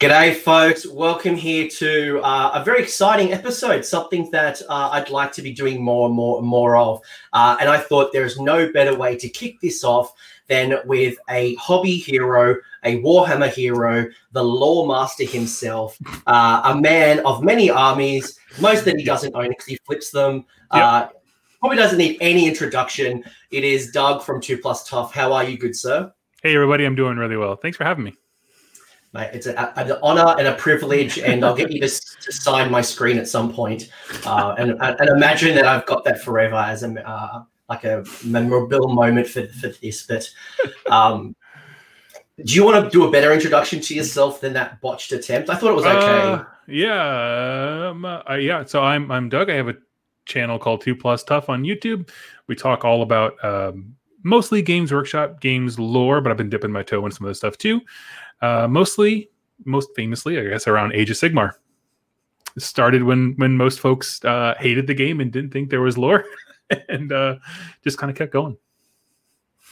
[0.00, 0.84] G'day, folks.
[0.86, 5.52] Welcome here to uh, a very exciting episode, something that uh, I'd like to be
[5.52, 7.00] doing more and more and more of.
[7.32, 10.12] Uh, and I thought there's no better way to kick this off
[10.48, 17.24] than with a hobby hero, a Warhammer hero, the lore master himself, uh, a man
[17.24, 20.44] of many armies, most that he doesn't own because he flips them.
[20.72, 21.06] Uh,
[21.60, 23.22] probably doesn't need any introduction.
[23.52, 25.14] It is Doug from 2 Plus Tough.
[25.14, 26.12] How are you, good sir?
[26.42, 26.84] Hey, everybody.
[26.84, 27.54] I'm doing really well.
[27.54, 28.14] Thanks for having me
[29.14, 29.30] mate.
[29.32, 32.82] It's a, an honor and a privilege, and I'll get you to, to sign my
[32.82, 33.90] screen at some point.
[34.26, 38.88] Uh, and, and imagine that I've got that forever as a uh, like a memorable
[38.88, 40.06] moment for, for this.
[40.06, 40.28] But
[40.90, 41.34] um,
[42.44, 45.48] do you want to do a better introduction to yourself than that botched attempt?
[45.48, 46.32] I thought it was okay.
[46.32, 48.64] Uh, yeah, um, uh, yeah.
[48.64, 49.48] So I'm I'm Doug.
[49.48, 49.76] I have a
[50.26, 52.10] channel called Two Plus Tough on YouTube.
[52.48, 56.82] We talk all about um, mostly Games Workshop, games lore, but I've been dipping my
[56.82, 57.80] toe in some of this stuff too.
[58.40, 59.30] Uh, mostly,
[59.64, 61.52] most famously, I guess, around Age of Sigmar.
[62.56, 65.98] It started when when most folks uh, hated the game and didn't think there was
[65.98, 66.24] lore,
[66.88, 67.36] and uh,
[67.82, 68.56] just kind of kept going.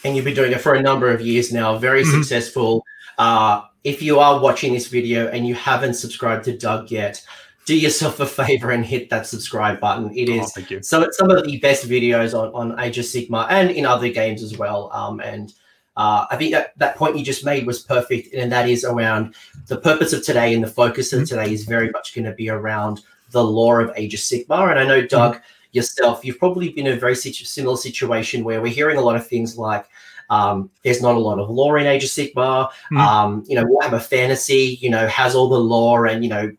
[0.04, 1.78] And you've been doing it for a number of years now.
[1.78, 2.22] Very mm-hmm.
[2.22, 2.84] successful.
[3.18, 7.24] Uh, if you are watching this video and you haven't subscribed to Doug yet,
[7.66, 10.10] do yourself a favor and hit that subscribe button.
[10.16, 13.46] It oh, is oh, some some of the best videos on, on Age of Sigmar
[13.50, 14.90] and in other games as well.
[14.92, 15.52] Um, and
[15.96, 19.34] uh, I think that, that point you just made was perfect, and that is around
[19.66, 21.36] the purpose of today and the focus of mm-hmm.
[21.36, 24.70] today is very much going to be around the lore of Age of Sigmar.
[24.70, 25.42] And I know, Doug, mm-hmm.
[25.72, 29.16] yourself, you've probably been in a very situ- similar situation where we're hearing a lot
[29.16, 29.86] of things like
[30.30, 32.68] um, there's not a lot of lore in Age of Sigmar.
[32.68, 32.96] Mm-hmm.
[32.96, 36.50] Um, you know, Warhammer Fantasy, you know, has all the lore, and you know,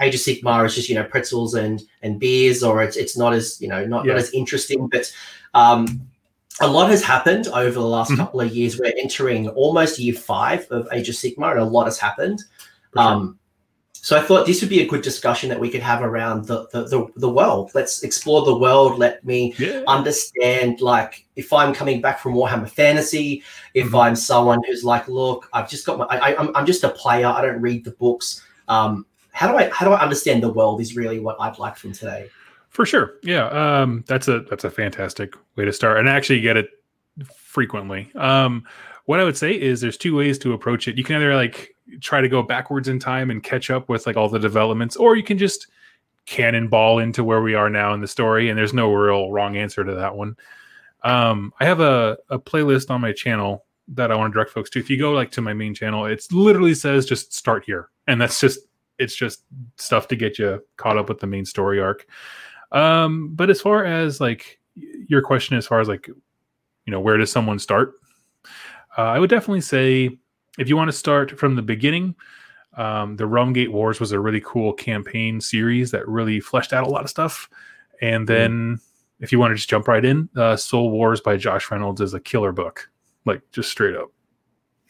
[0.00, 3.34] Age of Sigmar is just you know pretzels and and beers, or it's it's not
[3.34, 4.12] as you know not, yeah.
[4.14, 5.12] not as interesting, but
[5.54, 6.08] um,
[6.60, 8.20] a lot has happened over the last mm-hmm.
[8.20, 8.78] couple of years.
[8.78, 12.42] We're entering almost year five of Age of Sigmar, and a lot has happened.
[12.94, 13.02] Sure.
[13.02, 13.38] Um,
[13.92, 16.68] so I thought this would be a good discussion that we could have around the
[16.72, 17.72] the, the, the world.
[17.74, 18.98] Let's explore the world.
[18.98, 19.82] Let me yeah.
[19.88, 23.42] understand, like, if I'm coming back from Warhammer Fantasy,
[23.74, 23.96] if mm-hmm.
[23.96, 27.26] I'm someone who's like, look, I've just got my, I, I'm, I'm just a player.
[27.26, 28.42] I don't read the books.
[28.68, 30.80] Um, how do I how do I understand the world?
[30.80, 32.28] Is really what I'd like from today.
[32.70, 33.14] For sure.
[33.22, 33.46] Yeah.
[33.48, 35.98] Um, that's a that's a fantastic way to start.
[35.98, 36.68] And I actually get it
[37.34, 38.10] frequently.
[38.14, 38.64] Um,
[39.06, 40.98] what I would say is there's two ways to approach it.
[40.98, 44.16] You can either like try to go backwards in time and catch up with like
[44.16, 45.66] all the developments, or you can just
[46.26, 48.50] cannonball into where we are now in the story.
[48.50, 50.36] And there's no real wrong answer to that one.
[51.02, 54.68] Um, I have a, a playlist on my channel that I want to direct folks
[54.70, 54.78] to.
[54.78, 57.88] If you go like to my main channel, it literally says just start here.
[58.06, 58.60] And that's just
[58.98, 59.44] it's just
[59.76, 62.06] stuff to get you caught up with the main story arc.
[62.72, 64.58] Um, but as far as like
[65.08, 67.94] your question, as far as like, you know, where does someone start?
[68.96, 70.18] Uh, I would definitely say
[70.58, 72.14] if you want to start from the beginning,
[72.76, 76.90] um, the Realmgate Wars was a really cool campaign series that really fleshed out a
[76.90, 77.48] lot of stuff.
[78.00, 78.34] And mm-hmm.
[78.34, 78.80] then mm.
[79.20, 82.14] if you want to just jump right in, uh, Soul Wars by Josh Reynolds is
[82.14, 82.90] a killer book,
[83.24, 84.10] like just straight up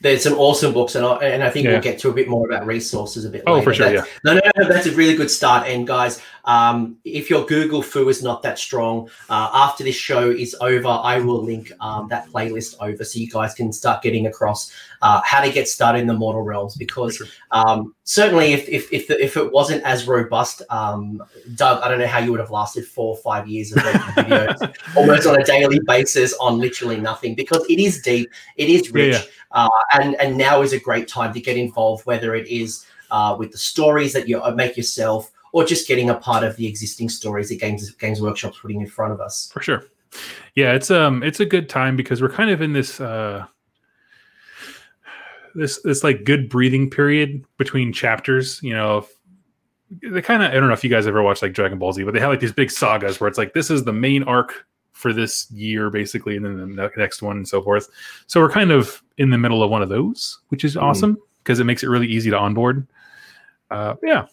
[0.01, 1.73] there's some awesome books, and I, and I think yeah.
[1.73, 3.43] we'll get to a bit more about resources a bit.
[3.47, 3.65] Oh, later.
[3.65, 4.15] for sure, that's, yeah.
[4.25, 5.67] No, no, no, that's a really good start.
[5.67, 10.31] And guys, um, if your Google foo is not that strong, uh, after this show
[10.31, 14.27] is over, I will link um, that playlist over so you guys can start getting
[14.27, 14.73] across
[15.03, 16.77] uh, how to get started in the mortal realms.
[16.77, 17.27] Because sure.
[17.51, 21.23] um, certainly, if if if, the, if, it wasn't as robust, um,
[21.55, 24.01] Doug, I don't know how you would have lasted four or five years of making
[24.01, 27.35] videos almost on a daily basis on literally nothing.
[27.35, 29.15] Because it is deep, it is rich.
[29.15, 32.47] Yeah, yeah uh, and and now is a great time to get involved, whether it
[32.49, 36.45] is uh, with the stories that you uh, make yourself or just getting a part
[36.45, 39.51] of the existing stories that Games Games Workshop's putting in front of us.
[39.53, 39.85] For sure.
[40.55, 43.47] Yeah, it's um it's a good time because we're kind of in this uh
[45.55, 49.07] this this like good breathing period between chapters, you know,
[50.03, 52.05] they kind of I don't know if you guys ever watched like Dragon Ball Z,
[52.05, 54.67] but they have like these big sagas where it's like this is the main arc
[54.93, 57.89] for this year basically and then the next one and so forth.
[58.27, 60.83] So we're kind of in the middle of one of those which is mm.
[60.83, 62.87] awesome because it makes it really easy to onboard.
[63.71, 64.27] Uh, yeah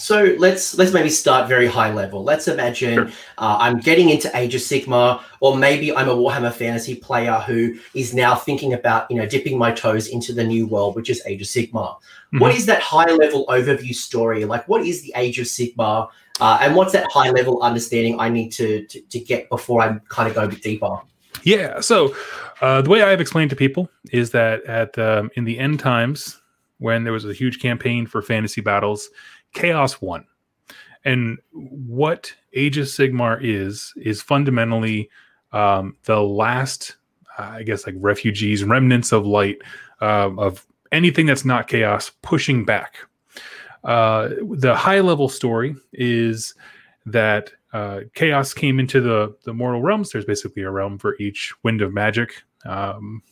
[0.00, 2.24] so let's let's maybe start very high level.
[2.24, 3.06] Let's imagine sure.
[3.38, 7.78] uh, I'm getting into Age of Sigmar, or maybe I'm a Warhammer Fantasy player who
[7.94, 11.22] is now thinking about you know dipping my toes into the new world, which is
[11.26, 11.96] Age of Sigmar.
[11.96, 12.38] Mm-hmm.
[12.38, 14.44] What is that high level overview story?
[14.44, 16.08] Like, what is the Age of Sigmar,
[16.40, 19.98] Uh, and what's that high level understanding I need to, to, to get before I
[20.08, 20.98] kind of go a bit deeper?
[21.42, 21.80] Yeah.
[21.80, 22.14] So
[22.60, 26.40] uh, the way I've explained to people is that at um, in the end times,
[26.78, 29.10] when there was a huge campaign for fantasy battles,
[29.52, 30.26] chaos won.
[31.04, 35.08] And what Age of Sigmar is is fundamentally
[35.52, 36.96] um, the last,
[37.38, 39.58] uh, I guess, like refugees, remnants of light
[40.00, 42.96] uh, of anything that's not chaos pushing back.
[43.84, 46.54] Uh, the high level story is
[47.06, 50.10] that uh, chaos came into the the mortal realms.
[50.10, 52.42] There's basically a realm for each wind of magic.
[52.66, 53.22] Um,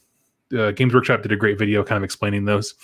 [0.56, 2.74] uh, Games Workshop did a great video kind of explaining those,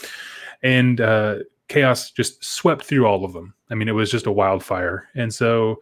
[0.63, 1.37] and uh,
[1.69, 3.55] chaos just swept through all of them.
[3.71, 5.81] I mean, it was just a wildfire, and so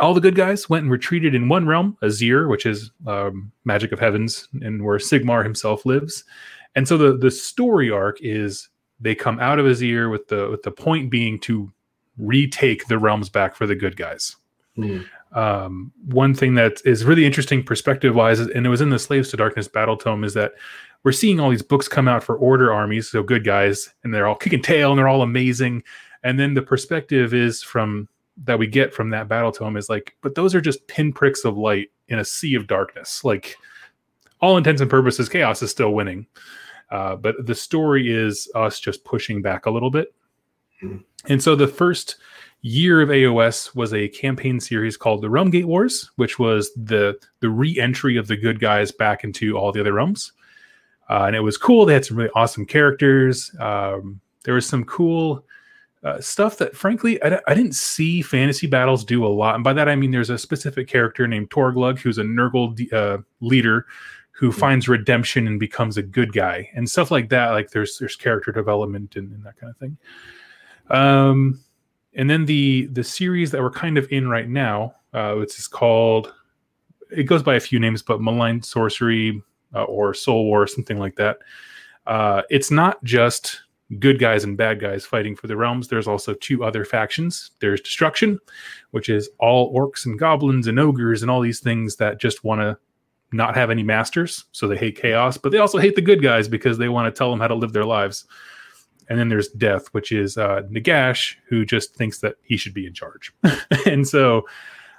[0.00, 3.92] all the good guys went and retreated in one realm, Azyr, which is um, magic
[3.92, 6.24] of heavens, and where Sigmar himself lives.
[6.74, 8.68] And so the the story arc is
[9.00, 11.70] they come out of Azyr with the with the point being to
[12.18, 14.36] retake the realms back for the good guys.
[14.78, 15.06] Mm.
[15.34, 19.30] Um, one thing that is really interesting perspective wise, and it was in the Slaves
[19.30, 20.52] to Darkness battle tome, is that
[21.04, 24.26] we're seeing all these books come out for order armies, so good guys, and they're
[24.26, 25.82] all kicking tail and they're all amazing.
[26.22, 28.08] And then the perspective is from
[28.44, 31.58] that we get from that battle tome is like, but those are just pinpricks of
[31.58, 33.24] light in a sea of darkness.
[33.24, 33.56] Like
[34.40, 36.26] all intents and purposes, chaos is still winning.
[36.90, 40.14] Uh, but the story is us just pushing back a little bit.
[40.82, 40.98] Mm-hmm.
[41.32, 42.16] And so the first
[42.62, 47.50] year of AOS was a campaign series called the Realmgate Wars, which was the the
[47.50, 50.32] re-entry of the good guys back into all the other realms.
[51.10, 51.84] Uh, and it was cool.
[51.84, 53.54] They had some really awesome characters.
[53.58, 55.44] Um, there was some cool
[56.04, 59.54] uh, stuff that, frankly, I, I, didn't see fantasy battles do a lot.
[59.54, 63.18] And by that I mean there's a specific character named Torglug who's a Nurgle uh,
[63.40, 63.86] leader
[64.32, 64.58] who mm-hmm.
[64.58, 67.50] finds redemption and becomes a good guy and stuff like that.
[67.50, 69.96] Like there's there's character development and, and that kind of thing.
[70.90, 71.60] Um,
[72.14, 75.66] and then the the series that we're kind of in right now, uh, which is
[75.66, 76.34] called,
[77.10, 79.42] it goes by a few names, but Malign Sorcery
[79.74, 81.38] uh, or Soul War, something like that.
[82.06, 83.60] Uh, it's not just
[83.98, 85.88] good guys and bad guys fighting for the realms.
[85.88, 87.52] There's also two other factions.
[87.60, 88.38] There's Destruction,
[88.90, 92.60] which is all orcs and goblins and ogres and all these things that just want
[92.60, 92.78] to
[93.34, 96.48] not have any masters, so they hate chaos, but they also hate the good guys
[96.48, 98.26] because they want to tell them how to live their lives.
[99.08, 102.86] And then there's Death, which is uh, Nagash, who just thinks that he should be
[102.86, 103.32] in charge.
[103.86, 104.46] and so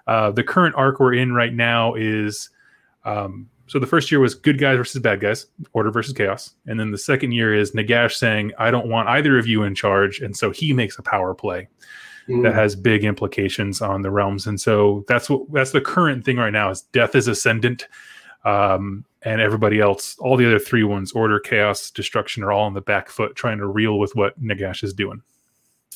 [0.07, 2.49] uh, the current arc we're in right now is
[3.05, 6.53] um, so the first year was good guys versus bad guys, order versus chaos.
[6.67, 9.73] And then the second year is Nagash saying, I don't want either of you in
[9.73, 10.19] charge.
[10.19, 11.69] And so he makes a power play
[12.27, 12.43] mm.
[12.43, 14.47] that has big implications on the realms.
[14.47, 17.87] And so that's what that's the current thing right now is death is ascendant
[18.45, 22.73] um, and everybody else, all the other three ones, order, chaos, destruction, are all on
[22.73, 25.21] the back foot trying to reel with what Nagash is doing.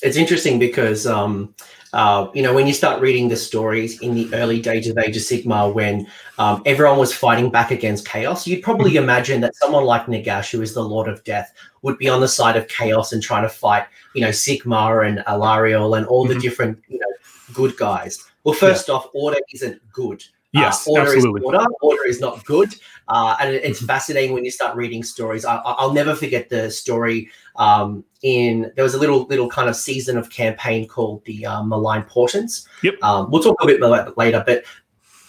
[0.00, 1.54] It's interesting because um,
[1.92, 5.16] uh, you know when you start reading the stories in the early days of Age
[5.16, 6.06] of Sigmar, when
[6.38, 9.02] um, everyone was fighting back against chaos, you'd probably mm-hmm.
[9.02, 11.52] imagine that someone like Nagash, who is the Lord of Death,
[11.82, 15.18] would be on the side of chaos and trying to fight, you know, Sigmar and
[15.26, 16.34] Alarielle and all mm-hmm.
[16.34, 17.06] the different, you know,
[17.52, 18.24] good guys.
[18.44, 18.94] Well, first yeah.
[18.94, 20.22] off, order isn't good.
[20.52, 21.40] Yes, uh, order absolutely.
[21.40, 21.66] is order.
[21.82, 22.74] Order is not good,
[23.08, 25.44] uh, and it's fascinating when you start reading stories.
[25.44, 27.30] I, will never forget the story.
[27.56, 31.62] Um, in there was a little little kind of season of campaign called the uh,
[31.62, 32.68] Malign Portents.
[32.82, 33.02] Yep.
[33.02, 34.64] Um, we'll talk a bit more later, but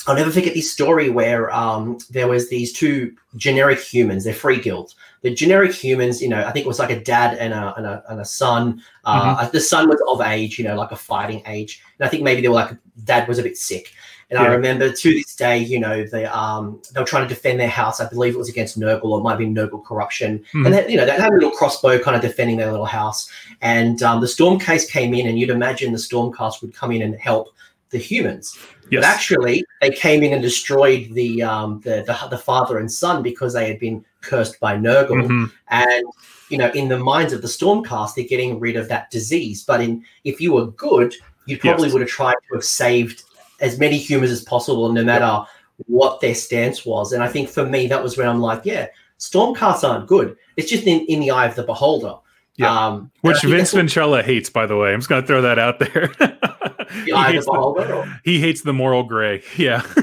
[0.08, 4.24] I'll never forget this story where um, there was these two generic humans.
[4.24, 4.96] They're free guilds.
[5.22, 7.86] The generic humans, you know, I think it was like a dad and a and
[7.86, 8.82] a, and a son.
[9.06, 9.52] Uh, mm-hmm.
[9.52, 12.42] The son was of age, you know, like a fighting age, and I think maybe
[12.42, 13.94] they were like dad was a bit sick.
[14.30, 14.46] And yeah.
[14.46, 17.70] I remember to this day, you know, they um they were trying to defend their
[17.70, 18.00] house.
[18.00, 20.44] I believe it was against Nurgle or it might have been Nurgle corruption.
[20.54, 20.66] Mm.
[20.66, 23.30] And they, you know, they had a little crossbow kind of defending their little house.
[23.62, 27.16] And um, the Stormcast came in, and you'd imagine the Stormcast would come in and
[27.16, 27.50] help
[27.90, 28.56] the humans.
[28.92, 29.02] Yes.
[29.02, 33.24] But actually, they came in and destroyed the, um, the, the the father and son
[33.24, 35.24] because they had been cursed by Nurgle.
[35.24, 35.46] Mm-hmm.
[35.70, 36.04] And
[36.50, 39.64] you know, in the minds of the Stormcast, they're getting rid of that disease.
[39.64, 41.94] But in if you were good, you probably yes.
[41.94, 43.24] would have tried to have saved
[43.62, 45.46] as many humans as possible, no matter
[45.88, 47.14] what their stance was.
[47.14, 48.88] And I think for me, that was when I'm like, yeah,
[49.20, 50.38] Stormcasts aren't good.
[50.58, 52.16] It's just in, in the eye of the beholder.
[52.58, 52.88] Yeah.
[52.88, 54.94] Um, Which Vince Venturella hates, by the way.
[54.94, 56.08] I'm just going to throw that out there.
[57.06, 59.44] he, hates the, he hates the moral gray.
[59.58, 59.82] Yeah.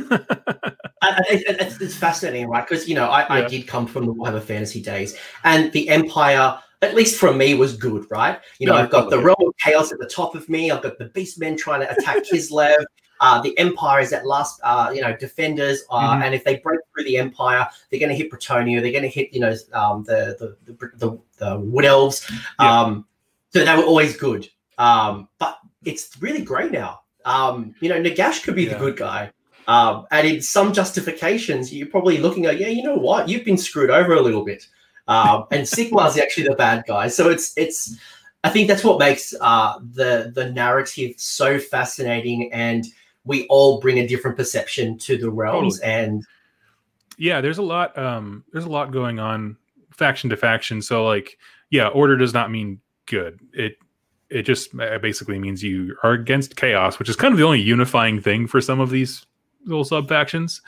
[1.28, 2.66] it's, it's, fascinating, right?
[2.66, 3.44] Because, you know, I, yeah.
[3.44, 7.54] I, did come from the Warhammer Fantasy days, and the Empire, at least for me,
[7.54, 8.40] was good, right?
[8.58, 10.70] You know, no, I've got the realm of chaos at the top of me.
[10.70, 12.84] I've got the Beastmen trying to attack Kislev.
[13.20, 16.22] Uh, the Empire is at last, uh, you know, defenders, uh, mm-hmm.
[16.22, 18.82] and if they break through the Empire, they're going to hit Bretonnia.
[18.82, 22.30] They're going to hit, you know, um, the, the, the the the Wood Elves.
[22.60, 22.80] Yeah.
[22.80, 23.06] Um,
[23.50, 24.46] so they were always good.
[24.76, 27.00] Um, but it's really great now.
[27.24, 28.74] Um, you know, Nagash could be yeah.
[28.74, 29.32] the good guy.
[29.66, 33.58] Um, and in some justifications, you're probably looking at, yeah, you know what, you've been
[33.58, 34.66] screwed over a little bit.
[35.08, 37.08] Um, and Sigmar's actually the bad guy.
[37.08, 37.96] So it's it's
[38.44, 42.86] I think that's what makes uh, the the narrative so fascinating and
[43.24, 45.92] we all bring a different perception to the realms totally.
[45.92, 46.24] and
[47.18, 49.56] yeah there's a lot um there's a lot going on
[49.90, 51.36] faction to faction so like
[51.70, 53.40] yeah, order does not mean good.
[53.52, 53.76] It
[54.28, 58.20] it just basically means you are against chaos, which is kind of the only unifying
[58.20, 59.24] thing for some of these
[59.64, 60.62] little sub factions.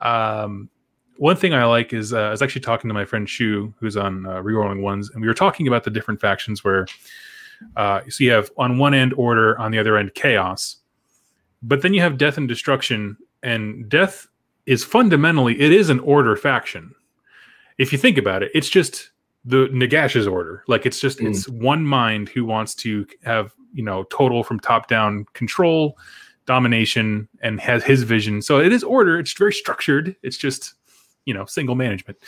[0.00, 0.70] Um,
[1.16, 3.96] one thing I like is uh, I was actually talking to my friend Shu, who's
[3.96, 6.86] on uh, Rerolling Ones, and we were talking about the different factions where
[7.76, 10.76] uh, so you have on one end order, on the other end chaos,
[11.62, 14.26] but then you have death and destruction, and death
[14.66, 16.94] is fundamentally it is an order faction.
[17.78, 19.10] If you think about it, it's just
[19.44, 20.64] the Nagash's order.
[20.66, 21.30] Like it's just mm.
[21.30, 25.98] it's one mind who wants to have you know total from top down control,
[26.46, 28.42] domination, and has his vision.
[28.42, 29.18] So it is order.
[29.18, 30.16] It's very structured.
[30.22, 30.74] It's just
[31.24, 32.18] you know single management.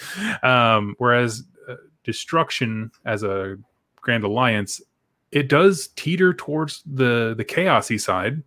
[0.43, 1.75] Um, whereas uh,
[2.05, 3.57] destruction as a
[4.01, 4.81] grand alliance,
[5.33, 8.43] it does teeter towards the the chaosy side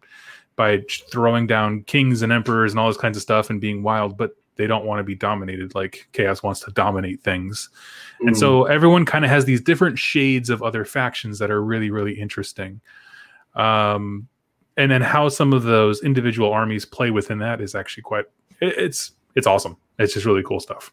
[0.55, 4.17] by throwing down kings and emperors and all those kinds of stuff and being wild,
[4.17, 7.69] but they don't want to be dominated like chaos wants to dominate things.
[8.21, 8.27] Mm.
[8.27, 8.69] And so mm.
[8.69, 12.81] everyone kind of has these different shades of other factions that are really really interesting.
[13.55, 14.27] Um
[14.75, 18.25] and then how some of those individual armies play within that is actually quite
[18.59, 19.77] it, it's it's awesome.
[19.97, 20.91] It's just really cool stuff.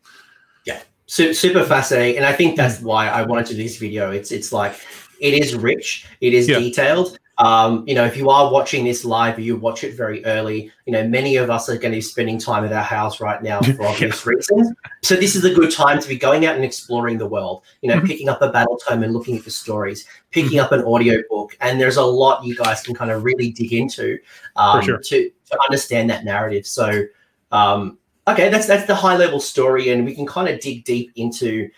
[0.65, 4.11] Yeah, super fascinating, and I think that's why I wanted to do this video.
[4.11, 4.75] It's it's like
[5.21, 6.59] it is rich, it is yeah.
[6.59, 7.19] detailed.
[7.39, 10.73] Um, you know, if you are watching this live, you watch it very early.
[10.87, 13.43] You know, many of us are going to be spending time at our house right
[13.43, 14.33] now for obvious yeah.
[14.33, 14.73] reasons.
[15.03, 17.63] So this is a good time to be going out and exploring the world.
[17.83, 18.07] You know, mm-hmm.
[18.07, 20.65] picking up a battle tome and looking at the stories, picking mm-hmm.
[20.65, 23.75] up an audio book, and there's a lot you guys can kind of really dig
[23.75, 24.19] into
[24.57, 24.99] um, sure.
[24.99, 26.67] to to understand that narrative.
[26.67, 27.05] So
[27.53, 31.13] um, okay, that's that's the high level story, and we can kind of dig deep
[31.17, 31.69] into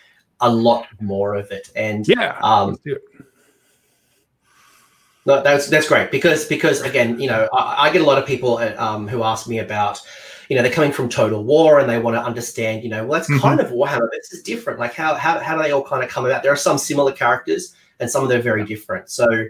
[0.41, 1.69] a lot more of it.
[1.75, 2.77] And yeah, um,
[5.25, 8.25] no, that's that's great because because again, you know, I, I get a lot of
[8.25, 10.01] people uh, um, who ask me about,
[10.49, 13.19] you know, they're coming from Total War and they want to understand, you know, well,
[13.19, 13.41] that's mm-hmm.
[13.41, 14.79] kind of Warhammer, but this is different.
[14.79, 16.43] Like how how how do they all kind of come about?
[16.43, 19.09] There are some similar characters and some of them are very different.
[19.09, 19.45] So.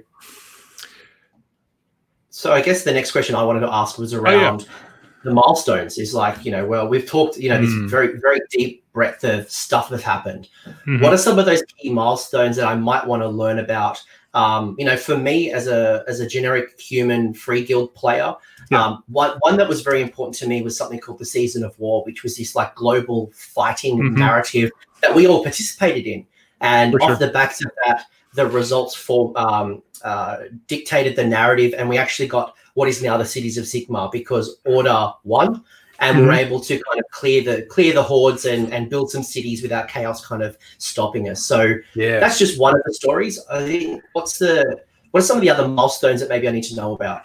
[2.31, 4.88] So I guess the next question I wanted to ask was around oh, yeah
[5.23, 7.61] the milestones is like you know well we've talked you know mm.
[7.61, 7.87] this hmm.
[7.87, 11.01] very very deep breadth of stuff that happened mm-hmm.
[11.01, 14.01] what are some of those key milestones that i might want to learn about
[14.35, 18.35] um, you know for me as a as a generic human free guild player
[18.69, 18.85] yeah.
[18.85, 21.77] um, one, one that was very important to me was something called the season of
[21.79, 24.19] war which was this like global fighting mm-hmm.
[24.19, 24.69] narrative
[25.01, 26.27] that we all participated in
[26.61, 27.27] and for off sure.
[27.27, 32.27] the backs of that the results for um, uh, dictated the narrative and we actually
[32.27, 35.61] got what is now the cities of Sigmar because Order won,
[35.99, 36.21] and mm-hmm.
[36.21, 39.21] we were able to kind of clear the clear the hordes and and build some
[39.21, 41.43] cities without chaos kind of stopping us.
[41.43, 43.37] So yeah, that's just one of the stories.
[43.51, 44.79] I think what's the
[45.11, 47.23] what are some of the other milestones that maybe I need to know about?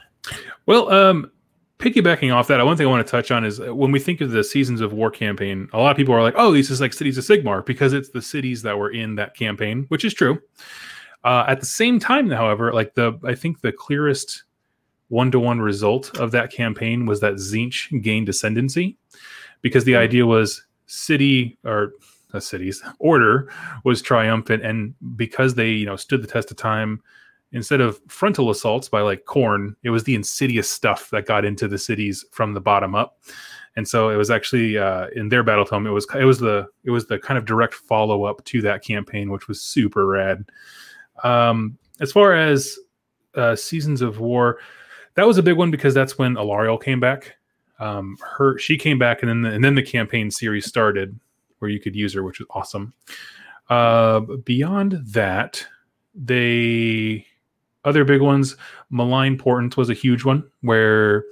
[0.67, 1.31] Well, um,
[1.79, 4.21] piggybacking off that, one thing I want to touch on is uh, when we think
[4.23, 6.81] of the Seasons of War campaign, a lot of people are like, "Oh, these is
[6.81, 10.15] like cities of Sigmar," because it's the cities that were in that campaign, which is
[10.15, 10.41] true.
[11.23, 14.43] Uh, at the same time, however, like the I think the clearest
[15.15, 18.99] one to one result of that campaign was that Tzeentch gained ascendancy
[19.63, 20.01] because the hmm.
[20.01, 21.93] idea was city or
[22.33, 23.49] uh, cities order
[23.85, 24.65] was triumphant.
[24.65, 27.01] And because they you know stood the test of time
[27.53, 31.69] instead of frontal assaults by like Khorne, it was the insidious stuff that got into
[31.69, 33.21] the cities from the bottom up.
[33.77, 36.67] And so it was actually uh, in their battle tome it was it was the
[36.83, 40.45] it was the kind of direct follow up to that campaign which was super rad.
[41.23, 42.77] Um, as far as
[43.37, 44.59] uh, seasons of war
[45.15, 47.37] that was a big one because that's when Alarielle came back.
[47.79, 51.19] Um, her she came back, and then the, and then the campaign series started
[51.59, 52.93] where you could use her, which was awesome.
[53.69, 55.67] Uh, beyond that,
[56.15, 57.27] they
[57.85, 58.57] other big ones.
[58.91, 61.25] Malign Portent was a huge one where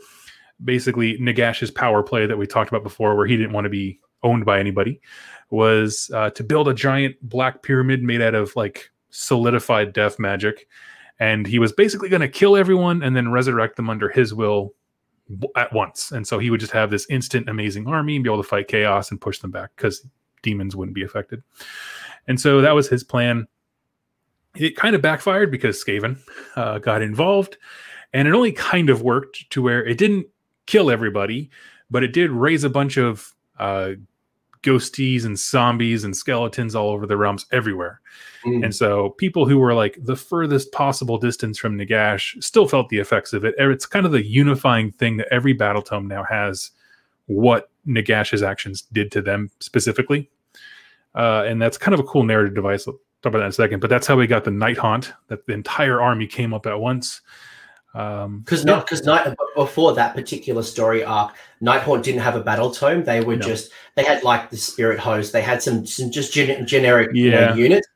[0.64, 4.00] basically Nagash's power play that we talked about before, where he didn't want to be
[4.22, 5.00] owned by anybody,
[5.50, 10.66] was uh, to build a giant black pyramid made out of like solidified death magic
[11.22, 14.74] and he was basically going to kill everyone and then resurrect them under his will
[15.54, 16.10] at once.
[16.10, 18.66] And so he would just have this instant amazing army and be able to fight
[18.66, 20.04] chaos and push them back because
[20.42, 21.44] demons wouldn't be affected.
[22.26, 23.46] And so that was his plan.
[24.56, 26.18] It kind of backfired because Skaven
[26.56, 27.56] uh, got involved,
[28.12, 30.26] and it only kind of worked to where it didn't
[30.66, 31.50] kill everybody,
[31.88, 33.92] but it did raise a bunch of uh,
[34.62, 38.00] ghosties and zombies and skeletons all over the realms everywhere.
[38.44, 38.64] Mm.
[38.64, 42.98] And so people who were like the furthest possible distance from Nagash still felt the
[42.98, 43.54] effects of it.
[43.58, 46.70] It's kind of the unifying thing that every battle tome now has
[47.26, 50.30] what Nagash's actions did to them specifically.
[51.14, 52.88] Uh, and that's kind of a cool narrative device.
[52.88, 53.80] I'll talk about that in a second.
[53.80, 57.20] But that's how we got the Nighthaunt, that the entire army came up at once.
[57.94, 62.70] Um, because not because night before that particular story arc, Nighthaunt didn't have a battle
[62.70, 63.04] tome.
[63.04, 63.46] They were no.
[63.46, 65.32] just they had like the spirit host.
[65.32, 67.22] They had some some just gen- generic yeah.
[67.24, 67.86] you know, units.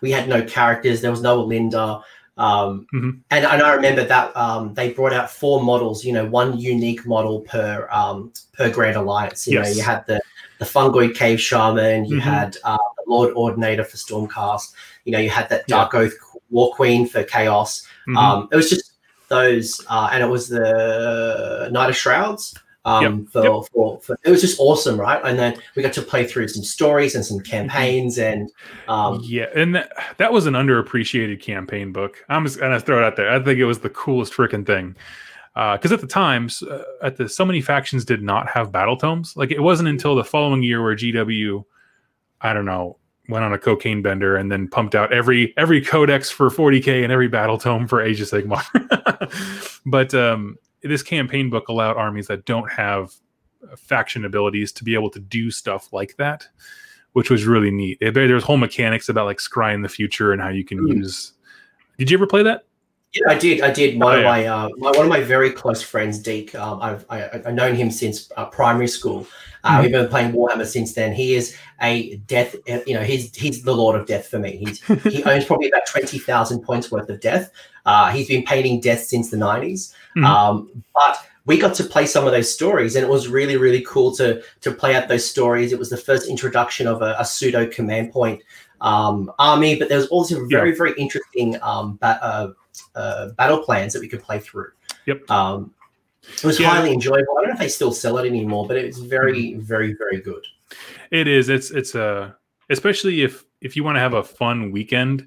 [0.00, 1.00] we had no characters.
[1.02, 2.00] There was no Linda.
[2.38, 3.20] Um, Mhm.
[3.30, 7.06] and, and I remember that um, they brought out four models, you know, one unique
[7.06, 9.46] model per um, per Grand Alliance.
[9.46, 10.18] You know, you had the
[10.58, 12.20] the Fungoid Cave Shaman, you Mhm.
[12.20, 14.72] had uh, the Lord Ordinator for Stormcast,
[15.04, 15.76] you know, you had that Yeah.
[15.76, 16.14] Dark Oath
[16.50, 17.82] War Queen for Chaos.
[18.08, 18.16] Mhm.
[18.16, 18.91] Um, it was just
[19.32, 22.54] those, uh, and it was the Knight of Shrouds.
[22.84, 23.52] Um, for, Yep.
[23.72, 25.20] For, for it was just awesome, right?
[25.24, 28.50] And then we got to play through some stories and some campaigns, and
[28.88, 32.24] um, yeah, and that, that was an underappreciated campaign book.
[32.28, 33.30] I'm just gonna throw it out there.
[33.30, 34.96] I think it was the coolest freaking thing.
[35.54, 39.36] Because at the times, uh, at the so many factions did not have battle tomes.
[39.36, 41.62] Like it wasn't until the following year where GW,
[42.40, 42.96] I don't know,
[43.28, 47.12] went on a cocaine bender and then pumped out every every codex for 40k and
[47.12, 48.62] every battle tome for Age of Sigmar.
[49.86, 53.12] but um, this campaign book allowed armies that don't have
[53.76, 56.46] faction abilities to be able to do stuff like that,
[57.12, 57.96] which was really neat.
[58.00, 60.96] It- There's whole mechanics about like scry in the future and how you can Mm.
[60.96, 61.32] use.
[61.98, 62.64] Did you ever play that?
[63.14, 63.60] Yeah, I did.
[63.60, 63.98] I did.
[64.00, 64.28] One Oh, of yeah.
[64.28, 66.54] my, uh, my one of my very close friends, Deke.
[66.54, 69.26] Um, I've I, I've known him since uh, primary school.
[69.64, 69.82] Uh, Mhm.
[69.82, 71.12] We've been playing Warhammer since then.
[71.12, 72.56] He is a death.
[72.70, 74.56] uh, You know, he's he's the lord of death for me.
[74.56, 77.50] He's he owns probably about twenty thousand points worth of death.
[77.84, 80.24] Uh, he's been painting death since the 90s Mhm.
[80.24, 83.82] Um, but we got to play some of those stories, and it was really really
[83.82, 85.72] cool to to play out those stories.
[85.72, 88.40] It was the first introduction of a, a pseudo command point
[88.80, 92.48] um, army, but there was also very very interesting um, ba- uh,
[92.94, 94.70] uh, battle plans that we could play through.
[95.06, 95.30] Yep.
[95.30, 95.72] Um,
[96.22, 96.68] it was Yeah.
[96.68, 97.36] highly enjoyable.
[97.38, 100.20] I don't know if they still sell it anymore, but it was very, very, very
[100.20, 100.44] good.
[101.10, 101.48] It is.
[101.48, 102.36] It's it's a
[102.70, 105.26] especially if if you want to have a fun weekend,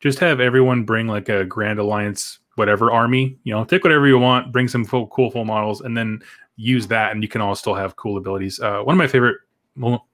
[0.00, 3.36] just have everyone bring like a Grand Alliance whatever army.
[3.44, 6.20] You know, take whatever you want, bring some full, cool full models, and then
[6.56, 8.60] use that, and you can all still have cool abilities.
[8.60, 9.38] Uh, one of my favorite.
[9.76, 10.06] Well,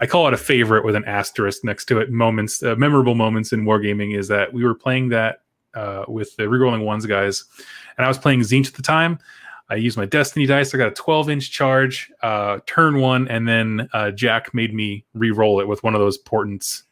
[0.00, 2.10] I call it a favorite with an asterisk next to it.
[2.10, 5.40] Moments, uh, memorable moments in wargaming is that we were playing that
[5.74, 7.44] uh, with the rerolling ones guys,
[7.96, 9.18] and I was playing Tzeentch at the time.
[9.70, 10.74] I used my Destiny dice.
[10.74, 15.04] I got a 12 inch charge, uh, turn one, and then uh, Jack made me
[15.12, 16.84] re-roll it with one of those portents.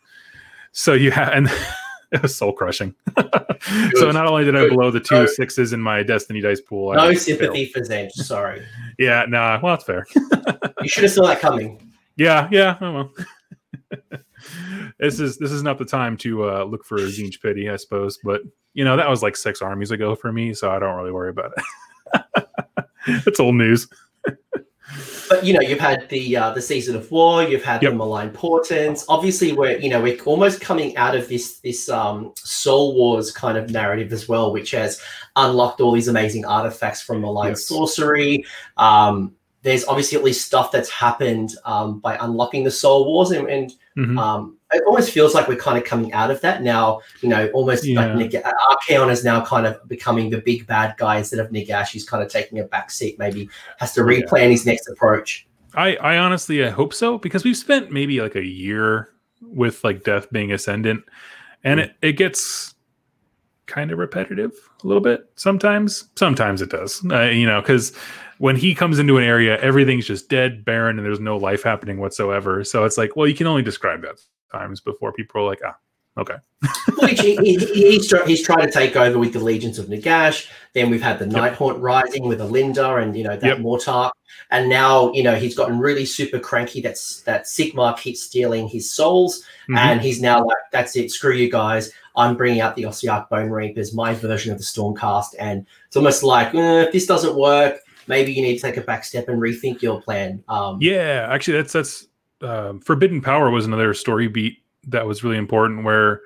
[0.72, 1.50] So you have, and
[2.12, 2.94] it was soul crushing.
[3.94, 6.96] so not only did I blow the two sixes in my Destiny dice pool, I
[6.96, 7.18] No failed.
[7.18, 8.12] sympathy for Tzeentch.
[8.12, 8.62] Sorry,
[8.98, 9.58] Yeah, nah.
[9.62, 10.06] Well, that's fair.
[10.82, 11.80] you should have saw that coming.
[12.16, 12.76] Yeah, yeah.
[12.82, 13.12] Oh well.
[14.98, 17.76] This is this is not the time to uh, look for a Tzeentch pity, I
[17.76, 18.18] suppose.
[18.22, 18.42] But
[18.74, 21.30] you know that was like six armies ago for me, so I don't really worry
[21.30, 22.44] about it.
[23.26, 23.88] it's old news.
[25.28, 27.42] But you know, you've had the uh, the season of war.
[27.42, 27.92] You've had Yep.
[27.92, 29.04] the malign portents.
[29.08, 33.58] Obviously, we're you know we're almost coming out of this this um, soul wars kind
[33.58, 35.00] of narrative as well, which has
[35.34, 37.64] unlocked all these amazing artifacts from malign Yes.
[37.66, 38.44] sorcery.
[38.76, 39.34] Um,
[39.66, 43.72] there's obviously at least stuff that's happened um, by unlocking the soul wars, and, and
[43.96, 44.16] Mhm.
[44.18, 47.00] um, it almost feels like we're kind of coming out of that now.
[47.22, 48.00] You know, almost Yeah.
[48.00, 51.88] like Nick, Archaon is now kind of becoming the big bad guy instead of Nagash.
[51.88, 53.18] He's kind of taking a back seat.
[53.18, 53.48] Maybe
[53.78, 54.20] has to Yeah.
[54.20, 55.46] replan his next approach.
[55.74, 59.08] I I honestly I hope so because we've spent maybe like a year
[59.42, 61.02] with like death being ascendant,
[61.64, 62.74] and it it gets
[63.66, 64.52] kind of repetitive
[64.84, 66.04] a little bit sometimes.
[66.14, 67.92] Sometimes it does, uh, you know, because
[68.38, 71.98] when he comes into an area, everything's just dead, barren, and there's no life happening
[71.98, 72.64] whatsoever.
[72.64, 74.20] So it's like, well, you can only describe that
[74.52, 75.76] times before people are like, ah,
[76.18, 76.36] okay,
[77.02, 80.48] Which he, he, he's, he's trying to take over with the legions of Nagash.
[80.72, 83.58] Then we've had the Nighthaunt rising with Olynder and you know that Yep.
[83.60, 84.10] Mortar.
[84.50, 86.80] And now you know he's gotten really super cranky.
[86.80, 89.76] That's that Sigmar keeps stealing his souls, Mhm.
[89.78, 91.92] and he's now like, "That's it, screw you guys.
[92.16, 96.22] I'm bringing out the Ossiarch Bone Reapers, my version of the Stormcast." And it's almost
[96.22, 99.40] like, eh, if this doesn't work, maybe you need to take a back step and
[99.40, 100.42] rethink your plan.
[100.48, 102.06] Um, Yeah, actually, that's that's
[102.42, 105.84] um Forbidden Power was another story beat that was really important.
[105.84, 106.20] Where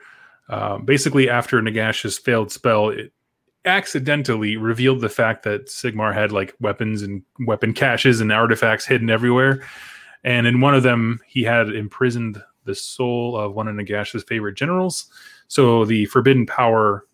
[0.49, 3.13] um, basically, after Nagash's failed spell, it
[3.65, 9.11] accidentally revealed the fact that Sigmar had like weapons and weapon caches and artifacts hidden
[9.11, 9.63] everywhere.
[10.25, 14.55] And in one of them, he had imprisoned the soul of one of Nagash's favorite
[14.55, 15.07] generals.
[15.49, 17.07] So the Forbidden Power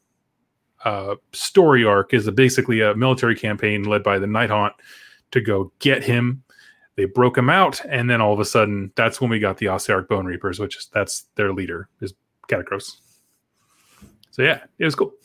[0.86, 4.72] uh, story arc is a, basically a military campaign led by the Nighthaunt
[5.32, 6.44] to go get him
[6.96, 9.66] they broke him out, and then all of a sudden, that's when we got the
[9.66, 12.14] Ossiarch Bone Reapers, which is that's their leader is
[12.48, 12.96] Katakros.
[14.30, 15.12] So yeah, it was cool.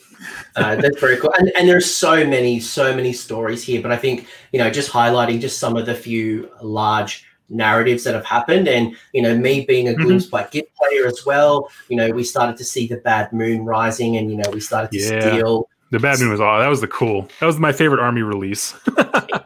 [0.55, 1.33] Uh, that's very cool.
[1.39, 3.81] And, and there's so many, so many stories here.
[3.81, 8.13] But I think, you know, just highlighting just some of the few large narratives that
[8.13, 8.67] have happened.
[8.67, 10.05] And, you know, me being a Mhm.
[10.05, 13.65] Gloomspite by Git player as well, you know, we started to see the Bad Moon
[13.65, 15.19] rising and, you know, we started to Yeah.
[15.19, 17.27] steal the Bad Moon was all that was the cool.
[17.41, 18.73] That was my favorite army release.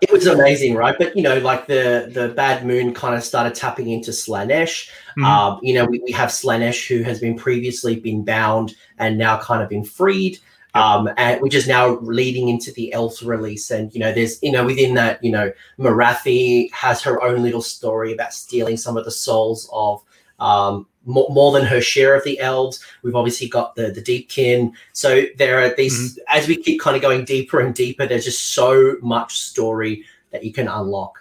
[0.01, 0.95] it was amazing, right?
[0.95, 4.87] But you know, like the the Bad Moon kind of started tapping into Slaanesh.
[5.17, 5.25] Mm-hmm.
[5.25, 9.39] Um, you know, we, we have Slaanesh who has been previously been bound and now
[9.39, 10.37] kind of been freed.
[10.75, 13.71] Um, and which is now leading into the Elves release.
[13.71, 17.61] And you know, there's you know within that, you know, Morathi has her own little
[17.61, 20.03] story about stealing some of the souls of
[20.39, 22.83] um, more, more, than her share of the elves.
[23.03, 24.73] We've obviously got the the Deepkin.
[24.93, 26.37] So there are these mm-hmm.
[26.37, 28.05] as we keep kind of going deeper and deeper.
[28.05, 31.19] There's just so much story that you can unlock.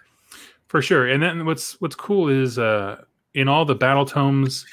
[0.67, 4.67] For sure, and then what's what's cool is uh, in all the battle tomes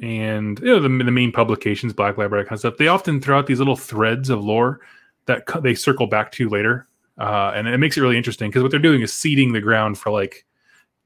[0.00, 2.76] and you know the, the main publications, Black Library kind of stuff.
[2.76, 4.80] They often throw out these little threads of lore
[5.26, 6.86] that they circle back to later,
[7.18, 9.98] uh, and it makes it really interesting because what they're doing is seeding the ground
[9.98, 10.44] for like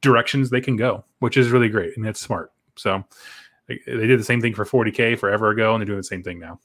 [0.00, 2.52] directions they can go, which is really great and it's smart.
[2.76, 3.04] So
[3.68, 6.22] they, they did the same thing for 40k forever ago, and they're doing the same
[6.22, 6.60] thing now.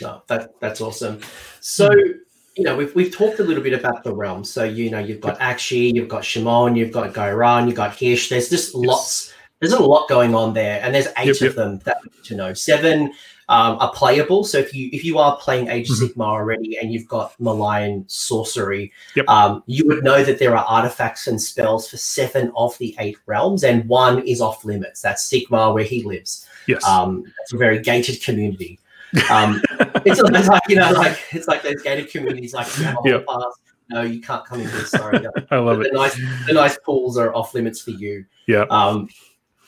[0.00, 1.20] No, that that's awesome.
[1.60, 4.50] So you know we've we've talked a little bit about the realms.
[4.50, 8.28] So you know you've got Aqshy, you've got Chamon, you've got Ghyran, you've got Hysh.
[8.28, 8.86] There's just yes.
[8.86, 9.34] lots.
[9.68, 12.54] There's a lot going on there, and there's eight yep, of them that to know.
[12.54, 13.12] Seven
[13.48, 14.44] um, are playable.
[14.44, 16.20] So if you if you are playing Age of mm-hmm.
[16.20, 19.28] Sigmar already and you've got Malign sorcery, yep.
[19.28, 23.18] um, you would know that there are artifacts and spells for seven of the eight
[23.26, 25.00] realms, and one is off limits.
[25.00, 26.48] That's Sigma, where he lives.
[26.66, 28.78] Yes, um, it's a very gated community.
[29.30, 29.62] Um,
[30.04, 33.08] it's, it's, like you know, like it's like those gated communities, like you have a
[33.08, 33.26] yep.
[33.26, 33.44] pass.
[33.88, 34.84] No, you can't come in here.
[34.84, 35.92] Sorry, I love the, it.
[35.92, 38.26] The nice, the nice pools are off limits for you.
[38.46, 38.66] Yeah.
[38.68, 39.08] Um,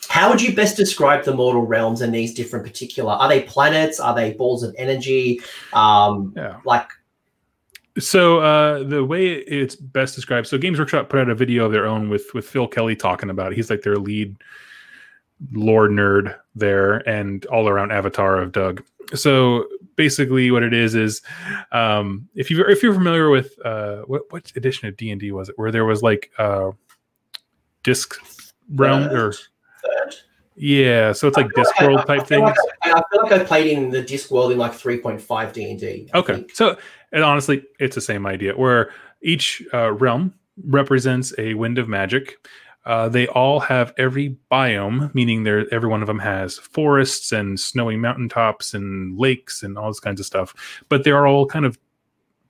[0.09, 3.12] how would you best describe the mortal realms and these different particular?
[3.12, 4.01] Are they planets?
[4.01, 5.40] Are they balls of energy?
[5.73, 6.61] Um, yeah.
[6.64, 6.88] Like,
[7.99, 10.47] so uh, the way it's best described.
[10.47, 13.29] So Games Workshop put out a video of their own with with Phil Kelly talking
[13.29, 13.57] about it.
[13.57, 14.37] He's like their lead
[15.53, 18.83] lore nerd there and all around avatar of Doug.
[19.14, 19.66] So
[19.97, 21.23] basically, what it is is
[21.73, 25.33] um, if you if you're familiar with uh, what what edition of D and D
[25.33, 26.71] was it where there was like uh,
[27.83, 28.14] disc
[28.75, 29.33] realm or
[29.88, 30.14] third.
[30.61, 32.42] Yeah, so it's like Discworld type things.
[32.42, 35.79] Like I, I, feel like I played in the Discworld in like 3.5 D and
[35.79, 36.11] D.
[36.14, 36.77] Okay, so
[37.12, 42.44] and honestly, it's the same idea where each uh, realm represents a wind of magic.
[42.85, 47.61] Uh, they all have every biome, meaning there every one of them has forests and
[47.61, 50.83] snowy mountaintops and lakes and all this kinds of stuff.
[50.88, 51.79] But they are all kind of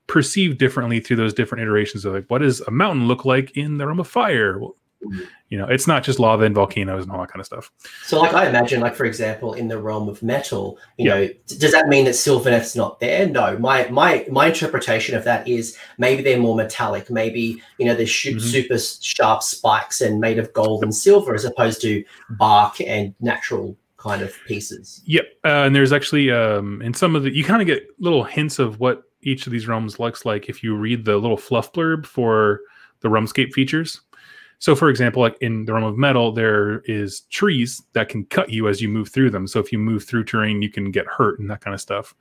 [0.07, 3.77] perceived differently through those different iterations of like what does a mountain look like in
[3.77, 4.57] the realm of fire?
[4.57, 4.75] Well,
[5.49, 7.71] you know it's not just lava and volcanoes and all that kind of stuff.
[8.03, 11.15] So like i imagine like for example in the realm of metal you yeah.
[11.15, 13.27] know does that mean that sylvaneth's not there?
[13.27, 13.57] No.
[13.57, 17.09] My my my interpretation of that is maybe they're more metallic.
[17.09, 18.47] Maybe you know they shoot mm-hmm.
[18.47, 23.77] super sharp spikes and made of gold and silver as opposed to bark and natural
[23.97, 25.01] kind of pieces.
[25.05, 28.23] Yep uh, and there's actually um in some of the you kind of get little
[28.23, 31.73] hints of what each of these realms looks like if you read the little fluff
[31.73, 32.61] blurb for
[33.01, 34.01] the realmscape features
[34.59, 38.49] so, for example, like in the realm of metal, there is trees that can cut
[38.49, 39.47] you as you move through them.
[39.47, 42.13] So, if you move through terrain, you can get hurt and that kind of stuff.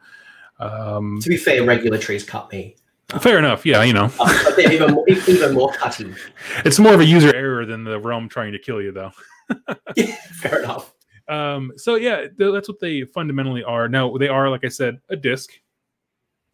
[0.61, 2.77] Um, to be fair, regular trees cut me.
[3.21, 3.67] Fair enough.
[3.67, 4.11] Yeah, you know.
[4.59, 6.15] Even more, even more cutting.
[6.65, 9.13] It's more of a user error than the realm trying to kill you, though.
[9.97, 10.93] yeah, fair enough.
[11.27, 13.89] Um, so yeah, that's what they fundamentally are.
[13.89, 15.51] Now they are, like I said, a disc,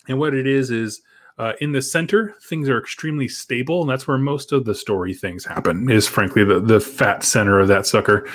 [0.08, 1.02] and what it is is
[1.38, 5.12] uh, in the center, things are extremely stable, and that's where most of the story
[5.12, 5.90] things happen.
[5.90, 8.28] Is frankly the the fat center of that sucker,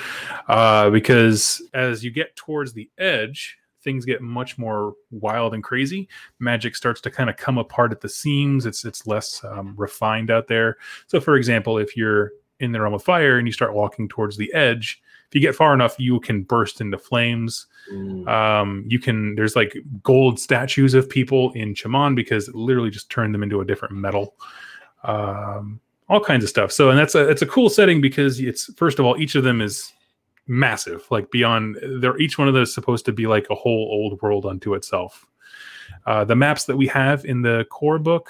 [0.48, 6.08] uh, because as you get towards the edge, things get much more wild and crazy.
[6.38, 8.66] Magic starts to kind of come apart at the seams.
[8.66, 10.76] It's it's less um, refined out there.
[11.06, 14.36] So, for example, if you're in the realm of fire and you start walking towards
[14.36, 17.66] the edge, if you get far enough, you can burst into flames.
[17.92, 18.28] Mm.
[18.28, 23.10] Um, you can there's like gold statues of people in Chamon because it literally just
[23.10, 24.34] turned them into a different metal.
[25.04, 26.72] Um, all kinds of stuff.
[26.72, 29.44] So and that's a it's a cool setting because it's first of all each of
[29.44, 29.92] them is
[30.48, 31.78] massive, like beyond.
[32.00, 35.24] They're each one of those supposed to be like a whole old world unto itself.
[36.06, 38.28] Uh, the maps that we have in the core book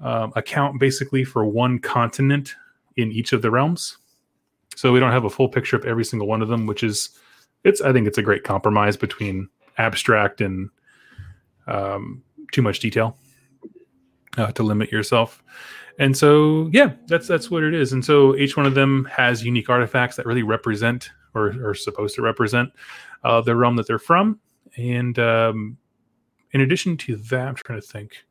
[0.00, 2.54] um, account basically for one continent
[2.96, 3.96] in each of the realms.
[4.76, 7.10] So we don't have a full picture of every single one of them, which is
[7.64, 10.70] it's I think it's a great compromise between abstract and
[11.66, 13.16] um, too much detail
[14.36, 15.42] uh, to limit yourself.
[15.98, 17.92] And so yeah, that's that's what it is.
[17.92, 22.14] And so each one of them has unique artifacts that really represent or are supposed
[22.16, 22.70] to represent
[23.24, 24.40] uh, the realm that they're from.
[24.76, 25.76] And um,
[26.52, 28.24] in addition to that, I'm trying to think.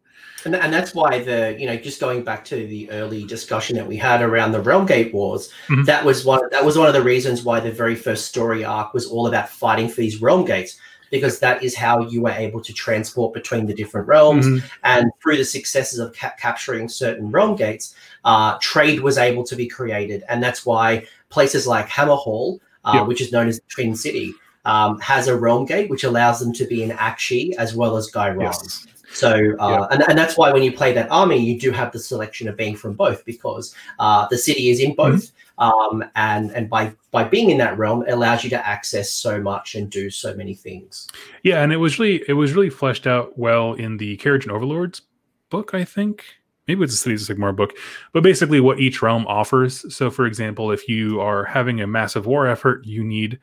[0.44, 3.88] And, and that's why the you know just going back to the early discussion that
[3.88, 5.84] we had around the Realm Gate Wars, mm-hmm.
[5.84, 8.94] that was one that was one of the reasons why the very first story arc
[8.94, 10.78] was all about fighting for these Realm Gates.
[11.12, 14.46] because that is how you were able to transport between the different realms.
[14.46, 14.64] Mhm.
[14.86, 19.58] And through the successes of ca- capturing certain realm gates, uh, trade was able to
[19.58, 20.24] be created.
[20.30, 23.02] And that's why places like Hammerhall, uh, Yeah.
[23.02, 26.54] which is known as the Twin City, um, has a realm gate which allows them
[26.54, 28.44] to be in Aqshy as well as Ghyran.
[28.44, 28.88] Yes.
[29.14, 29.88] So, uh, Yeah.
[29.92, 32.58] and, and that's why when you play that army, you do have the selection of
[32.58, 35.32] being from both because uh, the city is in both.
[35.58, 39.40] Um, and and by by being in that realm, it allows you to access so
[39.40, 41.08] much and do so many things.
[41.44, 45.04] Yeah, and it was really it was really fleshed out well in the Kharadron Overlords
[45.50, 46.24] book, I think.
[46.68, 47.74] Maybe it's the Cities of Sigmar book,
[48.14, 49.94] but basically what each realm offers.
[49.94, 53.40] So, for example, if you are having a massive war effort, you need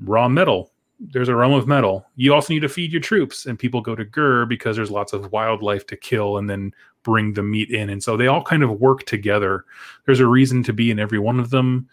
[0.00, 0.70] raw metal.
[1.10, 2.06] There's a realm of metal.
[2.16, 5.12] You also need to feed your troops, and people go to Ghur because there's lots
[5.12, 7.90] of wildlife to kill and then bring the meat in.
[7.90, 9.64] And so they all kind of work together.
[10.06, 11.88] There's a reason to be in every one of them.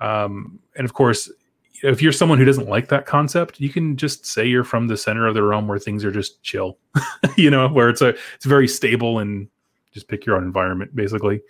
[0.00, 1.30] Um, and of course,
[1.82, 4.96] if you're someone who doesn't like that concept, you can just say you're from the
[4.96, 6.78] center of the realm where things are just chill,
[7.36, 9.48] you know, where it's a it's very stable and
[9.92, 11.42] just pick your own environment, basically.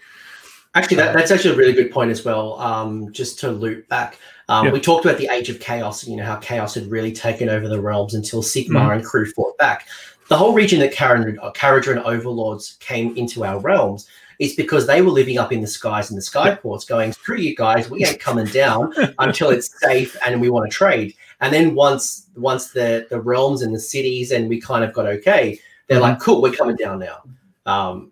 [0.74, 2.58] Actually, that, that's actually a really good point as well.
[2.58, 6.06] Um, just to loop back, um, we talked about the Age of Chaos.
[6.06, 8.94] You know how Chaos had really taken over the realms until Sigmar Mhm.
[8.96, 9.86] and crew fought back.
[10.28, 14.06] The whole region that Karen, Kharadron overlords came into our realms
[14.38, 17.54] is because they were living up in the skies and the skyports, going, "Screw you
[17.54, 21.74] guys, we ain't coming down until it's safe and we want to trade." And then
[21.74, 25.58] once once the the realms and the cities and we kind of got okay,
[25.88, 26.02] they're Mhm.
[26.02, 27.22] like, "Cool, we're coming down now."
[27.66, 28.11] Um,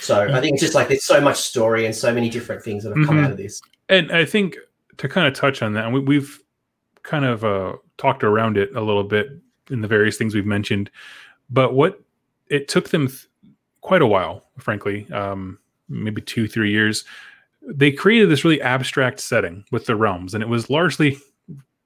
[0.00, 2.84] so I think it's just like there's so much story and so many different things
[2.84, 3.24] that have come Mhm.
[3.24, 3.60] out of this.
[3.88, 4.56] And I think
[4.98, 6.40] to kind of touch on that, and we, we've
[7.02, 9.28] kind of uh, talked around it a little bit
[9.70, 10.90] in the various things we've mentioned,
[11.50, 12.00] but what
[12.48, 13.26] it took them th-
[13.80, 17.04] quite a while, frankly, um, maybe two, three years.
[17.62, 21.18] They created this really abstract setting with the realms, and it was largely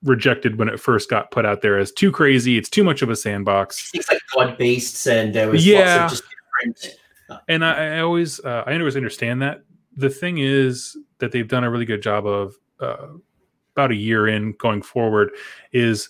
[0.03, 2.57] rejected when it first got put out there as too crazy.
[2.57, 3.91] It's too much of a sandbox.
[3.91, 6.03] Things like god beasts and there was Yeah.
[6.03, 7.00] lots of just different.
[7.49, 9.63] And I, I always uh, I always understand that.
[9.97, 13.09] The thing is that they've done a really good job of uh,
[13.75, 15.31] about a year in going forward
[15.73, 16.09] is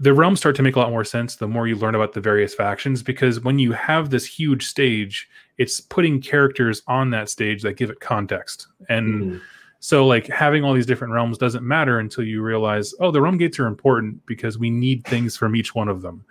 [0.00, 2.20] the realms start to make a lot more sense the more you learn about the
[2.20, 7.62] various factions because when you have this huge stage it's putting characters on that stage
[7.62, 9.40] that give it context and Mhm.
[9.78, 13.36] so like having all these different realms doesn't matter until you realize, oh, the realm
[13.36, 16.24] gates are important because we need things from each one of them.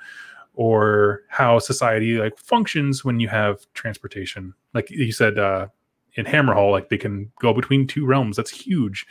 [0.56, 4.54] Or how society like functions when you have transportation.
[4.74, 5.68] Like you said, uh
[6.16, 8.38] in Hammerhall, like they can go between two realms.
[8.38, 9.08] That's huge.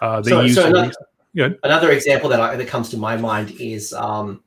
[0.00, 0.92] Uh they So- use so another-.
[1.62, 4.42] Another example that, I, that comes to my mind is um,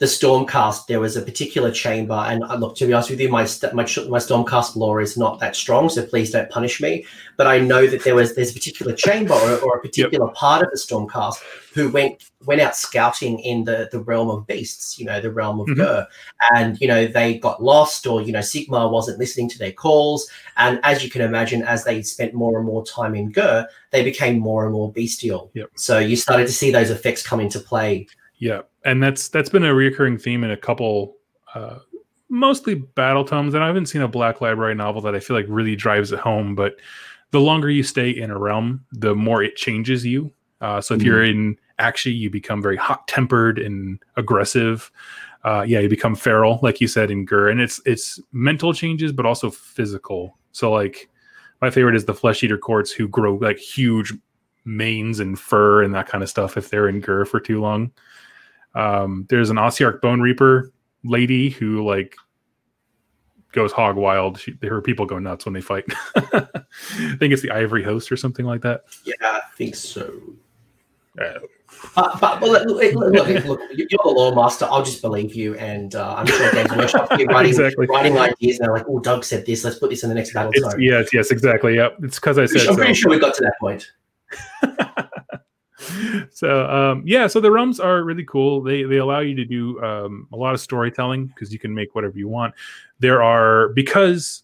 [0.00, 0.86] the Stormcast.
[0.86, 3.82] There was a particular chamber, and uh, look, to be honest with you, my my,
[3.82, 7.06] my Stormcast lore is not that strong, so please don't punish me.
[7.36, 10.62] But I know that there was there's a particular chamber or, or a particular part
[10.62, 11.36] of the Stormcast
[11.74, 15.60] who went went out scouting in the the realm of beasts, you know, the realm
[15.60, 15.68] of.
[15.76, 16.06] Ghur,
[16.54, 20.28] and you know they got lost, or you know Sigmar wasn't listening to their calls,
[20.56, 24.02] and as you can imagine, as they spent more and more time in Ghur, they
[24.02, 25.50] became more and more bestial.
[25.54, 25.70] Yep.
[25.76, 28.06] So you started to see those effects come into play.
[28.38, 31.16] Yeah, and that's that's been a recurring theme in a couple,
[31.54, 31.78] uh,
[32.28, 33.54] mostly battle tomes.
[33.54, 36.18] And I haven't seen a Black Library novel that I feel like really drives it
[36.18, 36.54] home.
[36.54, 36.76] But
[37.30, 40.32] the longer you stay in a realm, the more it changes you.
[40.60, 44.90] Uh, so if you're in Aqshy, you become very hot tempered and aggressive.
[45.42, 49.10] Uh, yeah, you become feral, like you said in Ghur, and it's it's mental changes,
[49.10, 50.36] but also physical.
[50.52, 51.08] So like,
[51.62, 54.12] my favorite is the flesh eater courts who grow like huge
[54.66, 57.90] manes and fur and that kind of stuff if they're in Ghur for too long.
[58.74, 60.72] Um, there's an Ossiarch Bone Reaper
[61.04, 62.16] lady who like
[63.52, 64.38] goes hog wild.
[64.38, 65.84] She, her people go nuts when they fight.
[66.14, 66.46] I
[67.18, 68.84] think it's the Ivory Host or something like that.
[69.04, 70.12] Yeah, I think so.
[71.20, 71.40] Uh,
[71.96, 74.66] Uh, but, but look, look, look, you're the lore master.
[74.70, 77.86] I'll just believe you, and uh, I'm sure Games Workshop writing Exactly.
[77.86, 79.64] writing ideas, and they're like, "Oh, Doug said this.
[79.64, 81.76] Let's put this in the next battle it's, yes, yes, exactly.
[81.76, 81.98] Yep.
[82.02, 82.60] It's because I said.
[82.62, 83.90] I'm said pretty sure we got to that point.
[86.30, 88.62] so um, yeah, so the realms are really cool.
[88.62, 91.94] They they allow you to do um, a lot of storytelling because you can make
[91.94, 92.54] whatever you want.
[92.98, 94.42] There are because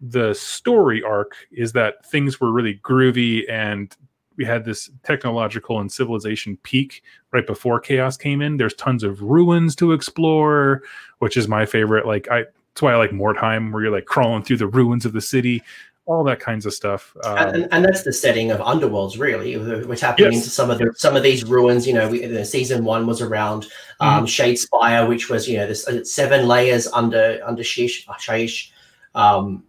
[0.00, 3.96] the story arc is that things were really groovy and
[4.36, 8.56] we had this technological and civilization peak right before chaos came in.
[8.56, 10.82] There's tons of ruins to explore,
[11.20, 12.06] which is my favorite.
[12.06, 12.44] Like I,
[12.74, 15.62] that's why I like Mordheim, where you're like crawling through the ruins of the city,
[16.06, 17.16] all that kinds of stuff.
[17.24, 19.56] Um, and, and, that's the setting of Underworlds, really.
[19.56, 20.34] We're tapping Yes.
[20.34, 21.86] into some of the some of these ruins.
[21.86, 23.66] You know, we, the season one was around
[24.00, 28.70] um, Shadespire, which was you know this uh, seven layers under under Shish, uh, Shyish.
[29.14, 29.64] Um,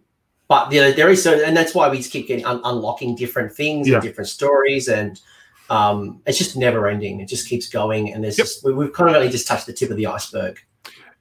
[0.48, 3.16] but you know, there is so, and that's why we just keep getting un- unlocking
[3.16, 3.94] different things Yeah.
[3.94, 5.18] and different stories, and
[5.70, 7.20] um, it's just never ending.
[7.20, 8.46] It just keeps going, and there's Yep.
[8.46, 10.58] just we, we've kind of only just touched the tip of the iceberg.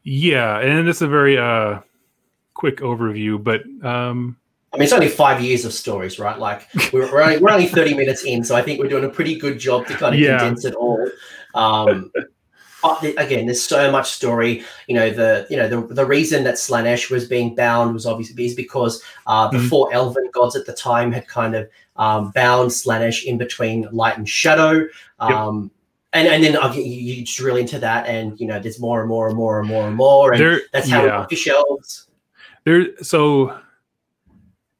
[0.03, 1.79] Yeah, and it's a very uh
[2.53, 4.37] quick overview, but um
[4.73, 6.37] I mean, it's only five years of stories, right?
[6.37, 9.09] Like we're, we're only we're only thirty minutes in, so I think we're doing a
[9.09, 10.37] pretty good job to kind of Yeah.
[10.37, 11.09] condense it all.
[11.53, 12.11] Um,
[12.83, 14.63] but the, again, there's so much story.
[14.87, 18.45] You know, the you know the, the reason that Slaanesh was being bound was obviously
[18.45, 19.69] is because uh, the Mhm.
[19.69, 24.17] four elven gods at the time had kind of um, bound Slaanesh in between light
[24.17, 24.85] and shadow.
[25.19, 25.71] Um,
[26.13, 29.27] And, and then you, you drill into that, and you know, there's more and more
[29.27, 31.25] and more and more and more, and there that's how yeah.
[31.27, 32.07] fish elves.
[32.63, 33.57] there so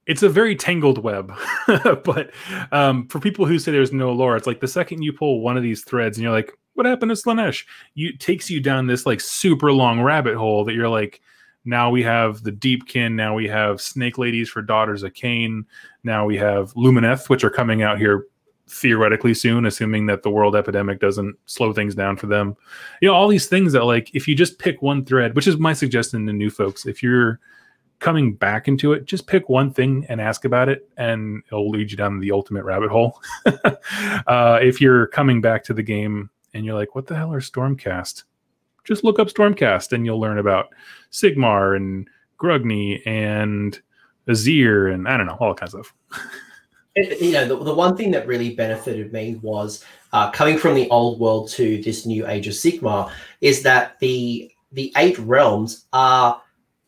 [0.08, 1.34] it's a very tangled web
[2.04, 2.32] but
[2.72, 5.58] um for people who say there's no lore it's like the second you pull one
[5.58, 7.65] of these threads and you're like what happened to Slaanesh?
[7.96, 11.22] You takes you down this like super long rabbit hole that you're like
[11.63, 15.65] now we have the deepkin now we have snake ladies for daughters of Khaine
[16.04, 18.28] now we have lumineth which are coming out here
[18.68, 22.56] theoretically soon assuming that the world epidemic doesn't slow things down for them.
[23.02, 25.58] You know all these things that like if you just pick one thread which is
[25.58, 27.39] my suggestion to new folks if you're
[27.99, 31.89] coming back into it just pick one thing and ask about it and it'll lead
[31.89, 33.21] you down the ultimate rabbit hole.
[34.27, 37.39] Uh, if you're coming back to the game and you're like what the hell are
[37.39, 38.23] stormcast?
[38.84, 40.69] Just look up stormcast and you'll learn about
[41.12, 43.79] sigmar and Grugni and
[44.27, 45.93] Azyr and i don't know all kinds of
[46.95, 50.89] you know, the, the one thing that really benefited me was uh, coming from the
[50.89, 56.41] old world to this new age of Sigmar is that the the eight realms are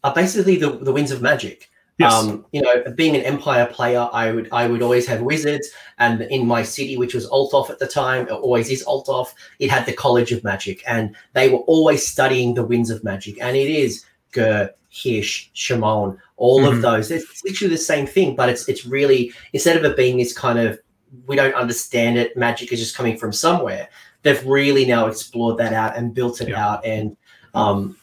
[0.08, 1.70] are basically the, the winds of magic.
[2.00, 5.68] yes Um, you know, being an Empire player, I would I would always have wizards,
[5.98, 9.30] and in my city, which was Altdorf at the time, it always is Altdorf,
[9.64, 13.36] it had the College of Magic, and they were always studying the winds of magic,
[13.42, 16.72] and it is Ghur, Hysh, Chamon, all Mhm.
[16.72, 17.06] of those.
[17.16, 19.22] It's, it's literally the same thing, but it's it's really
[19.54, 20.80] instead of it being this kind of
[21.26, 23.88] we don't understand it, magic is just coming from somewhere.
[24.24, 26.66] They've really now explored that out and built it Yeah.
[26.68, 27.18] out, and
[27.54, 27.96] um,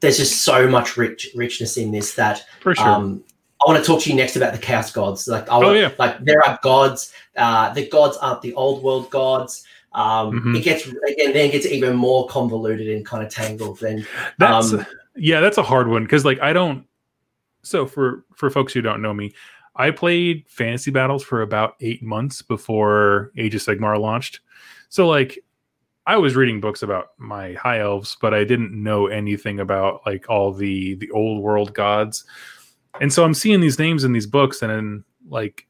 [0.00, 3.22] there's just so much rich richness in this that sure um,
[3.62, 5.28] I want to talk to you next about the chaos gods.
[5.28, 5.92] Like, I Oh, yeah.
[5.98, 7.12] like there are gods.
[7.36, 9.64] Uh, the gods aren't the old world gods.
[9.92, 10.56] Um, Mhm.
[10.56, 13.80] It gets again, then it gets even more convoluted and kind of tangled.
[13.80, 14.06] Then
[14.38, 14.86] That's Um,
[15.16, 16.86] yeah, that's a hard one because like I don't.
[17.62, 19.32] So for for folks who don't know me,
[19.76, 24.40] I played Fantasy Battles for about eight months before Age of Sigmar launched.
[24.88, 25.38] So like,
[26.10, 30.28] I was reading books about my high elves, but I didn't know anything about like
[30.28, 32.24] all the the old world gods.
[33.00, 35.68] And so I'm seeing these names in these books, and then like,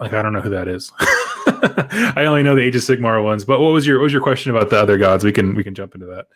[0.00, 0.90] like I don't know who that is.
[2.16, 3.44] I only know the Age of Sigmar ones.
[3.44, 5.22] But what was your what was your question about the other gods?
[5.22, 6.28] We can we can jump into that.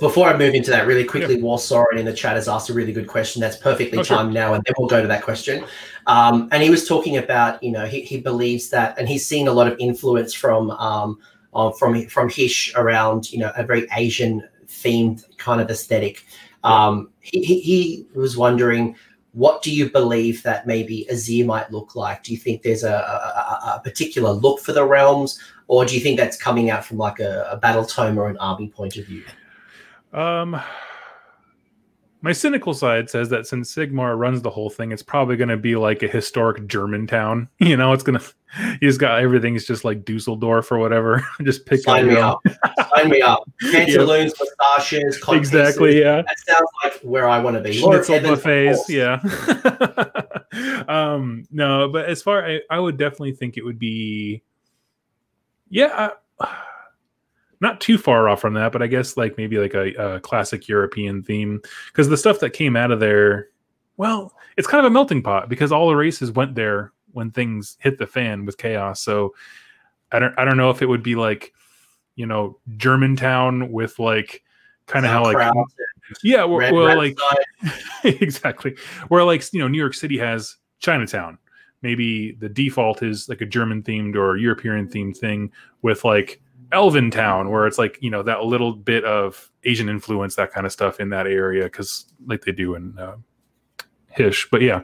[0.00, 2.92] Before I move into that, really quickly, Soren in the chat has asked a really
[2.92, 3.40] good question.
[3.40, 4.16] That's perfectly Oh, sure.
[4.16, 5.64] timed now, and then we'll go to that question.
[6.08, 9.46] Um, and he was talking about, you know, he, he believes that, and he's seen
[9.46, 11.18] a lot of influence from um,
[11.72, 16.24] from from Hysh around, you know, a very Asian themed kind of aesthetic.
[16.64, 18.96] Um, he, he, was wondering,
[19.32, 22.24] what do you believe that maybe Azyr might look like?
[22.24, 25.38] Do you think there's a, a, a- a particular look for the realms,
[25.68, 28.38] or do you think that's coming out from like a, a battle tome or an
[28.38, 29.22] army point of view?
[30.12, 30.60] Um,
[32.26, 35.56] my cynical side says that since Sigmar runs the whole thing, it's probably going to
[35.56, 37.48] be like a historic German town.
[37.60, 38.20] You know, it's gonna.
[38.80, 41.24] He's got everything's just like Dusseldorf or whatever.
[41.42, 42.88] just pick Sign out me up.
[42.94, 43.48] Sign me up.
[43.70, 45.36] Pantaloons, codpieces.
[45.36, 46.00] Exactly.
[46.00, 46.22] Yeah.
[46.22, 47.74] That sounds like where I want to be.
[47.74, 48.88] Schnitzel of buffets.
[48.88, 49.20] Yeah.
[50.88, 51.44] um.
[51.52, 54.42] No, but as far I, I would definitely think it would be.
[55.68, 56.10] Yeah.
[56.40, 56.56] I-
[57.60, 60.68] not too far off from that, but I guess like maybe like a, a classic
[60.68, 63.48] European theme because the stuff that came out of there,
[63.96, 67.76] well, it's kind of a melting pot because all the races went there when things
[67.80, 69.00] hit the fan with chaos.
[69.00, 69.34] So
[70.12, 71.52] I don't I don't know if it would be like
[72.14, 74.42] you know Germantown with like
[74.86, 75.52] kind of how like
[76.22, 77.18] yeah well, red- well red like
[78.04, 78.76] exactly
[79.08, 81.38] where like you know New York City has Chinatown.
[81.82, 86.40] Maybe the default is like a German themed or European themed thing with like
[86.72, 90.66] Elven Town, where it's like you know that little bit of Asian influence, that kind
[90.66, 93.16] of stuff in that area, because like they do in uh,
[94.08, 94.48] Hysh.
[94.50, 94.82] But yeah,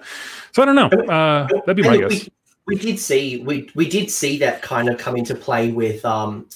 [0.53, 0.89] so I don't know.
[0.89, 2.11] Uh, that'd be my guess.
[2.11, 2.33] We,
[2.67, 6.49] we did see we we did see that kind of come into play with um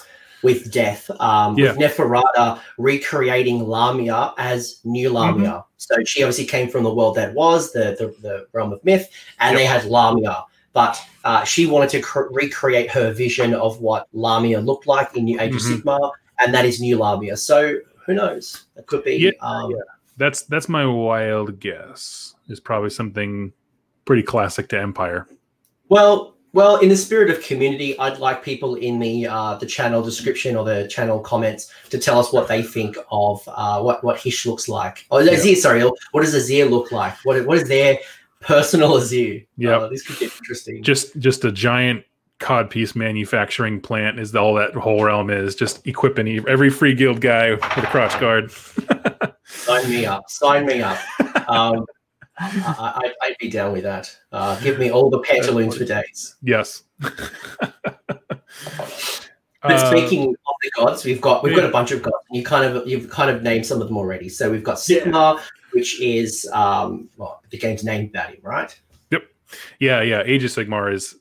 [0.42, 1.72] with death um Yeah.
[1.72, 5.42] with Neferata recreating Lahmia as Nulahmia.
[5.42, 5.60] Mm-hmm.
[5.78, 9.08] So she obviously came from the world that was the the, the realm of myth,
[9.40, 10.44] and they had Lahmia.
[10.76, 15.24] But uh, she wanted to cr- recreate her vision of what Lahmia looked like in
[15.24, 15.56] New Age Mhm.
[15.56, 17.38] of Sigmar, and that is Nulahmia.
[17.38, 18.66] So who knows?
[18.76, 19.14] It could be.
[19.16, 19.72] Yeah, um,
[20.18, 22.34] That's that's my wild guess.
[22.48, 23.52] Is probably something
[24.04, 25.26] pretty classic to Empire.
[25.88, 30.00] Well, Well, in the spirit of community, I'd like people in the uh, the channel
[30.02, 31.62] description or the channel comments
[31.92, 32.92] to tell us what they think
[33.24, 34.96] of uh, what what Hysh looks like.
[35.10, 35.32] Or Yeah.
[35.36, 37.14] Azyr, sorry, what does Azyr look like?
[37.24, 37.98] What what is their
[38.40, 39.46] personal Azyr?
[39.56, 39.80] Yep.
[39.80, 40.82] Uh, this could get interesting.
[40.82, 42.04] Just just a giant
[42.38, 45.54] cod piece manufacturing plant is all that whole realm is.
[45.54, 48.50] Just equipping every free guild guy with a crotch guard.
[49.44, 50.28] Sign me up.
[50.28, 50.98] Sign me up.
[51.48, 51.86] Um,
[52.38, 54.14] I, I'd be down with that.
[54.32, 56.36] Uh, give me all the pantaloons for days.
[56.42, 56.82] yes.
[56.98, 57.30] But
[59.62, 62.16] Uh, speaking of the gods, we've got we've got a bunch of gods.
[62.30, 64.28] You kind of you've kind of named some of them already.
[64.28, 65.40] So we've got Sigmar,
[65.76, 68.80] which is um, well, the game's about him, right?
[69.78, 70.22] Yeah, yeah.
[70.24, 71.16] Age of Sigmar is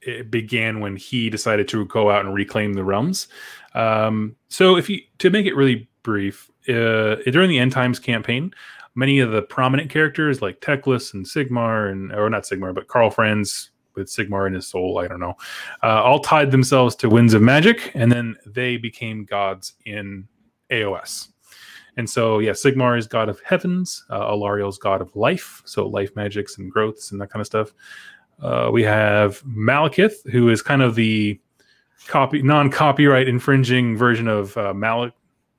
[0.00, 3.28] it began when he decided to go out and reclaim the realms.
[3.74, 8.52] Um, so, if you to make it really brief, uh, during the End Times campaign,
[8.94, 13.10] many of the prominent characters like Teclis and Sigmar, and or not Sigmar, but Karl
[13.10, 15.36] Franz with Sigmar in his soul, I don't know,
[15.82, 20.26] uh, all tied themselves to Winds of Magic, and then they became gods in
[20.70, 21.28] AOS.
[21.96, 24.04] And so, yeah, Sigmar is god of heavens.
[24.10, 27.72] Uh, Alarielle's god of life, so life magics and growths and that kind of stuff.
[28.42, 31.38] Uh, we have Malekith, who is kind of the
[32.06, 35.12] copy non-copyright infringing version of uh, Malek.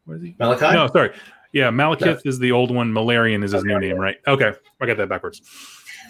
[0.06, 0.36] What is he?
[0.40, 0.74] Malachi.
[0.74, 1.12] No, sorry.
[1.54, 2.92] Yeah, Malekith is the old one.
[2.94, 4.16] Malerion is his new name, right?
[4.28, 5.42] Okay, I got that backwards.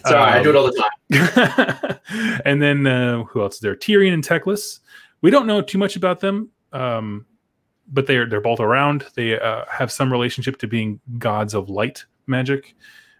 [0.06, 2.40] Sorry, I Um, do it all the time.
[2.44, 3.76] and then uh, who else is there?
[3.76, 4.80] Tyrion and Teclis.
[5.20, 7.26] We don't know too much about them, um,
[7.92, 9.06] but they're they're both around.
[9.14, 12.74] They uh, have some relationship to being gods of light magic.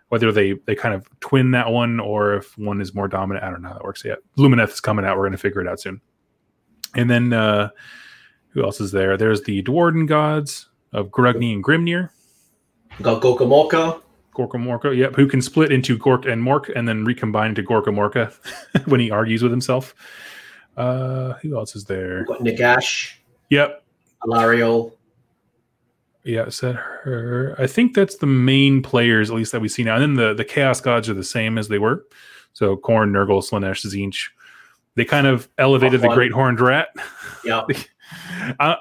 [0.09, 3.51] Whether they they kind of twin that one or if one is more dominant, I
[3.51, 4.19] don't know how that works yet.
[4.37, 5.17] Lumineth is coming out.
[5.17, 6.01] We're going to figure it out soon.
[6.95, 7.71] And then uh,
[8.49, 9.17] who else is there?
[9.17, 12.11] There's the Duardin gods of Grugni and Grimnir.
[13.01, 14.03] Got Gorkamorka.
[14.35, 17.91] Gorka Morka, yep, who can split into Gork and Mork and then recombine into Gorka
[17.91, 18.33] Morka
[18.87, 19.95] when he argues with himself.
[20.77, 22.25] Uh, who else is there?
[22.25, 23.13] Got Nagash,
[23.51, 23.82] Yep,
[24.27, 24.93] Alarielle.
[26.25, 27.55] yeah, is that her?
[27.59, 29.95] I think that's the main players, at least that we see now.
[29.97, 32.05] And then the the Chaos Gods are the same as they were.
[32.53, 34.29] So Khorne, Nurgle, Slaanesh, Tzeentch.
[34.95, 36.89] They kind of elevated the Great Horned Rat.
[37.45, 37.63] Yeah.
[38.61, 38.75] Uh,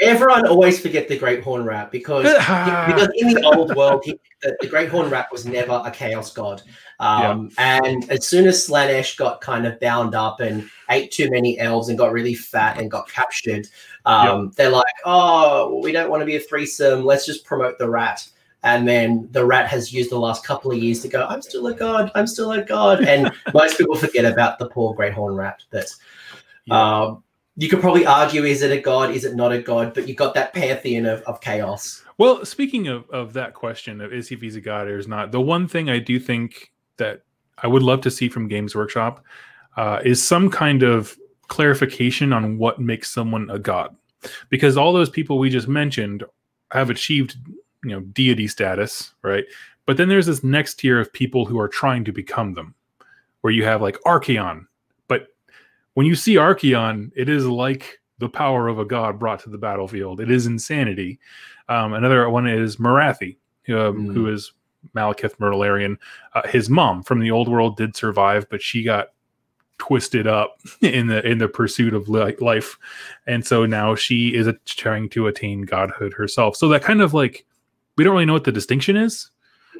[0.00, 4.56] Everyone always forget the Great Horn Rat because because in the old world, he, the,
[4.60, 6.62] the Great Horn Rat was never a chaos god.
[7.00, 11.58] Um, And as soon as Slaanesh got kind of bound up and ate too many
[11.58, 13.68] elves and got really fat and got captured,
[14.06, 17.04] um, they're like, oh, we don't want to be a threesome.
[17.04, 18.26] Let's just promote the rat.
[18.62, 21.66] And then the rat has used the last couple of years to go, I'm still
[21.68, 22.10] a god.
[22.14, 23.04] I'm still a god.
[23.04, 25.62] And most people forget about the poor Great Horn Rat.
[25.70, 25.90] that.
[26.70, 27.22] Um,
[27.56, 29.10] you could probably argue, is it a god?
[29.10, 29.92] Is it not a god?
[29.92, 32.04] But you've got that pantheon of, of chaos.
[32.16, 35.08] Well, speaking of, of that question of is he if he's a god or is
[35.08, 37.22] not, the one thing I do think that
[37.60, 39.24] I would love to see from Games Workshop
[39.78, 41.16] uh, is some kind of
[41.46, 43.94] clarification on what makes someone a god,
[44.50, 46.24] because all those people we just mentioned
[46.72, 47.36] have achieved,
[47.84, 49.44] you know, deity status, right?
[49.86, 52.74] But then there's this next tier of people who are trying to become them,
[53.40, 54.66] where you have like Archaon,
[55.06, 55.28] but
[55.94, 59.58] when you see Archaon, it is like the power of a god brought to the
[59.58, 60.20] battlefield.
[60.20, 61.18] It is insanity.
[61.68, 63.36] Um, another one is Morathi,
[63.68, 64.12] um, Mm.
[64.12, 64.52] who is
[64.94, 65.96] Malekith Malerion.
[66.34, 69.08] Uh, his mom from the old world did survive, but she got
[69.78, 72.78] twisted up in the in the pursuit of li- life,
[73.26, 76.56] and so now she is a, trying to attain godhood herself.
[76.56, 77.46] So that kind of like
[77.96, 79.30] we don't really know what the distinction is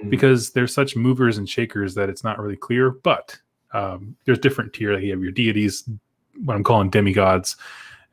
[0.02, 0.10] Mm.
[0.10, 2.90] because there's such movers and shakers that it's not really clear.
[2.90, 3.36] But
[3.72, 4.92] um, there's different tier.
[4.94, 5.88] Like you have your deities,
[6.44, 7.56] what I'm calling demigods,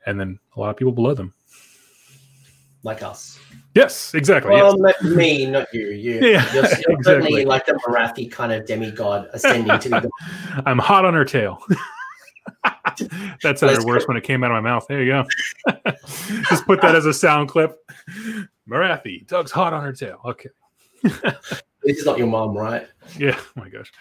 [0.07, 1.33] and then a lot of people below them.
[2.83, 3.37] like us.
[3.75, 4.53] Yes, exactly.
[4.53, 5.03] Well, yes.
[5.03, 5.89] me, not you.
[5.89, 7.03] You, Yeah, you're, you're exactly.
[7.03, 10.07] certainly like the Morathi kind of demigod ascending to be
[10.65, 11.61] I'm hot on her tail.
[13.43, 14.85] that sounded worse when it came out of my mouth.
[14.87, 15.25] There you go.
[16.49, 17.77] Just put that as a sound clip.
[18.69, 20.21] Morathi, Doug's hot on her tail.
[20.23, 20.49] Okay.
[21.03, 22.87] This is not your mom, right?
[23.17, 23.37] Yeah.
[23.37, 23.91] Oh my gosh.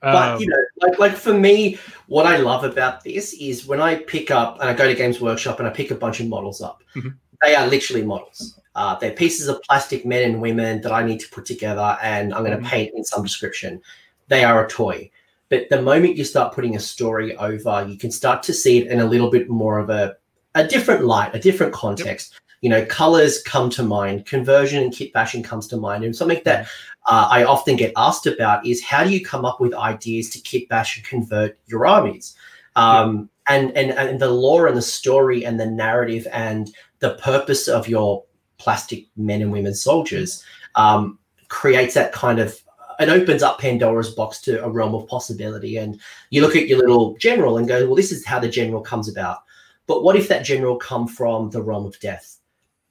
[0.00, 3.80] But Um, you know, like like for me, what I love about this is when
[3.80, 6.28] I pick up and I go to Games Workshop and I pick a bunch of
[6.28, 6.82] models up.
[6.94, 7.14] Mhm.
[7.42, 8.58] They are literally models.
[8.74, 12.32] Uh, they're pieces of plastic men and women that I need to put together, and
[12.32, 12.70] I'm going to Mhm.
[12.70, 13.80] paint in some description.
[14.28, 15.10] They are a toy.
[15.50, 18.86] But the moment you start putting a story over, you can start to see it
[18.86, 20.16] in a little bit more of a
[20.54, 22.34] a different light, a different context.
[22.60, 26.42] You know, colors come to mind, conversion and kit bashing comes to mind, and something
[26.44, 26.66] that
[27.06, 30.40] uh, I often get asked about is how do you come up with ideas to
[30.40, 32.36] kit bash and convert your armies?
[32.76, 37.68] Um, and, and and the lore and the story and the narrative and the purpose
[37.68, 38.24] of your
[38.58, 40.44] plastic men and women soldiers
[40.76, 41.18] um,
[41.48, 42.62] creates that kind of
[43.00, 45.76] it opens up Pandora's box to a realm of possibility.
[45.78, 48.80] And you look at your little general and go, well, this is how the general
[48.80, 49.38] comes about.
[49.86, 52.38] But what if that general come from the realm of death?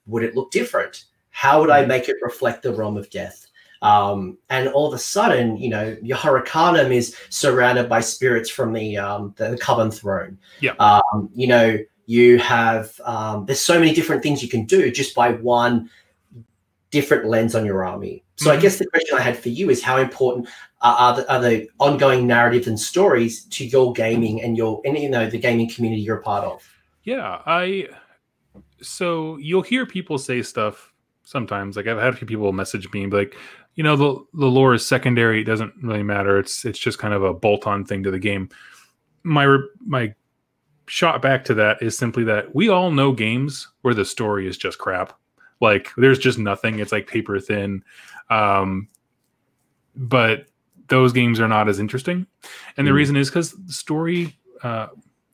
[0.08, 1.06] Would it look different?
[1.30, 3.47] How would I make it reflect the realm of death?
[3.82, 8.73] Um, and all of a sudden, you know, your Hurricanum is surrounded by spirits from
[8.73, 10.38] the um, the Coven throne.
[10.59, 10.73] Yeah.
[10.79, 15.15] Um, you know, you have um, there's so many different things you can do just
[15.15, 15.89] by one
[16.91, 18.23] different lens on your army.
[18.36, 18.57] So mm-hmm.
[18.57, 20.49] I guess the question I had for you is how important
[20.82, 25.09] are, the, are the ongoing narratives and stories to your gaming and your and you
[25.09, 26.61] know the gaming community you're a part of?
[27.03, 27.88] Yeah, I
[28.82, 30.91] so you'll hear people say stuff
[31.23, 31.77] sometimes.
[31.77, 33.36] Like I've had a few people message me like,
[33.76, 35.41] you know, the the lore is secondary.
[35.41, 36.38] It doesn't really matter.
[36.39, 38.49] It's it's just kind of a bolt on thing to the game.
[39.24, 40.13] My my
[40.88, 44.57] shot back to that is simply that we all know games where the story is
[44.57, 45.13] just crap.
[45.61, 46.80] Like there's just nothing.
[46.80, 47.84] It's like paper thin.
[48.30, 48.88] Um,
[49.95, 50.47] but
[50.88, 52.28] those games are not as interesting.
[52.76, 52.95] And the mm.
[52.95, 54.38] reason is because the story.
[54.63, 54.88] Uh,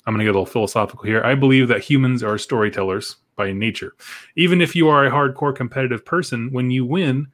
[0.06, 1.22] I'm going to get a little philosophical here.
[1.26, 3.94] I believe that humans are storytellers by nature.
[4.38, 7.28] Even if you are a hardcore competitive person, when you win,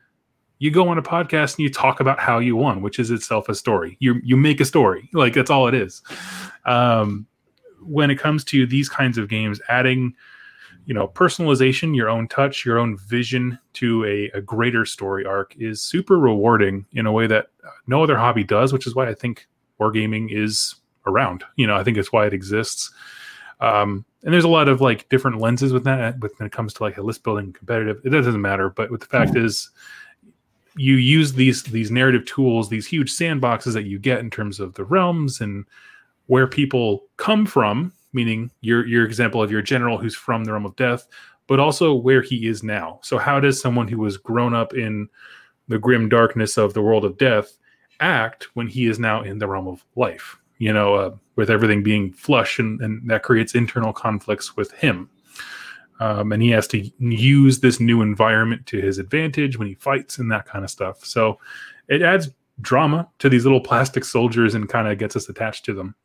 [0.64, 3.50] you go on a podcast and you talk about how you won, which is itself
[3.50, 3.98] a story.
[4.00, 6.02] You you make a story, like that's all it is.
[6.64, 7.28] Um,
[7.82, 10.16] when it comes to these kinds of games, adding
[10.86, 15.54] you know personalization, your own touch, your own vision to a, a greater story arc
[15.58, 17.48] is super rewarding in a way that
[17.86, 19.46] no other hobby does, which is why I think
[19.82, 21.44] wargaming is around.
[21.58, 22.90] You know, I think it's why it exists.
[23.60, 26.84] Um, and there's a lot of like different lenses with that when it comes to
[26.84, 28.00] like a list building competitive.
[28.06, 29.46] It doesn't matter, but what the fact mm-hmm.
[29.46, 29.70] is
[30.76, 34.74] you use these these narrative tools, these huge sandboxes that you get in terms of
[34.74, 35.66] the realms and
[36.28, 40.66] where people come from, meaning your your example of your general who's from the realm
[40.66, 41.08] of death,
[41.48, 43.00] but also where he is now.
[43.04, 45.10] So how does someone who was grown up in
[45.68, 47.58] the grim darkness of the world of death
[48.00, 50.38] act when he is now in the realm of life?
[50.58, 55.10] You know, uh, with everything being flush, and, and that creates internal conflicts with him
[56.04, 60.18] um, and he has to use this new environment to his advantage when he fights
[60.18, 61.06] and that kind of stuff.
[61.06, 61.40] So
[61.88, 62.30] it adds
[62.60, 65.96] drama to these little plastic soldiers and kind of gets us attached to them.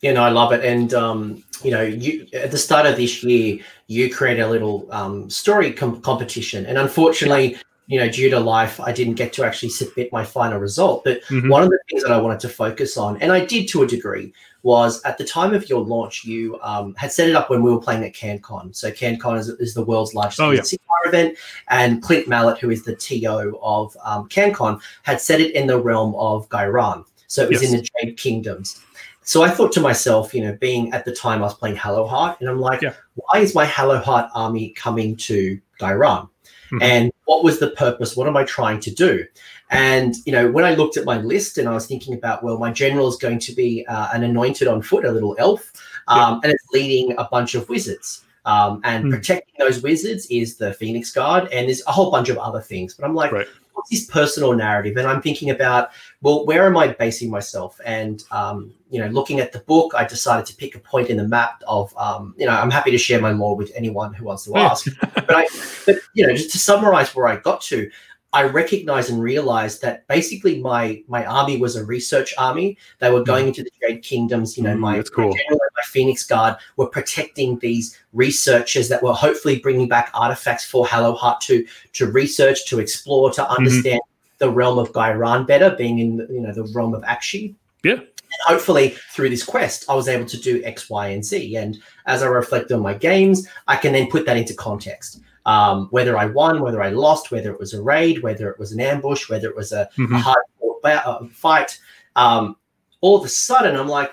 [0.00, 0.64] Yeah, no, I love it.
[0.64, 4.88] And um, you know, you at the start of this year, you created a little
[4.90, 9.44] um, story com- competition, and unfortunately, you know, due to life, I didn't get to
[9.44, 11.04] actually submit my final result.
[11.04, 11.48] But mm-hmm.
[11.48, 13.86] one of the things that I wanted to focus on, and I did to a
[13.86, 14.32] degree,
[14.62, 17.70] was at the time of your launch, you um, had set it up when we
[17.70, 18.74] were playing at CanCon.
[18.74, 20.62] So CanCon is, is the world's largest oh, yeah.
[21.04, 21.36] event,
[21.68, 25.78] and Clint Mallet, who is the TO of um, CanCon, had set it in the
[25.78, 27.04] realm of Ghyran.
[27.26, 27.72] So it was yes.
[27.72, 28.80] in the Jade Kingdoms.
[29.22, 32.08] So I thought to myself, you know, being at the time I was playing Halo
[32.08, 32.94] Hallowheart, and I'm like, yeah.
[33.14, 36.28] why is my Halo Hallowheart army coming to Ghyran?
[36.74, 36.82] Mm-hmm.
[36.82, 38.16] And what was the purpose?
[38.16, 39.24] What am I trying to do?
[39.70, 42.58] And you know, when I looked at my list and I was thinking about, well,
[42.58, 45.72] my general is going to be uh, an anointed on foot, a little elf,
[46.08, 48.24] um, and it's leading a bunch of wizards.
[48.46, 49.10] Um, and mm.
[49.10, 52.94] protecting those wizards is the Phoenix Guard, and there's a whole bunch of other things.
[52.94, 53.46] But I'm like, right.
[53.74, 54.96] What's this personal narrative?
[54.96, 55.90] And I'm thinking about,
[56.22, 57.80] well, where am I basing myself?
[57.84, 61.16] And um, you know, looking at the book, I decided to pick a point in
[61.16, 64.24] the map of, um, you know, I'm happy to share my lore with anyone who
[64.24, 64.86] wants to ask.
[65.14, 65.46] but I,
[65.84, 67.90] but you know, just to summarize where I got to,
[68.34, 72.76] I recognized and realized that basically my my army was a research army.
[72.98, 73.48] They were going mm.
[73.48, 74.56] into the Jade Kingdoms.
[74.58, 75.28] You know, mm, my, cool.
[75.28, 80.64] my general my Phoenix Guard were protecting these researchers that were hopefully bringing back artifacts
[80.64, 83.52] for Hallowheart to to research, to explore, to mm-hmm.
[83.52, 84.34] understand mm-hmm.
[84.38, 87.54] the realm of Ghyran better, being in you know the realm of Aqshy.
[87.84, 88.00] Yeah.
[88.46, 91.56] Hopefully through this quest, I was able to do X, Y, and Z.
[91.56, 95.88] And as I reflect on my games, I can then put that into context um,
[95.90, 98.80] whether I won, whether I lost, whether it was a raid, whether it was an
[98.80, 100.14] ambush, whether it was a, mm-hmm.
[100.14, 100.44] a hard
[100.84, 101.78] uh, fight.
[102.16, 102.56] Um,
[103.00, 104.12] all of a sudden, I'm like,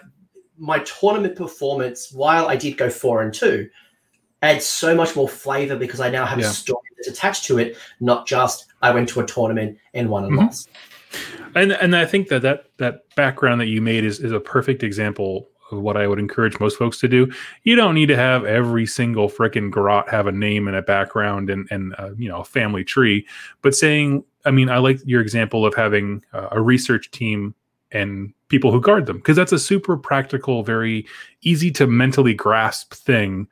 [0.58, 3.70] my tournament performance, while I did go four and two,
[4.42, 6.48] adds so much more flavor because I now have yeah.
[6.48, 10.26] a story that's attached to it, not just I went to a tournament and won
[10.26, 10.46] and mm-hmm.
[10.46, 10.70] lost.
[11.56, 14.84] And and I think that that that background that you made is is a perfect
[14.84, 17.32] example of what I would encourage most folks to do.
[17.64, 21.50] You don't need to have every single freaking garrote have a name and a background
[21.50, 23.26] and and uh, you know a family tree,
[23.62, 27.56] but saying, I mean, I like your example of having uh, a research team
[27.92, 31.06] and people who guard them because that's a super practical, very
[31.42, 33.48] easy to mentally grasp thing.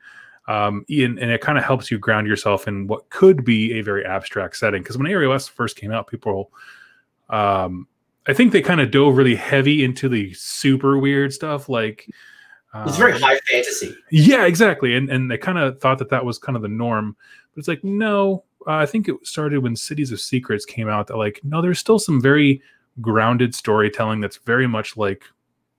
[0.48, 3.82] Um, and, and it kind of helps you ground yourself in what could be a
[3.82, 4.82] very abstract setting.
[4.82, 6.50] Because when AOS first came out, people
[7.30, 7.86] um,
[8.26, 12.08] I think they kind of dove really heavy into the super weird stuff, like
[12.86, 13.96] it's very um, high fantasy.
[14.10, 17.16] Yeah, exactly, and and they kind of thought that that was kind of the norm,
[17.54, 21.06] but it's like no, uh, I think it started when Cities of Secrets came out.
[21.08, 22.62] That like, no, there's still some very
[23.00, 25.24] grounded storytelling that's very much like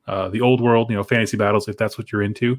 [0.08, 1.68] uh, the old world, you know, fantasy battles.
[1.68, 2.58] If that's what you're into,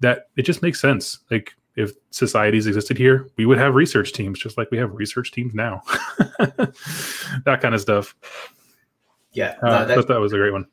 [0.00, 1.20] that it just makes sense.
[1.30, 5.32] Like if societies existed here, we would have research teams just like we have research
[5.32, 5.82] teams now.
[6.38, 8.14] that kind of stuff.
[9.32, 10.66] Yeah, uh, no, that was a great one.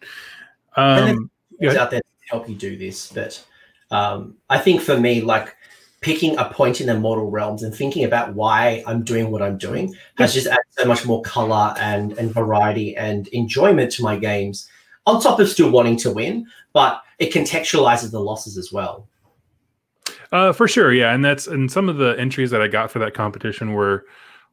[0.76, 1.76] Um, yeah.
[1.78, 3.44] out there to help you do this, but
[3.90, 5.56] um, I think for me, like
[6.02, 9.58] picking a point in the mortal realms and thinking about why I'm doing what I'm
[9.58, 14.18] doing has just added so much more color and and variety and enjoyment to my
[14.18, 14.68] games.
[15.08, 19.08] On top of still wanting to win, but it contextualizes the losses as well.
[20.32, 23.00] Uh, for sure, yeah, and that's and some of the entries that I got for
[23.00, 24.06] that competition were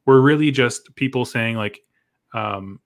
[0.05, 1.81] were really just people saying like,
[2.33, 2.79] um,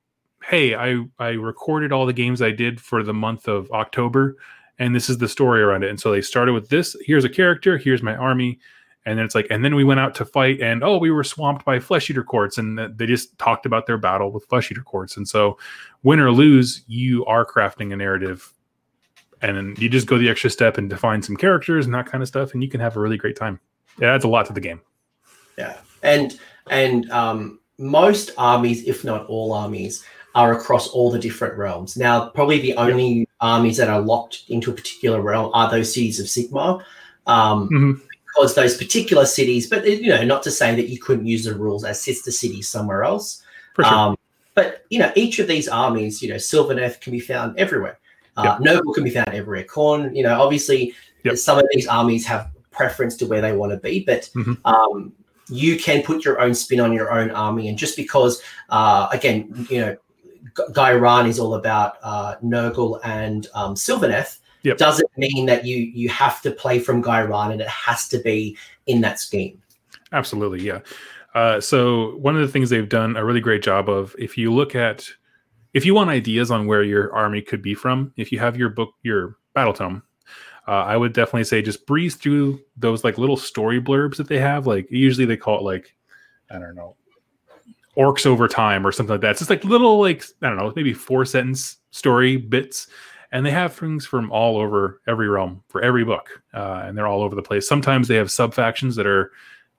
[0.44, 4.38] "Hey, I I recorded all the games I did for the month of October,
[4.78, 6.96] and this is the story around it." And so they started with this.
[7.04, 7.78] Here's a character.
[7.78, 8.60] Here's my army.
[9.06, 11.26] And then it's like, and then we went out to fight, and oh, we were
[11.26, 14.82] swamped by flesh eater courts, and they just talked about their battle with flesh eater
[14.82, 15.18] courts.
[15.18, 15.58] And so,
[16.04, 18.54] win or lose, you are crafting a narrative
[19.44, 22.24] and then you just go the extra step and define some characters and that kind
[22.24, 23.60] of stuff, and you can have a really great time.
[24.00, 24.82] It adds a lot to the game.
[25.58, 26.40] Yeah, and
[26.72, 31.98] and um, most armies, if not all armies, are across all the different realms.
[31.98, 36.20] Now, probably the only armies that are locked into a particular realm are those cities
[36.20, 36.82] of Sigmar,
[37.28, 37.92] Um, mm-hmm.
[38.36, 41.54] Because those particular cities, but you know, not to say that you couldn't use the
[41.54, 43.44] rules as sister cities somewhere else.
[43.76, 43.94] For sure.
[43.94, 44.18] Um,
[44.56, 48.00] but you know, each of these armies, you know, Sylvaneth can be found everywhere.
[48.36, 48.76] Uh, yep.
[48.76, 49.64] Nurgle can be found everywhere.
[49.64, 51.38] Khorne, you know, obviously yep.
[51.38, 54.54] some of these armies have preference to where they want to be, but mm-hmm.
[54.66, 55.14] um,
[55.50, 57.68] you can put your own spin on your own army.
[57.68, 59.98] And just because, uh, again, you know,
[60.56, 64.78] Ghyran is all about uh, Nurgle and um, Sylvaneth, yep.
[64.78, 68.58] doesn't mean that you you have to play from Ghyran and it has to be
[68.86, 69.62] in that scheme.
[70.12, 70.80] Absolutely, yeah.
[71.34, 74.54] Uh, so one of the things they've done a really great job of, if you
[74.54, 75.10] look at
[75.74, 78.70] if you want ideas on where your army could be from, if you have your
[78.70, 80.04] book, your battle tome,
[80.68, 84.40] uh, I would definitely say just breeze through those like little story blurbs that they
[84.40, 84.66] have.
[84.68, 85.96] Like usually they call it like,
[86.50, 86.96] I don't know,
[87.98, 89.32] orcs over time or something like that.
[89.32, 92.88] It's just like little like I don't know, maybe four sentence story bits,
[93.32, 97.08] and they have things from all over every realm for every book, uh, and they're
[97.08, 97.68] all over the place.
[97.68, 99.32] Sometimes they have sub factions that are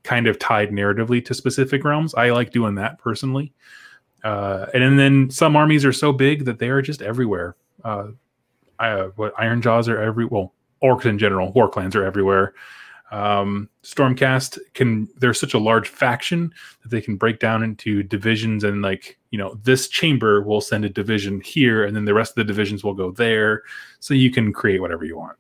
[0.03, 2.15] kind of tied narratively to specific realms.
[2.15, 3.55] I like doing that personally.
[4.25, 7.57] Uh, and then some armies are so big that they are just everywhere.
[7.85, 8.09] Uh,
[8.79, 12.55] I, what Ironjawz are every well, orcs in general, war clans are everywhere.
[13.11, 16.53] Um, Stormcast can they're such a large faction
[16.83, 20.85] that they can break down into divisions and like you know this chamber will send
[20.85, 23.63] a division here and then the rest of the divisions will go there,
[24.01, 25.37] so you can create whatever you want.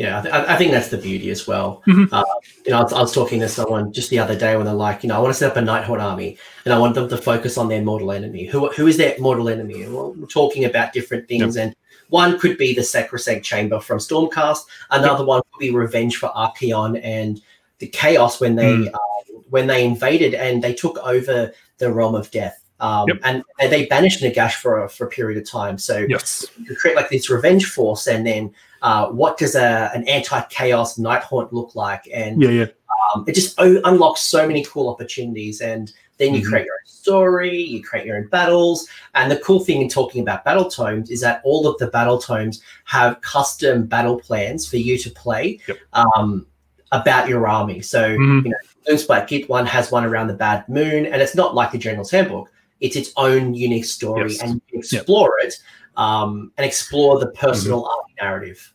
[0.00, 1.82] Yeah, I, th- I, think that's the beauty as well.
[1.86, 2.14] Mm-hmm.
[2.14, 2.24] Uh,
[2.64, 4.74] you know, I was, I was, talking to someone just the other day when they're
[4.74, 7.06] like, you know, I want to set up a Nighthaunt army, and I want them
[7.10, 8.46] to focus on their mortal enemy.
[8.46, 9.82] Who who is their mortal enemy?
[9.82, 11.66] And we're talking about different things, yep.
[11.66, 11.76] and
[12.08, 14.60] one could be the Sacrosanct Chamber from Stormcast.
[14.90, 15.26] Another yep.
[15.26, 17.38] one could be Revenge for Archaon and
[17.78, 18.94] the Chaos when they mm.
[18.94, 22.64] uh, when they invaded and they took over the realm of death.
[22.80, 23.18] Um, yep.
[23.24, 25.76] and, and, they banished Nagash for a, for a period of time.
[25.76, 26.46] So yes.
[26.58, 31.52] you create like this revenge force, and then uh, what does a, an anti-chaos Nighthaunt
[31.52, 32.08] look like?
[32.12, 32.66] And yeah, yeah.
[33.14, 35.60] Um, it just o- unlocks so many cool opportunities.
[35.60, 36.50] And then you mm-hmm.
[36.50, 38.88] create your own story, you create your own battles.
[39.14, 42.18] And the cool thing in talking about battle tomes is that all of the battle
[42.18, 45.78] tomes have custom battle plans for you to play yep.
[45.92, 46.46] um,
[46.92, 47.80] about your army.
[47.80, 48.46] So, mm-hmm.
[48.46, 48.56] you know,
[48.88, 52.10] Gloomspite Git one has one around the bad moon, and it's not like the General's
[52.10, 52.50] Handbook.
[52.80, 54.42] It's its own unique story, yes.
[54.42, 55.48] and you can explore yep.
[55.48, 55.58] it
[55.96, 58.24] um, and explore the personal mm-hmm.
[58.24, 58.72] narrative.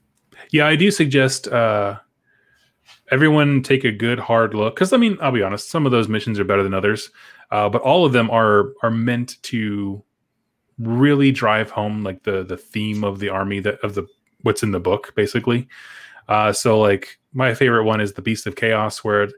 [0.52, 1.98] Yeah, I do suggest uh,
[3.12, 6.08] everyone take a good hard look because I mean, I'll be honest, some of those
[6.08, 7.10] missions are better than others,
[7.52, 10.04] uh, but all of them are are meant to
[10.78, 14.06] really drive home like the the theme of the army that of the
[14.42, 15.68] what's in the book basically.
[16.28, 19.30] Uh, so like my favorite one is the Beast of Chaos where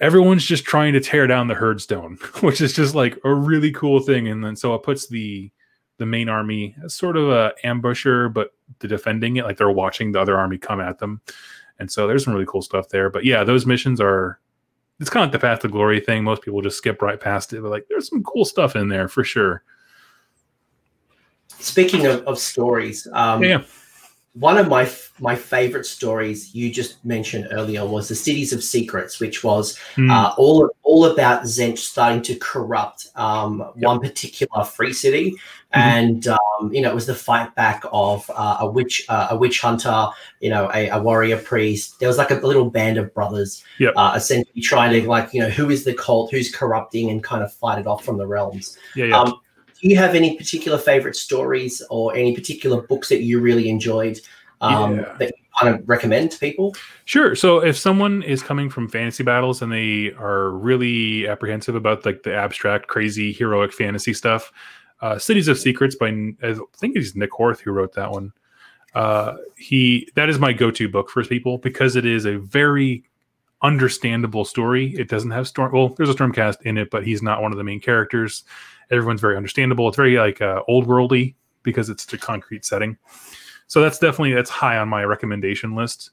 [0.00, 4.00] everyone's just trying to tear down the herdstone, which is just like a really cool
[4.00, 4.28] thing.
[4.28, 5.50] And then so it puts the
[5.98, 10.12] the main army as sort of a ambusher, but the defending it like they're watching
[10.12, 11.20] the other army come at them.
[11.78, 13.10] And so there's some really cool stuff there.
[13.10, 14.38] But yeah, those missions are
[15.00, 16.22] it's kind of like the path to glory thing.
[16.22, 19.08] Most people just skip right past it, but like there's some cool stuff in there
[19.08, 19.64] for sure.
[21.48, 23.62] Speaking of, of stories, um, yeah.
[24.34, 29.20] One of my my favorite stories you just mentioned earlier was the Cities of Secrets,
[29.20, 30.10] which was mm.
[30.10, 33.72] uh, all all about Tzeentch starting to corrupt um, yep.
[33.76, 35.80] one particular free city, mm-hmm.
[35.80, 39.36] and um, you know it was the fight back of uh, a witch uh, a
[39.36, 40.06] witch hunter,
[40.40, 42.00] you know a, a, warrior priest.
[42.00, 43.92] There was like a little band of brothers, yep.
[43.96, 47.42] Uh, essentially trying to like you know who is the cult, who's corrupting, and kind
[47.42, 48.78] of fight it off from the realms.
[48.96, 49.20] Yeah, yeah.
[49.20, 49.40] Um,
[49.82, 54.20] do you have any particular favorite stories or any particular books that you really enjoyed
[54.60, 55.16] um, yeah.
[55.18, 56.74] that you kind of recommend to people?
[57.04, 57.34] Sure.
[57.34, 62.22] So if someone is coming from fantasy battles and they are really apprehensive about like
[62.22, 64.52] the abstract, crazy, heroic fantasy stuff,
[65.00, 66.08] uh, Cities of Secrets by
[66.42, 68.32] I think it's Nick Horth who wrote that one.
[68.94, 73.02] Uh, he that is my go-to book for people because it is a very
[73.62, 74.94] understandable story.
[74.94, 75.72] It doesn't have storm.
[75.72, 78.44] Well, there's a stormcast in it, but he's not one of the main characters
[78.92, 79.88] everyone's very understandable.
[79.88, 82.96] It's very like uh, old worldy because it's a concrete setting.
[83.66, 86.10] So that's definitely that's high on my recommendation list.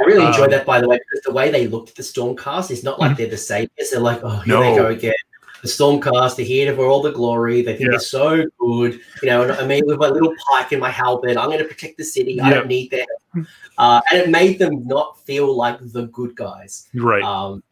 [0.00, 2.02] I really enjoyed um, that, by the way, because the way they looked at the
[2.02, 3.18] Stormcast is not like mm-hmm.
[3.18, 3.90] they're the saviors.
[3.90, 4.62] They're like, oh, here no.
[4.62, 5.12] they go again.
[5.60, 7.60] The Stormcast, they're here for all the glory.
[7.60, 7.90] They think yeah.
[7.90, 8.98] they're so good.
[9.22, 11.98] You know, I mean, with my little pike and my halberd, I'm going to protect
[11.98, 12.40] the city.
[12.40, 13.46] I don't need them.
[13.78, 16.88] Uh, and it made them not feel like the good guys.
[16.94, 17.22] Right.
[17.22, 17.62] Um,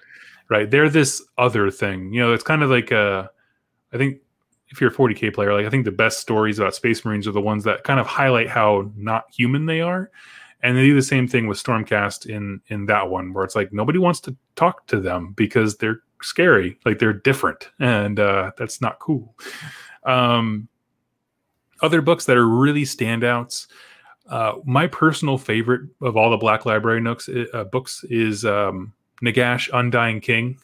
[0.51, 0.71] right.
[0.71, 2.13] They're this other thing.
[2.13, 3.29] You know, it's kind of like, uh,
[3.93, 4.19] I think
[4.71, 7.33] if you're a 40k player, like I think the best stories about Space Marines are
[7.33, 10.11] the ones that kind of highlight how not human they are.
[10.63, 13.73] And they do the same thing with Stormcast in in that one, where it's like
[13.73, 18.81] nobody wants to talk to them because they're scary, like they're different, and uh, that's
[18.81, 19.35] not cool.
[20.05, 20.69] Um,
[21.81, 23.69] other books that are really standouts.
[24.29, 28.93] Uh, my personal favorite of all the Black Library Nooks uh, books is um,
[29.23, 30.59] Nagash Undying King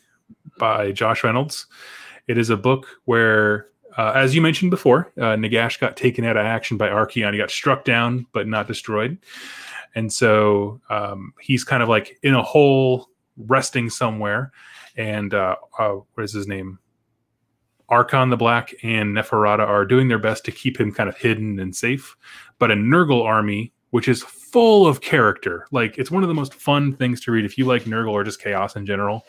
[0.59, 1.67] by Josh Reynolds.
[2.29, 6.37] It is a book where uh, as you mentioned before, uh, Nagash got taken out
[6.37, 7.33] of action by Archaon.
[7.33, 9.19] He got struck down, but not destroyed.
[9.95, 14.53] And so um, he's kind of like in a hole, resting somewhere.
[14.97, 16.79] And uh, uh, what is his name?
[17.91, 21.59] Arkhan the Black and Neferata are doing their best to keep him kind of hidden
[21.59, 22.17] and safe.
[22.59, 26.53] But a Nurgle army, which is full of character, like it's one of the most
[26.53, 29.25] fun things to read if you like Nurgle or just chaos in general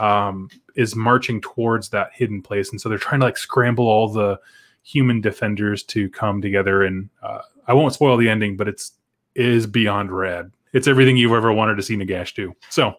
[0.00, 4.08] um, is marching towards that hidden place, and so they're trying to like scramble all
[4.08, 4.38] the
[4.82, 6.84] human defenders to come together.
[6.84, 8.92] And uh, I won't spoil the ending, but it's
[9.34, 10.50] is beyond rad.
[10.72, 12.54] It's everything you've ever wanted to see Nagash do.
[12.68, 12.94] So,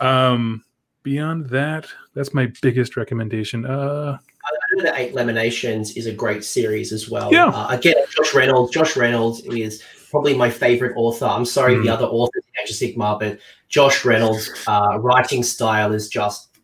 [0.00, 0.64] um,
[1.02, 3.64] beyond that, that's my biggest recommendation.
[3.64, 7.32] Uh, I know that Eight Lamentations is a great series as well.
[7.32, 7.46] Yeah.
[7.46, 8.72] Uh, again, Josh Reynolds.
[8.72, 11.26] Josh Reynolds is probably my favorite author.
[11.26, 11.84] I'm sorry, mm.
[11.84, 13.38] the other authors in Age of Sigmar, but
[13.74, 16.56] Josh Reynolds' uh, writing style is just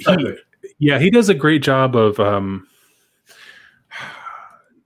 [0.00, 0.34] so he,
[0.78, 2.18] Yeah, he does a great job of.
[2.18, 2.66] Um,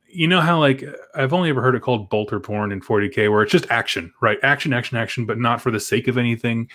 [0.08, 0.82] you know how like
[1.14, 4.38] I've only ever heard it called bolter porn in 40k, where it's just action, right?
[4.42, 6.68] Action, action, action, but not for the sake of anything.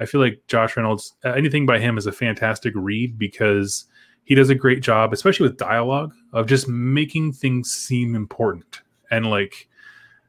[0.00, 3.84] I feel like Josh Reynolds, uh, anything by him is a fantastic read because
[4.24, 8.80] he does a great job, especially with dialogue, of just making things seem important
[9.10, 9.68] and like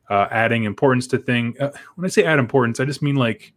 [0.10, 1.56] uh, adding importance to thing.
[1.60, 3.54] Uh, when I say add importance, I just mean like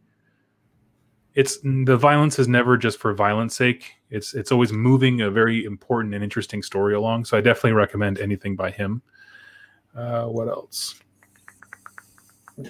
[1.34, 3.94] it's the violence is never just for violence sake.
[4.10, 7.26] It's it's always moving a very important and interesting story along.
[7.26, 9.02] So I definitely recommend anything by him.
[9.94, 10.96] Uh, what else?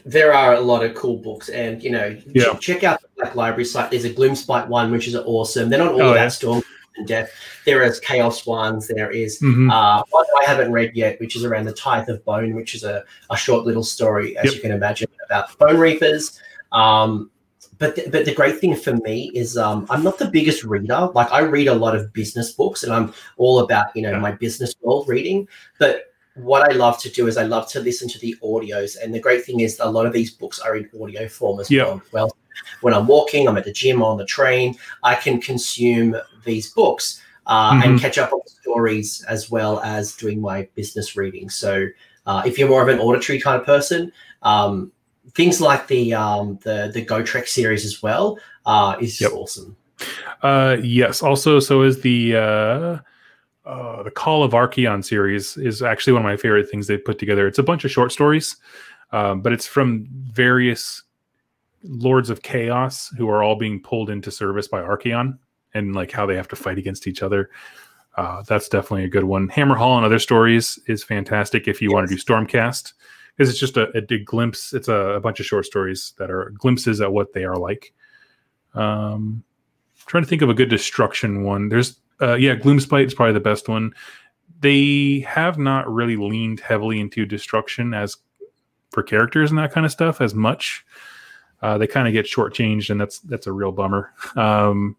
[0.04, 2.54] There are a lot of cool books, and you know, yeah.
[2.60, 3.90] check out the Black Library site.
[3.90, 5.70] There's a Gloomspite one, which is awesome.
[5.70, 6.28] They're not all oh, about yeah.
[6.28, 6.62] storm
[6.96, 7.30] and death.
[7.64, 8.88] There is chaos ones.
[8.88, 9.70] There is, mm-hmm.
[9.70, 12.84] uh, one I haven't read yet, which is around the Tithe of Bone, which is
[12.84, 14.54] a, a short little story, as yep.
[14.54, 16.40] you can imagine, about Bone Reapers.
[16.72, 17.30] Um,
[17.78, 21.10] but the, but the great thing for me is um, I'm not the biggest reader.
[21.14, 24.18] Like I read a lot of business books, and I'm all about you know yeah.
[24.18, 25.46] my business world reading.
[25.78, 29.14] But what I love to do is I love to listen to the audios, and
[29.14, 32.02] the great thing is a lot of these books are in audio form as well.
[32.12, 32.36] Well,
[32.80, 36.16] when I'm walking, I'm at the gym, on the train, I can consume
[36.48, 37.82] these books uh, mm-hmm.
[37.82, 41.48] and catch up on stories as well as doing my business reading.
[41.48, 41.86] So
[42.26, 44.92] uh, if you're more of an auditory kind of person, um,
[45.34, 49.32] things like the um, the the Gotrek series as well uh, is yep.
[49.32, 49.76] awesome.
[50.42, 51.22] Uh, yes.
[51.22, 52.98] Also, so is the uh,
[53.68, 57.18] uh, the Call of Archaon series is actually one of my favorite things they put
[57.18, 57.46] together.
[57.46, 58.56] It's a bunch of short stories,
[59.12, 61.02] um, but it's from various
[61.82, 65.38] lords of chaos who are all being pulled into service by Archaon
[65.74, 67.50] and like how they have to fight against each other.
[68.16, 69.48] Uh, that's definitely a good one.
[69.48, 71.94] Hammerhal and other stories is fantastic if you yes.
[71.94, 72.92] want to do Stormcast
[73.36, 74.72] because it's just a, a glimpse.
[74.72, 77.92] It's a, a, bunch of short stories that are glimpses at what they are like.
[78.74, 79.44] Um,
[80.06, 81.68] trying to think of a good destruction one.
[81.68, 83.92] There's uh, yeah, Gloomspite is probably the best one.
[84.60, 88.16] They have not really leaned heavily into destruction as
[88.90, 90.84] for characters and that kind of stuff as much.
[91.62, 94.12] Uh, they kind of get shortchanged, and that's that's a real bummer.
[94.34, 94.96] Um,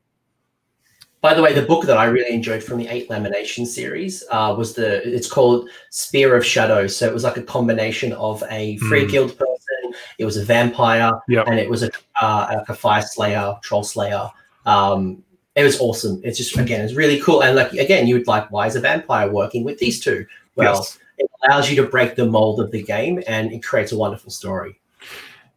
[1.22, 4.55] by the way, the book that I really enjoyed from the Eight Lamentation series uh,
[4.57, 5.05] was the.
[5.07, 6.95] It's called Spear of Shadows.
[6.95, 9.11] So it was like a combination of a free mm.
[9.11, 9.99] guild person.
[10.17, 11.47] It was a vampire, yep.
[11.47, 11.91] and it was a
[12.22, 14.30] uh, like a fire slayer, troll slayer.
[14.65, 15.24] Um,
[15.55, 16.22] it was awesome.
[16.24, 17.43] It's just again, it's really cool.
[17.43, 20.26] And like again, you would like, why is a vampire working with these two?
[20.55, 20.99] Well, yes.
[21.17, 24.32] it allows you to break the mold of the game, and it creates a wonderful
[24.32, 24.78] story.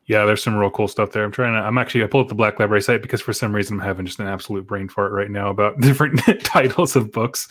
[0.06, 1.22] Yeah, there's some real cool stuff there.
[1.24, 1.60] I'm trying to.
[1.60, 2.02] I'm actually.
[2.02, 4.26] I pulled up the Black Library site because for some reason I'm having just an
[4.26, 7.48] absolute brain fart right now about different titles of books.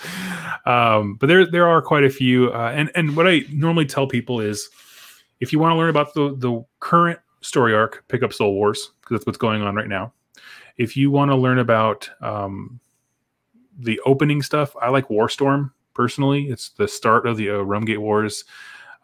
[0.65, 2.51] Um, but there there are quite a few.
[2.51, 4.69] Uh, and and what I normally tell people is,
[5.39, 8.91] if you want to learn about the the current story arc, pick up Soul Wars
[8.99, 10.11] because that's what's going on right now.
[10.77, 12.79] If you want to learn about um,
[13.79, 16.49] the opening stuff, I like Warstorm personally.
[16.49, 18.43] It's the start of the uh, Realmgate Wars.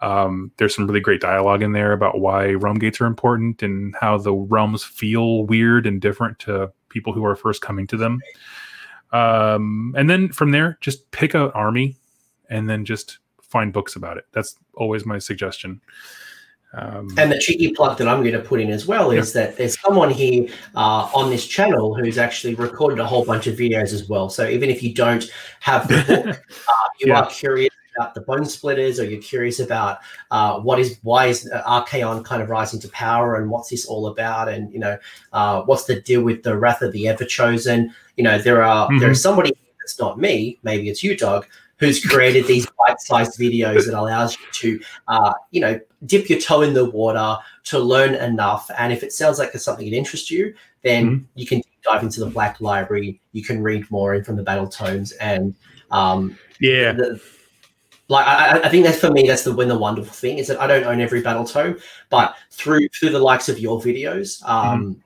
[0.01, 3.95] Um, there's some really great dialogue in there about why realm gates are important and
[3.99, 8.21] how the realms feel weird and different to people who are first coming to them.
[9.11, 11.95] Um, and then from there, just pick an army
[12.49, 14.25] and then just find books about it.
[14.33, 15.81] That's always my suggestion.
[16.73, 19.41] Um, and the cheeky plug that I'm going to put in as well is yeah.
[19.41, 23.55] that there's someone here uh, on this channel who's actually recorded a whole bunch of
[23.55, 24.29] videos as well.
[24.29, 25.31] So even if you don't
[25.61, 26.27] have the book,
[26.67, 27.21] uh, you yeah.
[27.21, 28.99] are curious about the bone splitters?
[28.99, 29.99] Or you're curious about
[30.31, 34.07] uh, what is why is Archaon kind of rising to power and what's this all
[34.07, 34.49] about?
[34.49, 34.97] And you know
[35.33, 38.87] uh, what's the deal with the wrath of the ever chosen you know there are
[38.87, 38.99] mm-hmm.
[38.99, 41.45] there's somebody that's not me maybe it's you Doug
[41.79, 46.61] who's created these bite-sized videos that allows you to uh, you know dip your toe
[46.61, 48.69] in the water to learn enough.
[48.77, 51.25] And if it sounds like it's something that interests you then mm-hmm.
[51.35, 53.19] you can dive into the black library.
[53.33, 55.55] You can read more in from the battle tomes and
[55.91, 56.91] um, yeah.
[56.93, 57.21] the,
[58.09, 60.61] like I, I, think that's for me that's the when the wonderful thing is that
[60.61, 61.77] I don't own every battle tome,
[62.09, 64.99] but through through the likes of your videos, um, mm.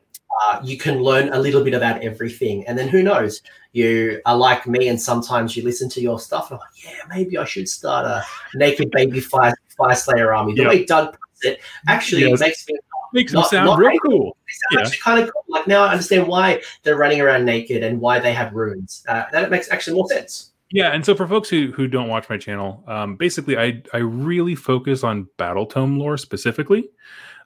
[0.44, 3.42] uh, you can learn a little bit about everything, and then who knows,
[3.74, 7.02] you are like me, and sometimes you listen to your stuff and I'm like, yeah,
[7.10, 8.24] maybe I should start a
[8.56, 10.54] naked baby fire fire slayer army.
[10.54, 10.70] The yep.
[10.70, 12.40] way Doug puts it actually yes.
[12.40, 12.78] makes me
[13.14, 14.38] makes not, them sound real cool.
[14.72, 14.84] Yeah.
[15.04, 15.44] kind of cool.
[15.48, 19.04] Like now I understand why they're running around naked and why they have runes.
[19.08, 20.51] Uh, that makes actually more sense.
[20.72, 23.98] Yeah, and so for folks who who don't watch my channel, um, basically I I
[23.98, 26.90] really focus on battle tome lore specifically,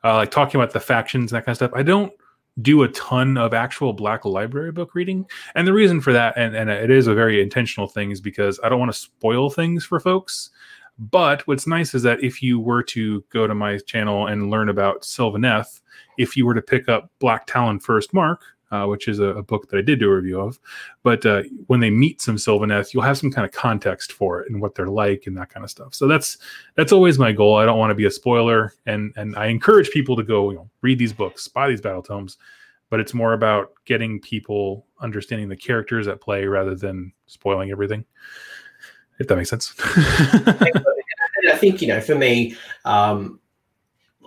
[0.04, 1.72] uh, like talking about the factions and that kind of stuff.
[1.74, 2.14] I don't
[2.62, 6.56] do a ton of actual Black Library book reading, and the reason for that, and
[6.56, 9.84] and it is a very intentional thing, is because I don't want to spoil things
[9.86, 10.52] for folks.
[10.98, 14.70] But what's nice is that if you were to go to my channel and learn
[14.70, 15.82] about Sylvaneth,
[16.18, 19.44] if you were to pick up Black Talon First Mark, uh, which is a, a,
[19.44, 20.60] book that I did do a review of.
[21.04, 24.50] But uh, when they meet some Sylvaneth, you'll have some kind of context for it
[24.50, 25.94] and what they're like and that kind of stuff.
[25.94, 26.38] So that's
[26.76, 27.56] that's always my goal.
[27.56, 30.58] I don't want to be a spoiler, and and I encourage people to go you
[30.58, 32.38] know, read these books, buy these battle tomes.
[32.90, 38.06] But it's more about getting people understanding the characters at play rather than spoiling everything.
[39.20, 39.74] If that makes sense.
[39.80, 43.40] I think you know, for me, um,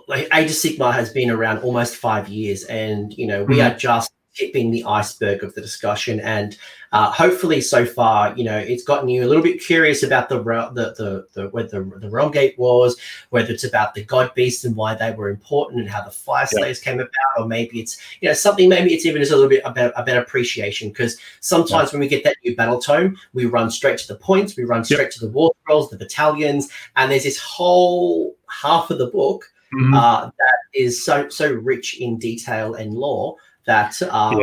[0.07, 3.75] like Age of Sigmar has been around almost five years, and you know, we mm-hmm.
[3.75, 6.19] are just tipping the iceberg of the discussion.
[6.21, 6.57] And
[6.91, 10.39] uh, hopefully, so far, you know, it's gotten you a little bit curious about the
[10.39, 12.95] the the, the whether the, the Realm Gate Wars,
[13.29, 16.47] whether it's about the God Beast and why they were important and how the Fire
[16.47, 16.91] Slayers yeah.
[16.91, 18.69] came about, or maybe it's you know something.
[18.69, 21.97] Maybe it's even just a little bit about a better appreciation because sometimes yeah.
[21.97, 24.83] when we get that new battle tome, we run straight to the points, we run
[24.83, 25.11] straight yep.
[25.11, 29.51] to the war scrolls, the battalions, and there's this whole half of the book.
[29.75, 29.93] Mm-hmm.
[29.93, 33.35] Uh, that is so so rich in detail and lore
[33.65, 34.39] that um,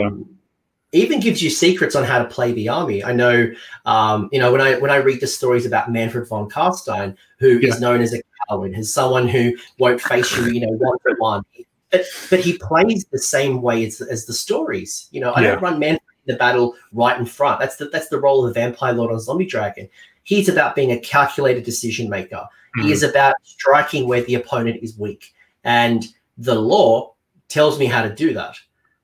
[0.93, 1.01] yeah.
[1.01, 3.03] even gives you secrets on how to play the army.
[3.03, 3.51] I know,
[3.85, 7.59] um, you know, when I when I read the stories about Mannfred von Carstein, who
[7.59, 7.69] yeah.
[7.69, 11.17] is known as a coward, as someone who won't face you, you know, one for
[11.19, 11.43] one.
[11.91, 15.09] But, but he plays the same way as, as the stories.
[15.13, 15.53] You know, I yeah.
[15.53, 17.61] don't run Mannfred in the battle right in front.
[17.61, 19.89] That's the that's the role of the vampire lord on Zombie Dragon.
[20.25, 22.37] He's about being a calculated decision maker.
[22.77, 22.83] Mm-hmm.
[22.87, 25.33] He is about striking where the opponent is weak.
[25.63, 26.05] And
[26.37, 27.15] the law
[27.49, 28.57] tells me how to do that.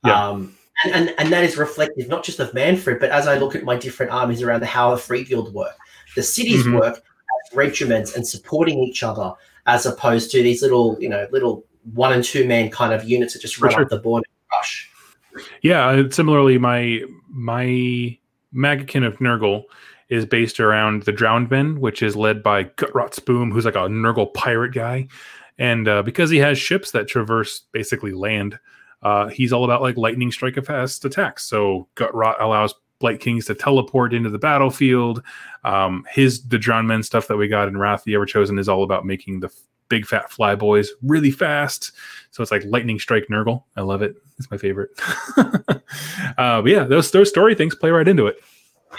[0.04, 0.28] Yeah.
[0.28, 3.54] Um, and, and, and that is reflective not just of Mannfred, but as I look
[3.54, 5.76] at my different armies around the how the Free Guild work,
[6.16, 6.78] the cities mm-hmm.
[6.78, 9.32] work as regiments and supporting each other,
[9.66, 13.32] as opposed to these little, you know, little one and two man kind of units
[13.34, 13.82] that just run sure.
[13.82, 14.90] up the board and rush.
[15.62, 18.18] Yeah, similarly, my my
[18.54, 19.64] Maggotkin of Nurgle
[20.08, 23.88] is based around the Drowned Men, which is led by Gutrot Spume, who's like a
[23.88, 25.08] Nurgle pirate guy.
[25.58, 28.58] And uh, because he has ships that traverse basically land,
[29.02, 31.44] uh, he's all about like lightning strike fast attacks.
[31.44, 35.22] So Gutrot allows Blight Kings to teleport into the battlefield.
[35.64, 38.68] Um, his the Drown Men stuff that we got in Wrath the Ever Chosen is
[38.68, 39.50] all about making the
[39.88, 41.92] big fat fly boys, really fast.
[42.30, 43.64] So it's like lightning strike Nurgle.
[43.76, 44.16] I love it.
[44.38, 44.90] It's my favorite.
[45.36, 48.40] uh, but yeah, those those story things play right into it.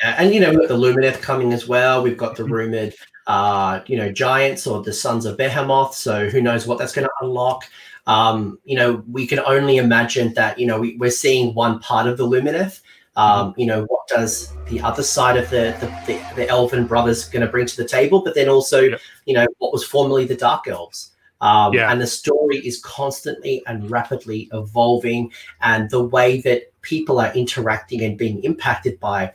[0.03, 2.03] Yeah, and you know, we've got the Lumineth coming as well.
[2.03, 2.93] We've got the rumored,
[3.27, 5.95] uh, you know, giants or the sons of Behemoth.
[5.95, 7.63] So who knows what that's going to unlock?
[8.05, 10.59] Um, you know, we can only imagine that.
[10.59, 12.81] You know, we, are seeing one part of the Lumineth.
[13.15, 13.59] Um, mm-hmm.
[13.59, 17.45] you know, what does the other side of the the, the, the Elven brothers going
[17.45, 18.23] to bring to the table?
[18.23, 18.99] But then also, yep.
[19.25, 21.11] you know, what was formerly the Dark Elves.
[21.41, 21.91] Um, yeah.
[21.91, 25.31] And the story is constantly and rapidly evolving,
[25.61, 29.33] and the way that people are interacting and being impacted by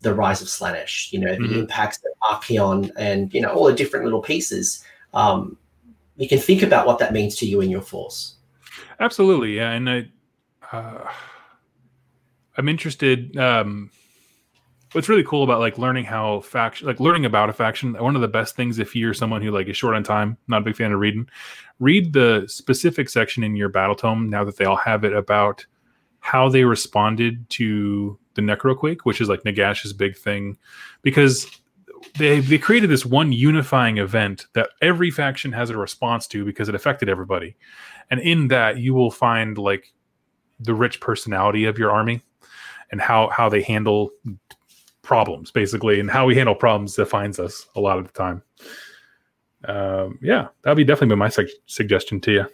[0.00, 1.58] the rise of Slaanesh, you know, the mm-hmm.
[1.60, 4.84] impacts of Archaon and, you know, all the different little pieces.
[5.14, 5.56] Um,
[6.18, 8.36] you can think about what that means to you and your force.
[9.00, 9.56] Absolutely.
[9.56, 9.70] Yeah.
[9.70, 10.08] And I,
[10.72, 11.08] uh,
[12.56, 13.36] I'm interested.
[13.36, 13.90] Um,
[14.92, 18.20] what's really cool about like learning how faction, like learning about a faction, one of
[18.20, 20.76] the best things if you're someone who like is short on time, not a big
[20.76, 21.28] fan of reading,
[21.78, 25.64] read the specific section in your battle tome now that they all have it about
[26.20, 30.58] how they responded to the Necroquake, which is like Nagash's big thing,
[31.02, 31.46] because
[32.16, 36.68] they they created this one unifying event that every faction has a response to because
[36.68, 37.56] it affected everybody,
[38.10, 39.92] and in that you will find like
[40.60, 42.22] the rich personality of your army
[42.90, 44.10] and how how they handle
[45.02, 48.42] problems basically and how we handle problems defines us a lot of the time.
[49.64, 52.46] Um, yeah that'd be definitely my su- suggestion to you.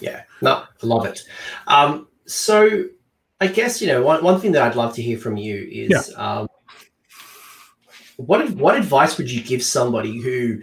[0.00, 1.22] Yeah no I love it.
[1.66, 2.84] Um, so
[3.40, 6.10] I guess you know one, one thing that I'd love to hear from you is
[6.10, 6.38] yeah.
[6.40, 6.48] um,
[8.26, 10.60] what what advice would you give somebody who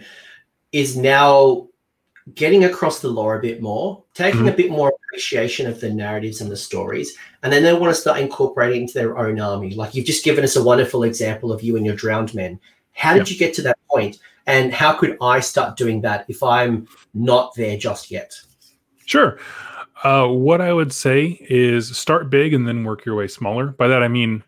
[0.72, 1.68] is now
[2.34, 4.48] getting across the lore a bit more, taking mm-hmm.
[4.48, 8.00] a bit more appreciation of the narratives and the stories, and then they want to
[8.00, 9.74] start incorporating into their own army.
[9.74, 12.60] Like you've just given us a wonderful example of you and your drowned men.
[12.92, 16.42] How did you get to that point, and how could I start doing that if
[16.42, 18.38] I'm not there just yet?
[19.06, 19.38] Sure.
[20.02, 23.66] Uh, what I would say is start big and then work your way smaller.
[23.66, 24.42] By that I mean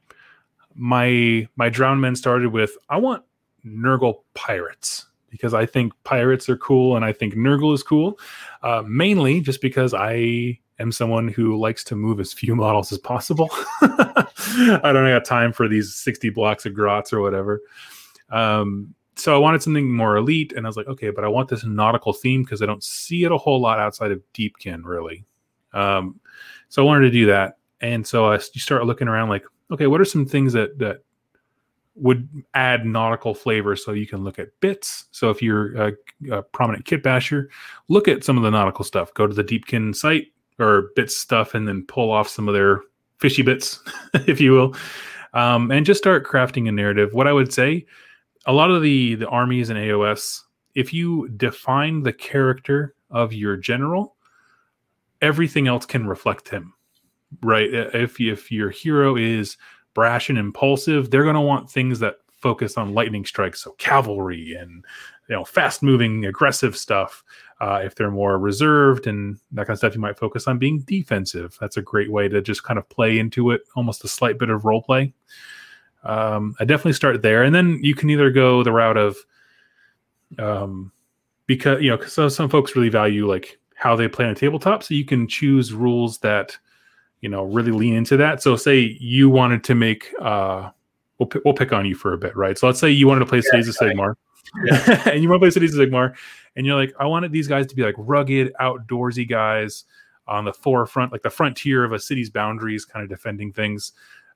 [0.75, 3.25] my my drowned men started with I want
[3.65, 8.19] Nurgle pirates because I think pirates are cool and I think Nurgle is cool.
[8.63, 12.99] Uh, mainly just because I am someone who likes to move as few models as
[12.99, 13.49] possible.
[13.81, 17.63] I don't have time for these 60 blocks of grots or whatever.
[18.31, 21.49] Um, so I wanted something more elite, and I was like, okay, but I want
[21.49, 25.25] this nautical theme because I don't see it a whole lot outside of Deepkin, really.
[25.75, 26.19] Um,
[26.71, 29.87] so I wanted to do that, and so I, you start looking around, like, okay,
[29.87, 30.99] what are some things that that
[31.95, 33.77] would add nautical flavor?
[33.77, 35.07] So you can look at bits.
[35.11, 35.93] So if you're a,
[36.31, 37.51] a prominent kit basher,
[37.89, 39.13] look at some of the nautical stuff.
[39.15, 42.83] Go to the Deepkin site or bits stuff, and then pull off some of their
[43.19, 43.81] fishy bits,
[44.27, 44.77] if you will,
[45.35, 47.15] um, and just start crafting a narrative.
[47.15, 47.87] What I would say,
[48.47, 50.43] a lot of the the armies and AOS,
[50.75, 54.17] if you define the character of your general
[55.23, 56.75] everything else can reflect him
[57.43, 59.57] right if if your hero is
[59.95, 64.55] brash and impulsive they're going to want things that focus on lightning strikes so cavalry
[64.55, 64.85] and
[65.29, 67.23] you know fast moving aggressive stuff
[67.61, 70.81] uh, if they're more reserved and that kind of stuff you might focus on being
[70.81, 74.39] defensive that's a great way to just kind of play into it almost a slight
[74.39, 75.13] bit of role play
[76.03, 79.17] um, i definitely start there and then you can either go the route of
[80.39, 80.91] um,
[81.47, 84.85] because you know so some folks really value like how they play on a tabletop.
[84.85, 86.57] So you can choose rules that
[87.23, 88.43] you know really lean into that.
[88.43, 90.71] So say you wanted to make uh,
[91.19, 92.59] we'll p- we'll pick on you for a bit, right?
[92.59, 94.15] So let's say you wanted to play yeah, Cities of Sigmar,
[94.65, 95.09] yeah.
[95.11, 96.15] and you want to play Cities of Sigmar,
[96.57, 99.85] and you're like, I wanted these guys to be like rugged, outdoorsy guys
[100.27, 103.93] on the forefront, like the frontier of a city's boundaries, kind of defending things,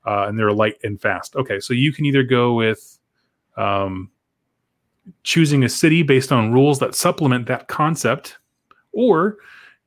[0.07, 1.37] uh, and they're light and fast.
[1.37, 2.99] Okay, so you can either go with
[3.57, 4.11] um,
[5.25, 8.39] choosing a city based on rules that supplement that concept
[8.93, 9.39] or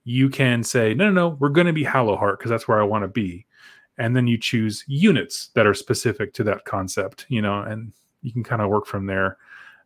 [0.03, 2.85] you can say, no, no, no, we're going to be Hallowheart because that's where I
[2.85, 3.45] want to be.
[3.97, 7.91] And then you choose units that are specific to that concept, you know, and
[8.21, 9.37] you can kind of work from there.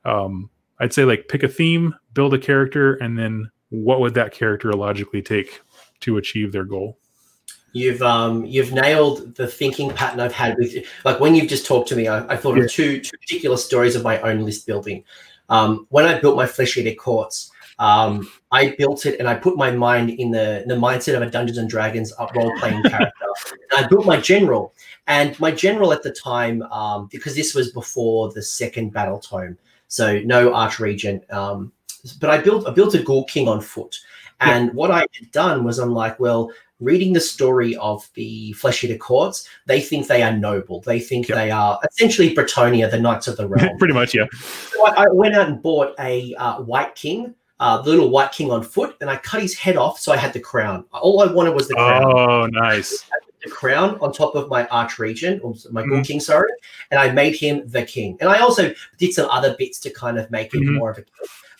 [0.06, 0.50] Um,
[0.80, 4.72] I'd say like pick a theme, build a character, and then what would that character
[4.74, 5.62] logically take
[6.02, 6.98] to achieve their goal?
[7.72, 10.84] You've um you've nailed the thinking pattern I've had with you.
[11.06, 12.66] like when you've just talked to me, I, I thought yeah.
[12.66, 15.04] of two two particular stories of my own list building.
[15.50, 19.58] Um, when I built my Flesh Eater courts, um, I built it and I put
[19.58, 23.26] my mind in the, the mindset of a Dungeons and Dragons role playing character.
[23.72, 24.74] And I built my general.
[25.08, 29.58] And my general at the time, um, because this was before the second battle tome,
[29.88, 31.32] so no Archregent.
[31.32, 31.72] Um,
[32.20, 34.00] but I built I built a Ghoul King on foot.
[34.40, 34.74] And yeah.
[34.74, 38.98] what I had done was I'm like, well, reading the story of the Flesh Eater
[38.98, 40.82] courts, they think they are noble.
[40.82, 43.78] They think they are essentially Bretonnia, the Knights of the Realm.
[43.78, 44.26] Pretty much, yeah.
[44.72, 48.34] So I, I, went out and bought a uh, White King uh, the little white
[48.34, 50.84] king on foot, and I cut his head off, so I had the crown.
[50.92, 52.04] All I wanted was the crown.
[52.04, 53.06] Oh, nice.
[53.46, 56.02] The crown on top of my archregent, or my mm-hmm.
[56.02, 56.52] king, sorry,
[56.92, 58.18] and I made him the king.
[58.20, 60.76] And I also did some other bits to kind of make it mm-hmm.
[60.76, 61.14] more of a king.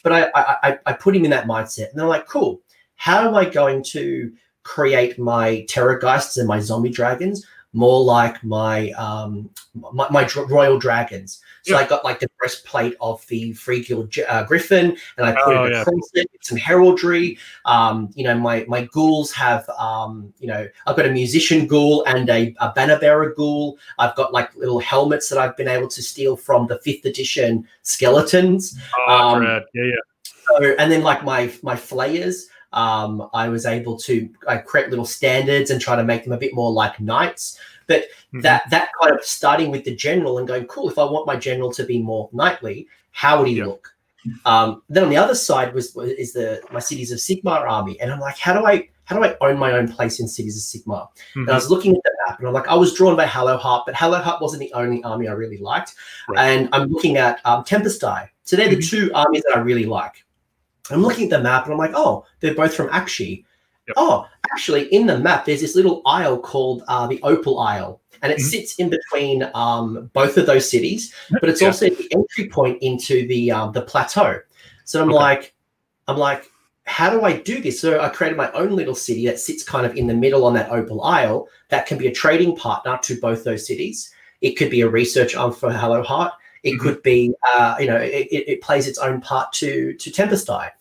[0.04, 2.62] But I, I, I put him in that mindset, and I'm like, cool.
[2.98, 4.30] How am I going to
[4.64, 11.42] create my terrorgheists and my zombie dragons more like my um my, my royal dragons.
[11.64, 11.80] So yeah.
[11.80, 15.66] I got like the breastplate of the Free Guild uh, Griffin, and I put oh,
[15.66, 16.24] it across yeah.
[16.24, 17.38] it, some heraldry.
[17.64, 22.04] Um, you know, my my ghouls have um, you know, I've got a musician ghoul
[22.06, 23.78] and a, a banner bearer ghoul.
[23.98, 27.66] I've got like little helmets that I've been able to steal from the fifth edition
[27.84, 28.78] skeletons.
[29.08, 29.92] Oh, um, yeah, yeah.
[30.50, 32.50] So, and then like my my flayers.
[32.74, 36.38] Um, I was able to I create little standards and try to make them a
[36.38, 37.60] bit more like knights.
[37.88, 38.42] But mm-hmm.
[38.42, 40.90] that that kind of starting with the general and going, cool.
[40.90, 43.66] If I want my general to be more knightly, how would he yeah.
[43.66, 43.90] look?
[44.46, 48.12] Um, then on the other side was is the my cities of Sigmar army, and
[48.12, 50.64] I'm like, how do I how do I own my own place in cities of
[50.64, 51.08] Sigmar?
[51.08, 51.42] Mm-hmm.
[51.42, 53.84] And I was looking at the map, and I'm like, I was drawn by Hallowheart,
[53.86, 55.96] but Hallowheart wasn't the only army I really liked.
[56.30, 56.40] Right.
[56.40, 58.30] And I'm looking at um, Tempest Eye.
[58.44, 58.76] So they're mm-hmm.
[58.76, 60.24] the two armies that I really like.
[60.92, 63.46] I'm looking at the map and I'm like, oh, they're both from Aqshy.
[63.88, 63.96] Yep.
[63.98, 68.32] Oh, actually, in the map, there's this little isle called uh, the Opal Isle, and
[68.32, 68.48] it mm-hmm.
[68.48, 71.14] sits in between um, both of those cities.
[71.32, 74.40] But it's also the entry point into the um, the plateau.
[74.86, 75.16] So I'm okay.
[75.16, 75.54] like,
[76.08, 76.50] I'm like,
[76.86, 77.80] how do I do this?
[77.80, 80.54] So I created my own little city that sits kind of in the middle on
[80.54, 81.48] that Opal Isle.
[81.70, 84.14] That can be a trading partner to both those cities.
[84.42, 86.32] It could be a research arm for Hallowheart.
[86.64, 86.82] It mm-hmm.
[86.82, 90.72] could be, uh, you know, it, it, plays its own part to to Tempest Eye.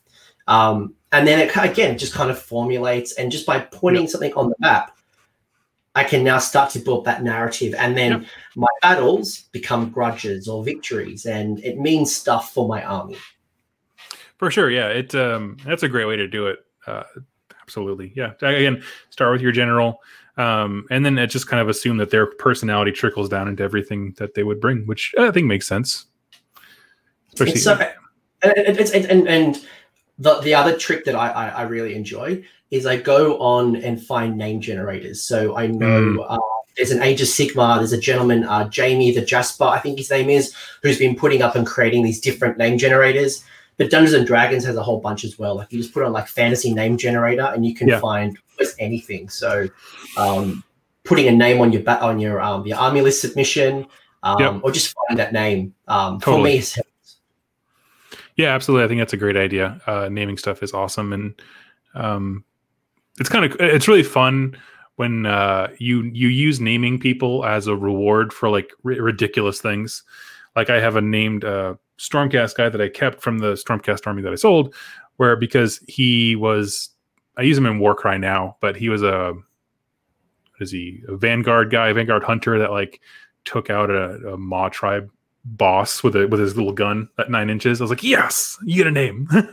[0.48, 4.10] Um, and then it again just kind of formulates, and just by pointing yep.
[4.10, 4.96] something on the map,
[5.94, 8.24] I can now start to build that narrative, and then yep.
[8.56, 13.18] my battles become grudges or victories, and it means stuff for my army.
[14.38, 16.60] For sure, yeah, it um, that's a great way to do it.
[16.86, 17.04] Uh,
[17.60, 18.32] absolutely, yeah.
[18.40, 20.00] Again, start with your general,
[20.38, 24.14] um, and then it just kind of assume that their personality trickles down into everything
[24.16, 26.06] that they would bring, which I think makes sense.
[27.34, 27.78] Especially, it's so,
[28.42, 29.64] and, it's, and, and
[30.22, 34.00] the, the other trick that I, I, I, really enjoy is I go on and
[34.00, 35.22] find name generators.
[35.22, 36.26] So I know mm.
[36.28, 36.38] uh,
[36.76, 40.10] there's an Age of Sigmar, there's a gentleman, uh, Jamie the Jasper, I think his
[40.10, 43.44] name is, who's been putting up and creating these different name generators.
[43.78, 45.56] But Dungeons and Dragons has a whole bunch as well.
[45.56, 47.98] Like you just put on like fantasy name generator and you can yeah.
[47.98, 49.28] find almost anything.
[49.28, 49.68] So
[50.16, 50.62] um,
[51.02, 53.86] putting a name on your ba- on your um, your army list submission,
[54.22, 54.60] um, yep.
[54.62, 56.60] or just finding that name um, totally.
[56.60, 56.84] for me
[58.42, 58.84] yeah, absolutely.
[58.84, 59.80] I think that's a great idea.
[59.86, 61.40] Uh, naming stuff is awesome, and
[61.94, 62.44] um,
[63.20, 64.56] it's kind of it's really fun
[64.96, 70.02] when uh, you you use naming people as a reward for like r- ridiculous things.
[70.56, 74.22] Like I have a named uh, Stormcast guy that I kept from the Stormcast army
[74.22, 74.74] that I sold,
[75.18, 76.90] where because he was
[77.36, 81.70] I use him in Warcry now, but he was a what is he a Vanguard
[81.70, 83.00] guy, Vanguard hunter that like
[83.44, 85.10] took out a, a Maw tribe
[85.44, 87.80] boss with a with his little gun at nine inches.
[87.80, 89.28] I was like, yes, you get a name.
[89.32, 89.48] That's,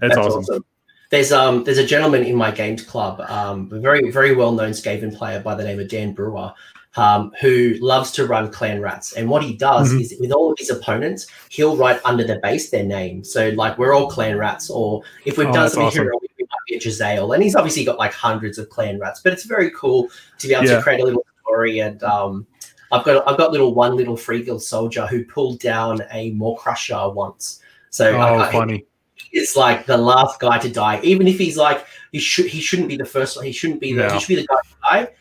[0.00, 0.40] That's awesome.
[0.40, 0.64] awesome.
[1.10, 4.70] There's um there's a gentleman in my games club, um, a very very well known
[4.70, 6.52] Skaven player by the name of Dan Brewer,
[6.96, 9.12] um, who loves to run clan rats.
[9.12, 10.00] And what he does mm-hmm.
[10.00, 13.22] is with all of his opponents, he'll write under the base their name.
[13.22, 16.04] So like we're all clan rats, or if we've oh, done something awesome.
[16.04, 17.32] heroic, we might be a Jezzail.
[17.32, 20.08] And he's obviously got like hundreds of clan rats, but it's very cool
[20.38, 20.76] to be able yeah.
[20.76, 22.46] to create a little story and um
[22.94, 27.12] I've got I've got little one little free guild soldier who pulled down a Maw-krusha
[27.12, 27.60] once.
[27.90, 28.86] So oh, I, funny.
[29.32, 31.00] It's like the last guy to die.
[31.02, 33.44] Even if he's like he should he shouldn't be the first one.
[33.44, 34.12] He shouldn't be the yeah.
[34.12, 35.14] he should be the guy to die.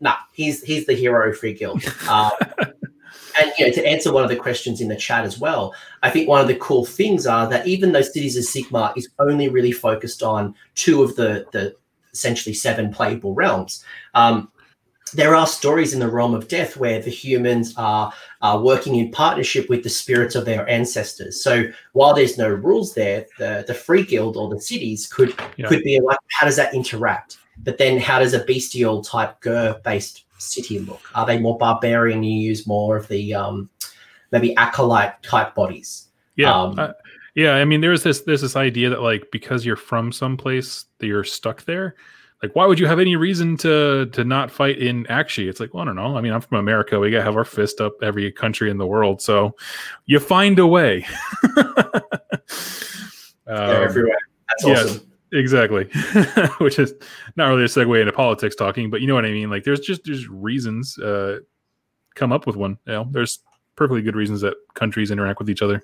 [0.00, 1.82] Nah, he's he's the hero of free guild.
[2.08, 2.32] Um,
[3.40, 6.10] and you know, to answer one of the questions in the chat as well, I
[6.10, 9.48] think one of the cool things are that even though Cities of Sigmar is only
[9.48, 11.76] really focused on two of the the
[12.12, 14.50] essentially seven playable realms, um,
[15.12, 19.10] there are stories in the realm of death where the humans are, are working in
[19.10, 21.42] partnership with the spirits of their ancestors.
[21.42, 25.68] So while there's no rules there, the, the free guild or the cities could yeah.
[25.68, 27.38] could be like, how does that interact?
[27.62, 31.02] But then how does a bestial type Ghur based city look?
[31.14, 32.22] Are they more barbarian?
[32.22, 33.68] You use more of the um,
[34.30, 36.08] maybe acolyte type bodies.
[36.36, 36.54] Yeah.
[36.54, 36.92] Um, uh,
[37.34, 41.06] yeah, I mean, there's this there's this idea that like because you're from someplace that
[41.06, 41.96] you're stuck there,
[42.42, 45.74] like why would you have any reason to to not fight in Aqshy it's like
[45.74, 46.16] well i don't know.
[46.16, 46.98] I mean i'm from america.
[46.98, 49.20] We gotta have our fist up every country in the world.
[49.20, 49.56] So
[50.06, 51.06] you find a way.
[53.46, 54.16] Um, yeah, everywhere.
[54.48, 55.12] That's yeah, awesome.
[55.32, 55.84] exactly.
[56.60, 56.94] Which is
[57.34, 59.50] not really a segue into politics talking but you know what i mean?
[59.50, 61.38] Like there's just there's reasons uh
[62.14, 63.08] come up with one you know?
[63.10, 63.40] There's
[63.74, 65.82] perfectly good reasons that countries interact with each other.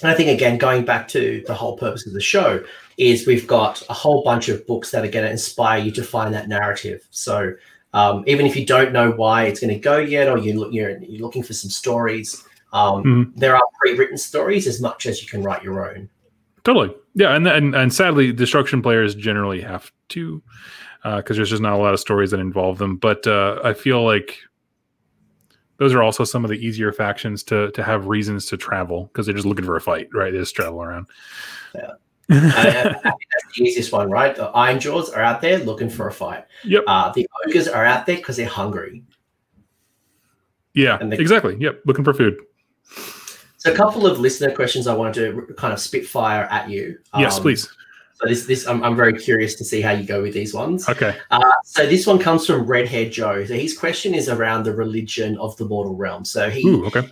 [0.00, 2.64] And I think again, going back to the whole purpose of the show,
[3.10, 6.04] is we've got a whole bunch of books that are going to inspire you to
[6.04, 7.00] find that narrative.
[7.10, 7.54] So
[7.92, 10.72] um, even if you don't know why it's going to go yet, or you look,
[10.72, 13.32] you're, you're looking for some stories, um, Mhm.
[13.36, 16.08] there are pre-written stories as much as you can write your own.
[16.64, 16.94] Totally.
[17.14, 20.40] Yeah, and and, and sadly, destruction players generally have to,
[21.02, 22.96] because there's just not a lot of stories that involve them.
[22.96, 24.38] But uh, I feel like
[25.78, 29.26] those are also some of the easier factions to to have reasons to travel because
[29.26, 30.32] they're just looking for a fight, right?
[30.32, 31.06] They just travel around.
[31.74, 31.88] I,
[32.32, 34.34] I that's the easiest one, right?
[34.34, 36.44] The Ironjawz are out there looking for a fight.
[36.64, 36.84] Yep.
[36.86, 39.02] Uh, the ogres are out there because they're hungry.
[40.74, 41.56] Yeah, and they- exactly.
[41.60, 42.40] Yep, looking for food.
[43.58, 46.98] So a couple of listener questions I wanted to kind of spitfire at you.
[47.16, 47.68] yes, Um, please.
[48.22, 50.88] So this, this, I'm, I'm very curious to see how you go with these ones.
[50.88, 51.16] Okay.
[51.64, 53.44] So this one comes from Redhead Joe.
[53.44, 56.24] So his question is around the religion of the mortal realm.
[56.24, 57.02] So he Ooh, okay.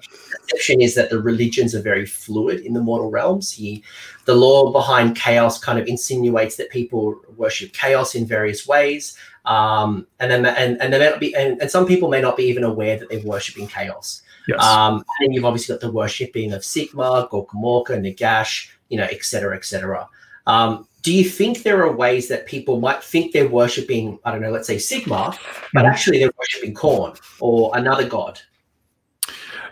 [0.51, 3.51] perception is that the religions are very fluid in the mortal realms.
[3.51, 3.83] He,
[4.27, 9.17] the lore behind chaos, kind of insinuates that people worship chaos in various ways,
[9.47, 12.37] um, and then and and they may not be, and, and some people may not
[12.37, 14.23] be even aware that they're worshiping chaos.
[14.47, 14.63] Yes.
[14.63, 19.57] Um, and you've obviously got the worshipping of Sigmar, Gorkamorka, Nagash, you know, et cetera,
[19.57, 20.09] et cetera.
[20.47, 24.43] Um, do you think there are ways that people might think they're worshipping, I don't
[24.43, 25.37] know, let's say Sigmar,
[25.73, 28.41] but actually they're worshipping Khorne or another god?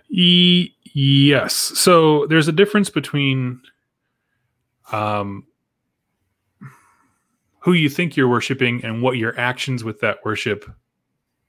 [0.09, 1.55] E- yes.
[1.55, 3.61] So there's a difference between
[4.93, 5.45] um,
[7.61, 10.71] who you think you're worshiping and what your actions with that worship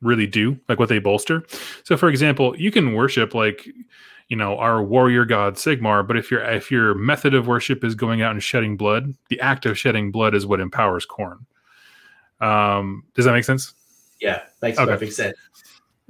[0.01, 1.43] really do, like what they bolster.
[1.84, 3.68] So, for example, you can worship like
[4.30, 7.95] you know our warrior god Sigmar, but if your if your method of worship is
[7.95, 11.45] going out and shedding blood, the act of shedding blood is what empowers Khorne.
[12.39, 13.73] Um, does that make sense?
[14.22, 14.91] Yeah, makes Okay.
[14.91, 15.35] perfect sense.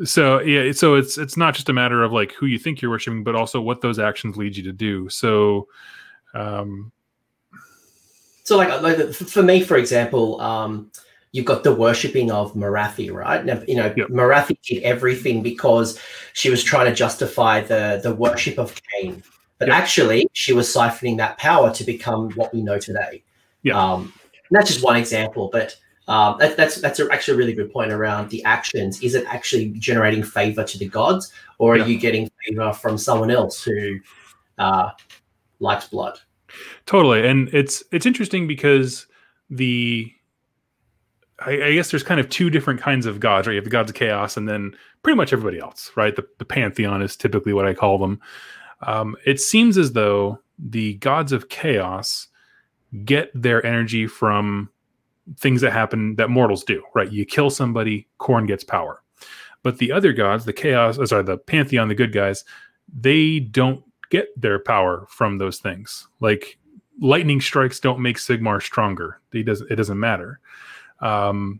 [0.05, 2.89] so yeah so it's it's not just a matter of like who you think you're
[2.91, 5.67] worshiping but also what those actions lead you to do so
[6.33, 6.91] um
[8.45, 10.89] So, like, like for me, for example, um,
[11.31, 13.45] you've got the worshipping of Morathi, right?
[13.45, 14.07] Now, you know, Yep.
[14.10, 15.99] Morathi did everything because
[16.34, 19.23] she was trying to justify the the worship of Khaine,
[19.57, 19.77] but Yep.
[19.77, 23.23] actually, she was siphoning that power to become what we know today.
[23.64, 23.77] Yeah.
[23.77, 25.76] Um, and that's just one example, but.
[26.07, 28.99] Um, that, that's that's a, actually a really good point around the actions.
[29.03, 33.30] Is it actually generating favor to the gods, or are you getting favor from someone
[33.30, 33.99] else who
[34.57, 34.89] uh,
[35.60, 36.19] likes blood?
[36.85, 39.06] totally and it's it's interesting because
[39.49, 40.11] the
[41.45, 43.53] I, I guess there's kind of two different kinds of gods right?
[43.53, 46.15] You have the gods of chaos and then pretty much everybody else right?
[46.15, 48.19] The, the pantheon is typically what i call them.
[48.81, 52.27] Um, it seems as though the gods of chaos
[53.05, 54.69] get their energy from
[55.37, 57.11] things that happen that mortals do right?
[57.11, 59.03] You kill somebody Khorne gets power.
[59.61, 62.43] But the other gods the chaos uh, sorry the pantheon the good guys
[62.91, 66.07] they don't get their power from those things.
[66.19, 66.57] Like
[66.99, 69.21] lightning strikes don't make sigmar stronger.
[69.31, 70.39] Doesn't it doesn't matter
[71.01, 71.59] um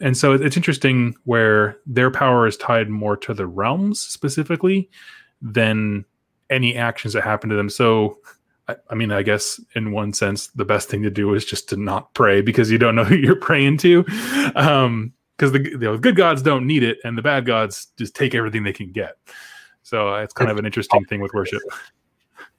[0.00, 4.88] and so it's interesting where their power is tied more to the realms specifically
[5.42, 6.04] than
[6.48, 8.18] any actions that happen to them so
[8.68, 11.68] I, I mean i guess in one sense the best thing to do is just
[11.70, 14.04] to not pray because you don't know who you're praying to
[14.54, 18.34] um because the, the good gods don't need it and the bad gods just take
[18.34, 19.16] everything they can get
[19.82, 21.62] so it's kind of an interesting thing with worship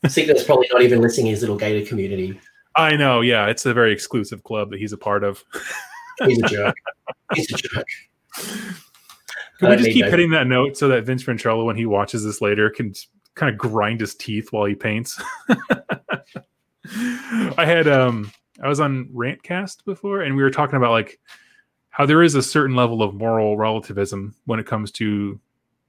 [0.06, 2.40] Sigmar's probably not even listening his little gated community.
[2.76, 5.44] I know, yeah, it's a very exclusive club that he's a part of.
[6.26, 6.76] He's a jerk.
[7.34, 7.88] He's a jerk.
[9.62, 12.42] Can we just keep hitting that note so that Vince Venturella, when he watches this
[12.42, 12.94] later, can
[13.36, 15.22] kind of grind his teeth while he paints?
[17.58, 18.32] I had um
[18.62, 21.20] I was on Rantcast before and we were talking about like
[21.90, 25.40] how there is a certain level of moral relativism when it comes to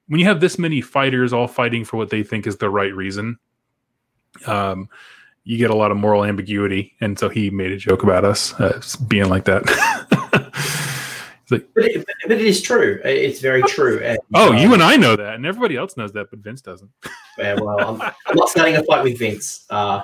[0.08, 2.94] when you have this many fighters all fighting for what they think is the right
[2.94, 3.38] reason.
[4.46, 4.88] Um
[5.44, 8.52] you get a lot of moral ambiguity and so he made a joke about us
[8.60, 10.08] uh, being like that.
[11.52, 13.00] Like, But it, but it is true.
[13.04, 14.00] It's very true.
[14.00, 16.60] And, Oh, uh, you and I know that, and everybody else knows that, but Vince
[16.60, 16.90] doesn't.
[17.38, 19.64] yeah, well, I'm, I'm not starting a fight with Vince.
[19.70, 20.02] Uh,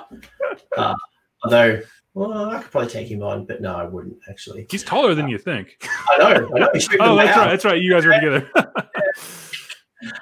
[0.77, 0.95] uh,
[1.43, 1.81] although,
[2.13, 4.67] well, I could probably take him on, but no, I wouldn't actually.
[4.69, 5.77] He's taller than you think.
[6.11, 6.49] I know.
[6.55, 6.69] I know.
[6.99, 7.37] Oh, that's out.
[7.37, 7.49] right.
[7.49, 7.81] That's right.
[7.81, 8.49] You guys are together.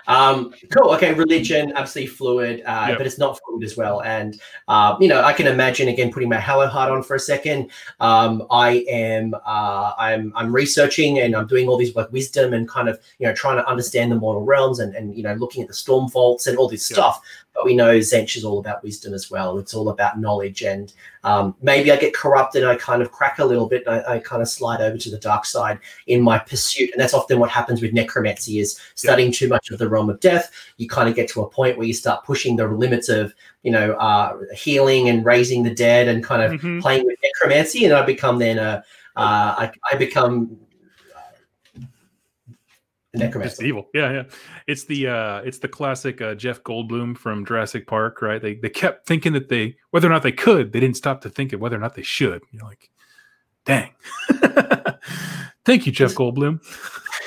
[0.07, 0.91] Um, cool.
[0.95, 2.97] Okay, religion absolutely fluid, uh, Yep.
[2.97, 4.01] but it's not fluid as well.
[4.01, 7.69] And uh, you know, I can imagine again putting my Hallowheart on for a second.
[7.99, 12.67] Um, I am uh, I'm I'm researching and I'm doing all these like wisdom and
[12.67, 15.61] kind of you know trying to understand the mortal realms and and you know looking
[15.61, 16.95] at the stormvaults and all this Yep.
[16.95, 17.21] stuff.
[17.57, 19.57] But we know Tzeentch is all about wisdom as well.
[19.57, 20.93] It's all about knowledge and
[21.23, 22.63] um, maybe I get corrupted.
[22.63, 23.83] I kind of crack a little bit.
[23.87, 27.01] And I, I kind of slide over to the dark side in my pursuit, and
[27.01, 30.51] that's often what happens with necromancy: is studying too much of the realm of death,
[30.77, 33.71] you kind of get to a point where you start pushing the limits of, you
[33.71, 36.79] know, uh, healing and raising the dead and kind of Mhm.
[36.79, 37.85] playing with necromancy.
[37.85, 38.83] And I become then a,
[39.17, 40.55] uh, I, I become
[43.17, 43.63] necromancer.
[43.65, 43.87] evil.
[43.93, 44.23] Yeah, yeah.
[44.67, 48.41] It's the uh it's the classic uh, Jeff Goldblum from Jurassic Park, right?
[48.41, 51.29] They they kept thinking that they whether or not they could, they didn't stop to
[51.29, 52.41] think of whether or not they should.
[52.51, 52.89] You're like,
[53.65, 53.91] dang.
[55.65, 56.61] Thank you, Jeff Goldblum.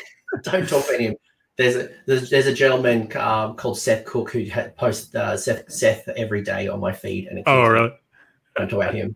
[0.45, 1.15] Don't talk about him.
[1.59, 4.47] There's a there's, there's a gentleman um, called Seth Cook who
[4.77, 7.93] posts uh, Seth Seth every day on my feed, and it Oh, really?
[8.57, 9.15] don't talk about him.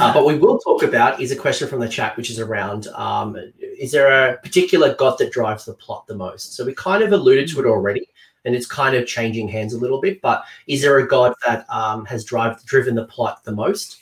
[0.00, 2.88] Uh, but we will talk about is a question from the chat, which is around:
[2.88, 6.54] um, Is there a particular god that drives the plot the most?
[6.54, 8.08] So we kind of alluded to it already,
[8.44, 10.20] and it's kind of changing hands a little bit.
[10.20, 13.98] But is there a god that um, has drive, driven the plot the most?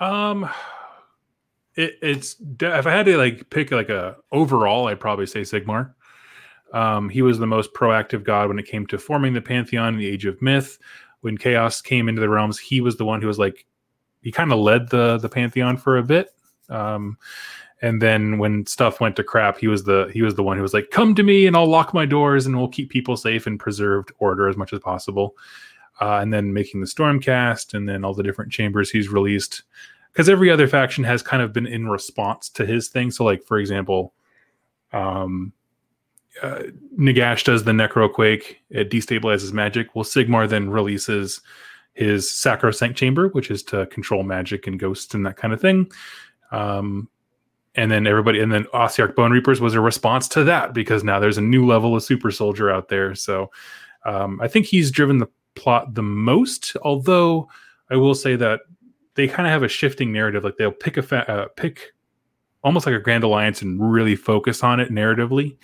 [0.00, 0.48] Um,
[1.76, 5.92] it, it's if I had to like pick like a overall, I'd probably say Sigmar.
[6.72, 10.00] Um, he was the most proactive god when it came to forming the pantheon in
[10.00, 10.78] the Age of Myth.
[11.20, 13.66] When chaos came into the realms, he was the one who was like
[14.24, 16.34] he kind of led the the pantheon for a bit.
[16.68, 17.18] Um,
[17.82, 20.62] and then when stuff went to crap, he was the he was the one who
[20.62, 23.46] was like, "Come to me, and I'll lock my doors, and we'll keep people safe
[23.46, 25.36] and preserved order as much as possible."
[26.00, 29.62] Uh, and then making the Stormcast, and then all the different chambers he's released
[30.10, 33.10] because every other faction has kind of been in response to his thing.
[33.10, 34.14] So, like for example,
[34.92, 35.52] um,
[36.42, 36.62] uh,
[36.98, 39.94] Nagash does the Necroquake, it destabilizes magic.
[39.94, 41.40] Well, Sigmar then releases
[41.94, 45.90] his Sacrosanct Chamber, which is to control magic and ghosts and that kind of thing.
[46.50, 47.08] Um,
[47.76, 51.18] and then everybody, and then Ossiarch Bone Reapers was a response to that because now
[51.18, 53.14] there's a new level of super soldier out there.
[53.14, 53.50] So
[54.04, 56.76] um, I think he's driven the plot the most.
[56.82, 57.48] Although
[57.90, 58.60] I will say that
[59.14, 60.44] they kind of have a shifting narrative.
[60.44, 61.92] Like they'll pick a fa- uh, pick
[62.62, 65.56] almost like a Grand Alliance and really focus on it narratively.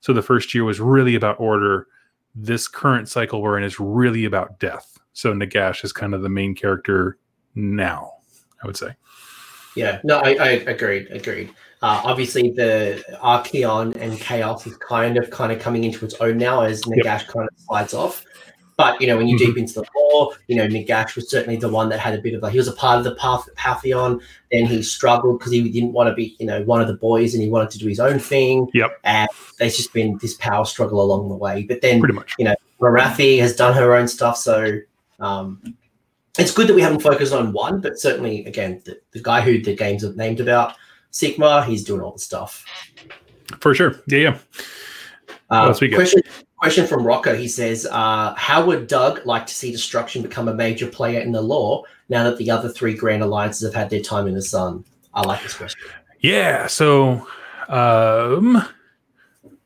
[0.00, 1.86] So the first year was really about order.
[2.34, 4.97] This current cycle we're in is really about death.
[5.12, 7.18] So Nagash is kind of the main character
[7.54, 8.12] now.
[8.62, 8.94] I would say.
[9.74, 11.50] Yeah, no, I, I agreed, agreed.
[11.80, 16.36] Uh, obviously, the Archaon and Chaos is kind of kind of coming into its own
[16.38, 18.24] now as Nagash kind of slides off.
[18.76, 19.46] But you know, when you Mhm.
[19.46, 22.34] deep into the lore, you know, Nagash was certainly the one that had a bit
[22.34, 22.50] of a.
[22.50, 24.20] He was a part of the Path, Pantheon.
[24.50, 27.34] Then he struggled because he didn't want to be, you know, one of the boys,
[27.34, 28.68] and he wanted to do his own thing.
[28.74, 28.98] Yep.
[29.04, 29.28] And
[29.58, 31.64] there's just been this power struggle along the way.
[31.64, 32.34] But then Pretty much.
[32.38, 34.78] You know, Morathi has done her own stuff, so
[35.18, 35.76] um,
[36.38, 37.80] it's good that we haven't focused on one.
[37.80, 40.74] But certainly, again, the, the guy who the games are named about,
[41.12, 42.64] Sigmar, he's doing all the stuff.
[43.60, 44.00] For sure.
[44.06, 44.38] Yeah, yeah.
[45.50, 46.22] Uh, question,
[46.58, 47.34] question from Rocco.
[47.34, 51.32] He says, uh, "How would Doug like to see destruction become a major player in
[51.32, 54.42] the lore now that the other three Grand Alliances have had their time in the
[54.42, 54.84] sun?"
[55.14, 55.80] I like this question.
[56.20, 56.66] Yeah.
[56.66, 57.26] So,
[57.68, 58.62] um,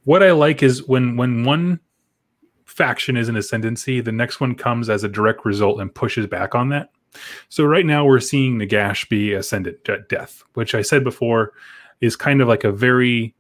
[0.05, 1.81] what I like is when when one
[2.73, 6.55] faction is in ascendancy, the next one comes as a direct result and pushes back
[6.55, 6.91] on that.
[7.49, 11.53] So right now we're seeing Nagash be ascendant at death, which I said before
[12.01, 13.35] is kind of like a very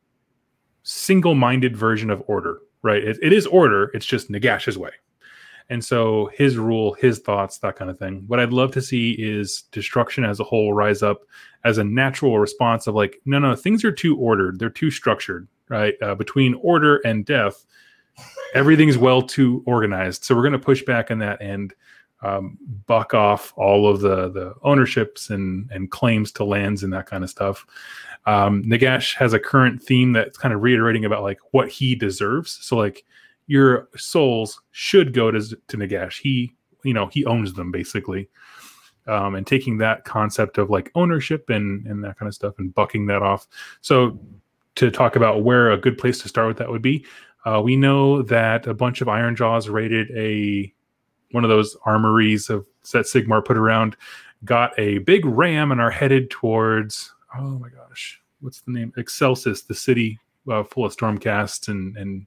[0.82, 3.02] single-minded version of order, right?
[3.02, 3.90] It, it is order.
[3.94, 4.90] It's just Nagash's way.
[5.70, 8.24] And so his rule, his thoughts, that kind of thing.
[8.26, 11.22] What I'd love to see is destruction as a whole rise up
[11.64, 14.58] as a natural response of like, no, no, things are too ordered.
[14.58, 15.94] They're too structured, right?
[16.02, 17.64] Uh, between order and death,
[18.52, 20.24] everything's well too organized.
[20.24, 21.74] So we're going to push back on that and
[22.22, 22.56] um,
[22.86, 27.24] buck off all of the the ownerships and and claims to lands and that kind
[27.24, 27.66] of stuff.
[28.26, 32.58] Um, Nagash has a current theme that's kind of reiterating about like what he deserves.
[32.62, 33.04] So like
[33.46, 36.20] your souls should go to to Nagash.
[36.20, 36.52] He
[36.84, 38.28] you know he owns them basically.
[39.08, 42.72] Um, and taking that concept of like ownership and and that kind of stuff and
[42.72, 43.48] bucking that off.
[43.80, 44.20] So
[44.76, 47.04] to talk about where a good place to start with that would be,
[47.44, 50.72] uh, we know that a bunch of Ironjawz raided a
[51.32, 53.96] one of those armories of that Sigmar put around,
[54.44, 58.92] got a big ram and are headed towards oh my gosh, what's the name?
[58.96, 60.18] Excelsis, the city
[60.50, 62.26] uh, full of stormcasts and and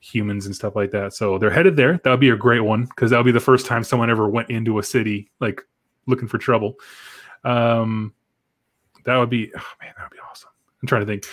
[0.00, 1.14] humans and stuff like that.
[1.14, 1.98] So they're headed there.
[2.04, 4.28] That would be a great one because that would be the first time someone ever
[4.28, 5.62] went into a city like
[6.06, 6.74] looking for trouble.
[7.44, 8.14] Um,
[9.04, 10.50] that would be oh man, that would be awesome.
[10.82, 11.24] I'm trying to think.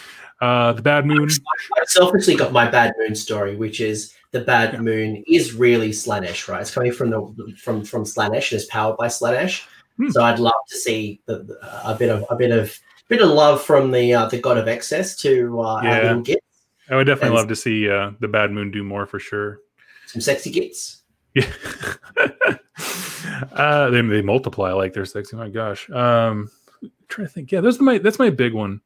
[0.44, 1.30] Uh, the Bad Moon.
[1.30, 4.82] I selfishly got my Bad Moon story, which is the Bad Yeah.
[4.82, 6.60] Moon is really Slaanesh, right?
[6.62, 7.22] It's coming from the
[7.58, 8.52] from from Slaanesh.
[8.52, 9.66] It's powered by Slaanesh.
[9.98, 10.10] Hmm.
[10.10, 13.30] So I'd love to see the, the- a bit of a bit of bit of
[13.30, 16.20] love from the uh, the God of Excess to uh, Yeah.
[16.24, 16.46] gits,
[16.90, 19.60] I would definitely And- love to see uh, the Bad Moon do more for sure.
[20.08, 21.04] some sexy gits.
[21.36, 21.52] Yeah.
[23.54, 25.36] uh, they, they multiply like they're sexy.
[25.36, 25.90] My gosh.
[25.90, 26.50] Um,
[27.08, 27.52] trying to think.
[27.52, 28.82] Yeah, that's my that's my big one.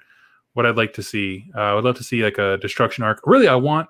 [0.57, 1.45] What I'd like to see.
[1.55, 3.21] Uh, I would love to see like a destruction arc.
[3.27, 3.89] Really, I want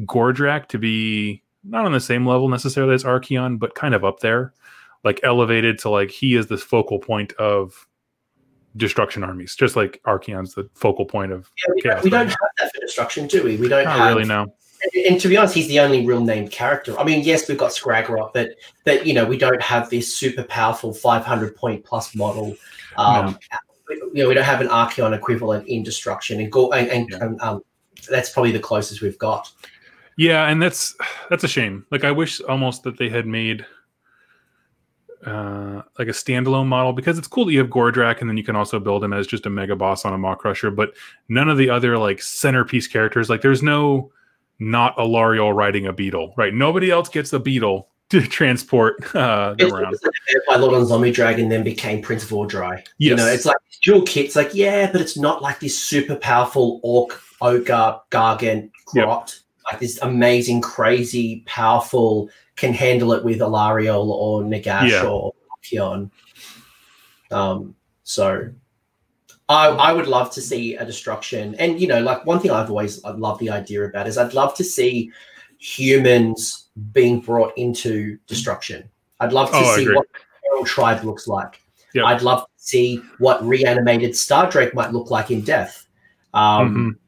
[0.00, 4.18] Gordrakk to be not on the same level necessarily as Archaon, but kind of up
[4.18, 4.52] there,
[5.04, 7.86] like elevated to like he is the focal point of
[8.76, 12.36] destruction armies, just like Archaon's the focal point of Yeah, we, don't, we don't have
[12.58, 13.56] that for destruction, do we?
[13.56, 14.42] We don't Not have really no.
[14.42, 16.98] and, and to be honest, he's the only real named character.
[16.98, 20.42] I mean, yes, we've got Skragrott, but but you know, we don't have this super
[20.42, 22.56] powerful 500 point plus model.
[22.96, 23.38] Um,
[23.90, 27.18] You know, we don't have an Archaon equivalent in destruction, and go and, and Yeah.
[27.18, 27.62] um, um,
[28.08, 29.50] that's probably the closest we've got.
[30.16, 30.96] Yeah, and that's
[31.30, 31.86] that's a shame.
[31.90, 33.64] Like I wish almost that they had made
[35.26, 38.44] uh like a standalone model because it's cool that you have Gordrakk and then you
[38.44, 40.92] can also build him as just a mega boss on a Maw-krusha, but
[41.28, 44.12] none of the other like centerpiece characters, like there's no
[44.60, 46.54] not Alarielle riding a beetle, right?
[46.54, 49.96] Nobody else gets a beetle to transport uh them around.
[50.48, 52.78] by Lord on Zombie Dragon, then became Prince Vhordrai.
[52.98, 53.18] You Yes.
[53.18, 57.20] know, it's like dual kits, like yeah, but it's not like this super powerful orc,
[57.40, 59.04] ogre, gargant, Yep.
[59.04, 59.38] grot.
[59.70, 65.04] Like this amazing, crazy, powerful, can handle it with Alarielle or Nagash Yeah.
[65.04, 66.10] or Kion.
[67.30, 67.74] Um,
[68.04, 68.50] so
[69.50, 71.54] I, I would love to see a destruction.
[71.56, 74.32] And you know, like one thing I've always I love the idea about is I'd
[74.34, 75.10] love to see
[75.58, 78.88] humans being brought into destruction.
[79.20, 81.60] I'd love to Oh, see what the feral tribe looks like.
[81.94, 82.04] Yep.
[82.04, 85.86] I'd love to see what reanimated Star Drake might look like in death.
[86.34, 86.98] Um, Mhm.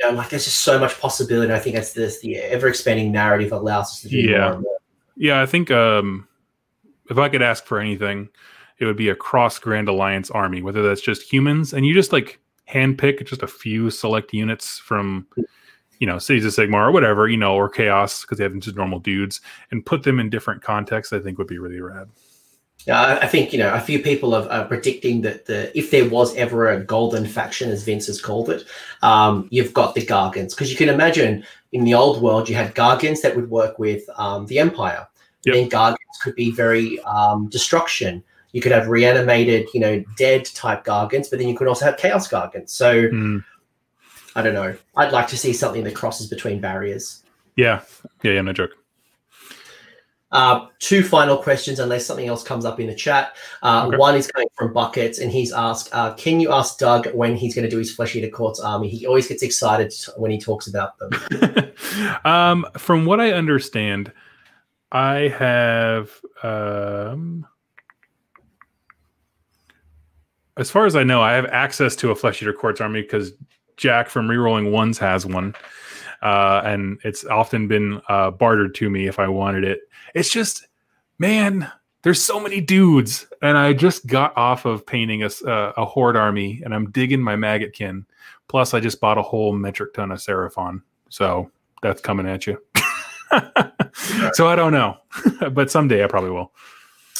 [0.00, 1.52] You know, like there's just so much possibility.
[1.52, 4.38] I think it's this the ever expanding narrative allows us to do Yeah.
[4.38, 4.76] more and more.
[5.16, 6.26] Yeah, I think um,
[7.10, 8.30] if I could ask for anything,
[8.78, 12.12] it would be a cross Grand Alliance army, whether that's just humans and you just
[12.14, 15.26] like handpick just a few select units from,
[16.00, 18.76] you know, Cities of Sigmar or whatever, you know, or Chaos because they have just
[18.76, 19.40] normal dudes
[19.70, 21.12] and put them in different contexts.
[21.12, 22.08] I think would be really rad.
[22.86, 26.08] Yeah, I, think you know a few people are, are predicting that the if there
[26.08, 28.64] was ever a golden faction, as Vince has called it,
[29.02, 32.74] um, you've got the Gargants because you can imagine in the old world you had
[32.74, 35.06] Gargants that would work with um, the Empire.
[35.44, 35.54] Yep.
[35.54, 38.24] Then Gargants could be very um, destruction.
[38.52, 41.98] You could have reanimated, you know, dead type Gargants, but then you could also have
[41.98, 42.70] Chaos Gargants.
[42.70, 43.44] So Mm,
[44.36, 44.76] I don't know.
[44.96, 47.22] I'd like to see something that crosses between barriers.
[47.56, 47.82] yeah,
[48.22, 48.70] yeah, yeah, no joke.
[50.32, 53.34] Uh, two final questions, unless something else comes up in the chat.
[53.62, 53.96] Uh, Okay.
[53.96, 57.52] One is coming from Buckets, and he's asked, uh, "Can you ask Doug when he's
[57.52, 58.88] going to do his Flesh Eater Courts army?
[58.88, 61.72] He always gets excited when he talks about them."
[62.24, 64.12] um, from what I understand,
[64.92, 66.12] I have,
[66.44, 67.44] um,
[70.56, 73.32] as far as I know, I have access to a Flesh Eater Courts army because
[73.80, 75.54] Jack from Rerolling Ones has one,
[76.20, 79.80] uh, and it's often been uh, bartered to me if I wanted it.
[80.14, 80.68] It's just,
[81.18, 81.70] man,
[82.02, 85.86] there's so many dudes, and I just got off of painting a, s- uh, a
[85.86, 88.04] horde army, and I'm digging my maggotkin.
[88.48, 91.50] Plus, I just bought a whole metric ton of Seraphon, so
[91.82, 92.60] that's coming at you.
[94.34, 94.98] so I don't know,
[95.52, 96.52] but someday I probably will.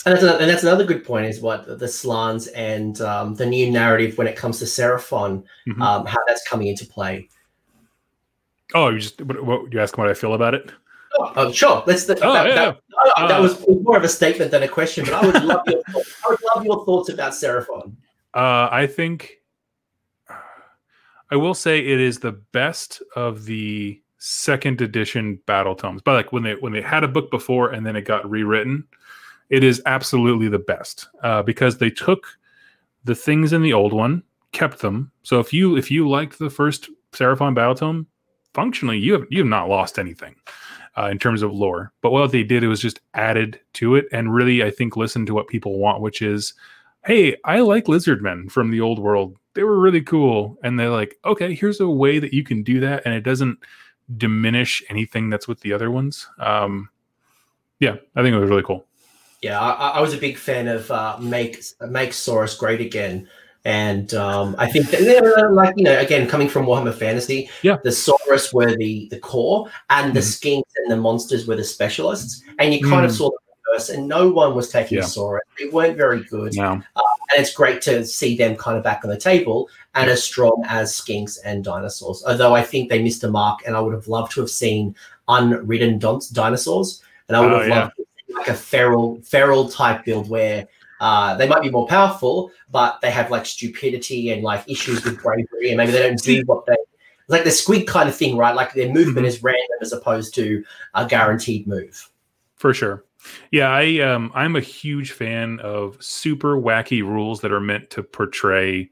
[0.07, 3.71] And that's, and that's another good point is what the Slans and um, the new
[3.71, 5.81] narrative when it comes to Seraphon, Mhm.
[5.83, 7.29] um, how that's coming into play.
[8.75, 10.71] Oh, you just what, what you ask what I feel about it?
[11.19, 11.83] Oh, oh, sure.
[11.87, 12.05] Let's.
[12.07, 12.55] That, Oh, that, yeah.
[12.55, 12.81] that,
[13.19, 15.63] oh, that Uh, was more of a statement than a question, but I would love
[15.67, 15.83] your.
[15.83, 16.15] thoughts.
[16.25, 17.93] I would love your thoughts about Seraphon.
[18.33, 19.39] Uh, I think
[21.31, 26.01] I will say it is the best of the second edition battle tomes.
[26.03, 28.87] But like when they when they had a book before and then it got rewritten,
[29.51, 32.27] it is absolutely the best uh, because they took
[33.05, 34.23] the things in the old one,
[34.53, 35.11] kept them.
[35.23, 38.07] So if you if you liked the first Seraphon battle tome,
[38.55, 40.35] functionally you have you have not lost anything.
[40.99, 44.07] Uh, in terms of lore, but what they did it was just added to it,
[44.11, 46.53] and really, I think listened to what people want, which is
[47.05, 49.37] hey, I like lizardmen from the old world.
[49.55, 50.59] They were really cool.
[50.63, 53.03] And they're like, okay, here's a way that you can do that.
[53.05, 53.59] And it doesn't
[54.17, 56.29] diminish anything that's with the other ones.
[56.39, 56.89] Um,
[57.79, 58.87] yeah, I think it was really cool.
[59.43, 63.27] Yeah, I, I was a big fan of uh, make make Saurus great again,
[63.65, 67.79] and um, I think that, like you know, again, coming from Warhammer Fantasy, Yeah.
[67.83, 70.25] the Saurus were the the core, and the Mhm.
[70.63, 73.17] skinks and the monsters were the specialists, and you kind of Mm.
[73.17, 73.39] saw the
[73.73, 75.05] reverse, and no one was taking Yeah.
[75.05, 75.41] Saurus.
[75.59, 76.83] They weren't very good, Now, and
[77.39, 80.93] it's great to see them kind of back on the table and as strong as
[80.93, 82.23] skinks and dinosaurs.
[82.27, 84.95] Although I think they missed a mark, and I would have loved to have seen
[85.29, 89.69] unridden don- dinosaurs, and I would Oh, have loved to see like a feral feral
[89.69, 90.67] type build where
[91.01, 95.23] uh, they might be more powerful, but they have like stupidity and like issues with
[95.23, 96.77] bravery, and maybe they don't do what they.
[97.29, 98.55] Like the squid kind of thing, right?
[98.55, 102.11] Like their movement is random as opposed to a guaranteed move.
[102.57, 103.05] for sure.
[103.51, 108.03] Yeah, I um I'm a huge fan of super wacky rules that are meant to
[108.03, 108.91] portray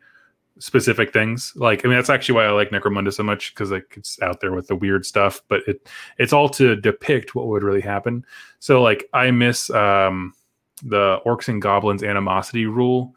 [0.59, 1.53] specific things.
[1.57, 4.41] Like, I mean, that's actually why I like Necromunda so much because like it's out
[4.41, 8.25] there with the weird stuff, but it it's all to depict what would really happen.
[8.59, 10.35] So like, I miss um
[10.83, 13.15] the orcs and goblins animosity rule,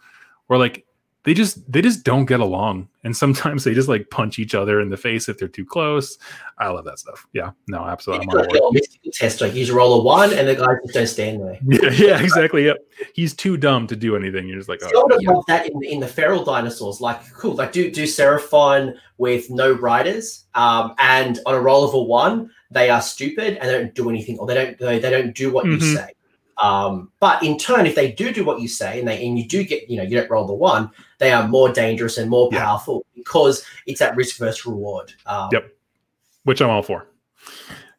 [0.48, 0.86] where like
[1.24, 4.82] they just they just don't get along and sometimes they just like punch each other
[4.82, 6.18] in the face if they're too close.
[6.58, 7.26] I love that stuff.
[7.34, 7.52] Yeah.
[7.68, 8.28] No absolutely.
[8.32, 8.74] I'm on
[9.12, 12.22] test like use roll a one and the guy just don't stand there yeah, yeah
[12.22, 12.78] exactly yep
[13.14, 15.34] he's too dumb to do anything you're just like oh, sort of yeah.
[15.48, 20.46] that in, in the feral dinosaurs like cool like do do seraphon with no riders
[20.56, 24.10] um and on a roll of a one they are stupid and they don't do
[24.10, 25.84] anything or they don't they, they don't do what mm-hmm.
[25.84, 26.12] you say
[26.62, 29.48] um, but in turn, if they do do what you say and they and you
[29.48, 32.52] do get, you know, you don't roll the one, they are more dangerous and more
[32.52, 33.22] powerful yeah.
[33.24, 35.12] because it's that risk versus reward.
[35.26, 35.76] Um, yep,
[36.44, 37.08] which I'm all for.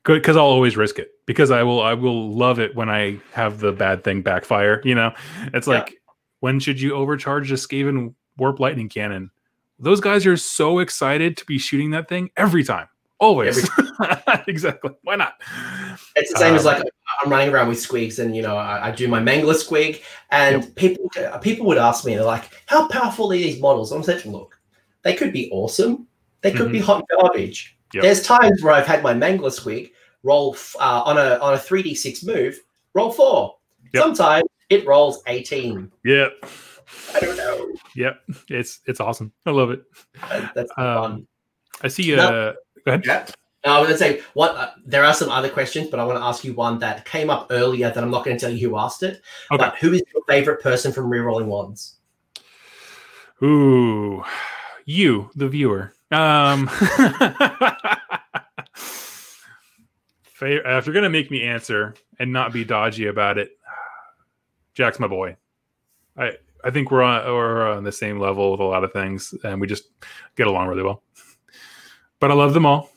[0.05, 3.19] Good, because I'll always risk it because I will I will love it when I
[3.33, 4.81] have the bad thing backfire.
[4.85, 5.12] You know,
[5.55, 5.97] it's like yeah.
[6.41, 9.31] when should you overcharge a Skaven warp lightning cannon?
[9.79, 12.89] Those guys are so excited to be shooting that thing every time.
[13.20, 13.69] Always.
[14.49, 14.91] exactly.
[15.03, 15.35] Why not?
[16.16, 16.83] It's the same um, as like
[17.23, 20.65] I'm running around with squigs and you know I, I do my mangler squig and
[20.65, 20.74] yep.
[20.74, 21.09] people
[21.41, 23.93] people would ask me they're like how powerful are these models?
[23.93, 24.59] I'm saying look,
[25.03, 26.09] they could be awesome.
[26.41, 26.73] They could mm-hmm.
[26.73, 27.79] be hot garbage.
[27.94, 28.02] Yep.
[28.02, 29.93] There's times where I've had my mangler squig
[30.23, 32.60] roll uh, on a on a 3d6 move,
[32.94, 33.56] roll four.
[33.93, 34.02] Yep.
[34.02, 35.90] Sometimes it rolls 18.
[36.05, 36.47] Yep.
[37.14, 37.73] I don't know.
[37.94, 38.20] Yep.
[38.48, 39.32] It's it's awesome.
[39.47, 39.82] I love it.
[40.55, 41.27] that's um, fun.
[41.82, 42.52] I see uh
[42.85, 43.06] Go ahead.
[43.06, 43.27] Yeah.
[43.64, 46.19] I was going to say what uh, there are some other questions, but I want
[46.19, 48.69] to ask you one that came up earlier that I'm not going to tell you
[48.69, 49.23] who asked it.
[49.52, 49.64] Okay.
[49.64, 51.94] But who is your favorite person from Rerolling Ones?
[53.40, 54.24] Ooh,
[54.85, 55.94] you, the viewer.
[56.13, 56.71] Um,
[60.41, 63.51] if you're going to make me answer and not be dodgy about it,
[64.75, 65.37] Jack's my boy.
[66.17, 66.33] I
[66.65, 69.61] I think we're on we're on the same level with a lot of things, and
[69.61, 69.85] we just
[70.37, 71.03] get along really well
[72.23, 72.89] but I love them all.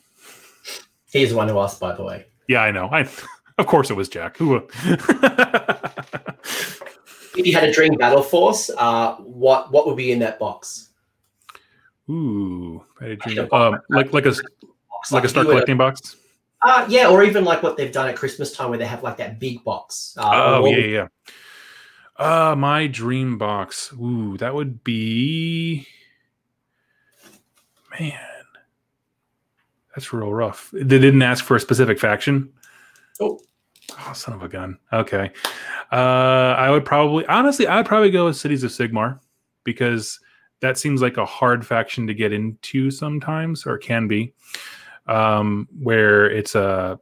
[1.10, 2.26] He's the one who asked, by the way.
[2.46, 2.88] Yeah, I know.
[2.92, 3.08] I,
[3.58, 4.36] of course, it was Jack.
[4.36, 4.54] Who?
[7.34, 10.85] if you had a dream battle force, uh, what what would be in that box?
[12.08, 13.48] Ooh, dream.
[13.52, 16.16] Um, like like a like, like a start collecting box.
[16.62, 19.16] Uh, yeah, or even like what they've done at Christmas time, where they have like
[19.18, 20.14] that big box.
[20.18, 21.08] Uh, oh yeah, yeah.
[22.16, 23.92] Uh, my dream box.
[23.92, 25.86] Ooh, that would be
[27.98, 28.12] man.
[29.94, 30.70] That's real rough.
[30.72, 32.52] They didn't ask for a specific faction.
[33.20, 33.40] Oh,
[33.98, 34.78] oh son of a gun.
[34.92, 35.30] Okay.
[35.90, 39.20] Uh, I would probably, honestly, I would probably go with Cities of Sigmar
[39.64, 40.20] because
[40.60, 44.32] that seems like a hard faction to get into sometimes, or can be,
[45.06, 46.98] um, where it's a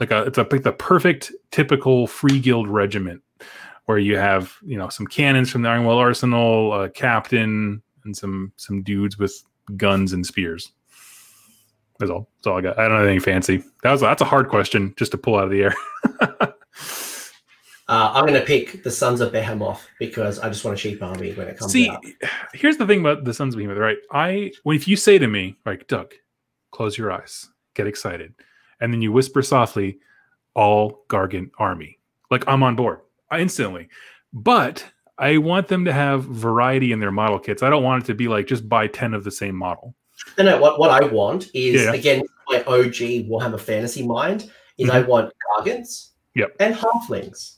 [0.00, 3.22] like a it's a like the perfect typical free guild regiment
[3.86, 8.52] where you have you know some cannons from the Ironweld Arsenal, a captain, and some
[8.56, 9.42] some dudes with
[9.76, 10.72] guns and spears.
[11.98, 12.28] That's all.
[12.38, 12.78] That's all I got.
[12.78, 13.62] I don't have anything fancy.
[13.82, 15.74] That was that's a hard question just to pull out of the air.
[17.88, 21.02] uh, I'm going to pick the Sons of Behemat because I just want a cheap
[21.02, 21.72] army when it comes.
[21.72, 22.04] To See, out.
[22.54, 23.98] here's the thing about the Sons of Behemat, right?
[24.10, 26.14] I when if you say to me like Doug,
[26.70, 28.34] close your eyes, get excited,
[28.80, 29.98] and then you whisper softly,
[30.54, 31.98] "All Gargant army,"
[32.30, 33.00] like I'm on board
[33.30, 33.88] I instantly.
[34.32, 34.84] But
[35.18, 37.62] I want them to have variety in their model kits.
[37.62, 39.94] I don't want it to be like just buy ten of the same model.
[40.38, 40.60] No, no.
[40.60, 41.92] What, what I want is yeah.
[41.92, 44.96] again my OG Warhammer Fantasy mind is mm-hmm.
[44.96, 46.54] I want gargants yep.
[46.60, 47.56] and halflings,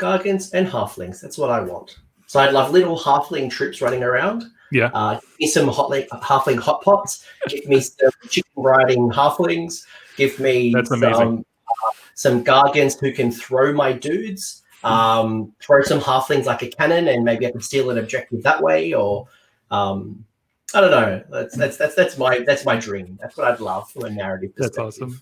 [0.00, 1.20] gargants and halflings.
[1.20, 1.98] That's what I want.
[2.26, 4.44] So I'd love little halfling troops running around.
[4.70, 4.90] Yeah.
[4.94, 7.24] Uh, give me some hot halfling hot pots.
[7.48, 9.84] Give me some chicken riding halflings.
[10.16, 11.14] Give me That's amazing.
[11.14, 14.62] some, uh, some gargants who can throw my dudes.
[14.82, 18.62] Um, throw some halflings like a cannon, and maybe I can steal an objective that
[18.62, 19.28] way, or
[19.70, 20.24] um,
[20.72, 21.22] I don't know.
[21.28, 23.18] That's that's that's that's my that's my dream.
[23.20, 25.20] That's what I'd love from a narrative That's awesome.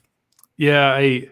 [0.59, 1.31] Yeah, I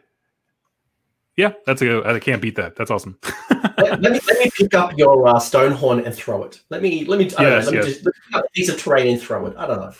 [1.37, 2.77] yeah, that's a I can't beat that.
[2.77, 3.19] That's awesome.
[3.51, 6.61] let, let, me let me pick up your uh, Stonehorn and throw it.
[6.71, 7.85] Let me let me, I yes, know, let yes.
[7.85, 9.55] me just pick up a piece of terrain and throw it.
[9.59, 9.93] I don't know.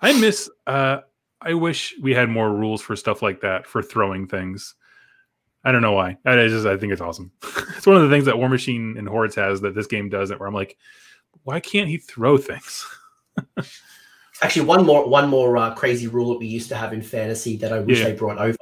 [0.00, 1.00] I miss uh
[1.40, 4.74] I wish we had more rules for stuff like that for throwing things.
[5.64, 6.16] I don't know why.
[6.24, 7.32] I just I think it's awesome.
[7.76, 10.40] it's one of the things that War Machine and Hordes has that this game doesn't.
[10.40, 10.78] Where I'm like,
[11.42, 12.86] why can't he throw things?
[14.40, 17.56] Actually, one more one more uh, crazy rule that we used to have in fantasy
[17.56, 18.04] that I wish yeah.
[18.06, 18.56] they brought over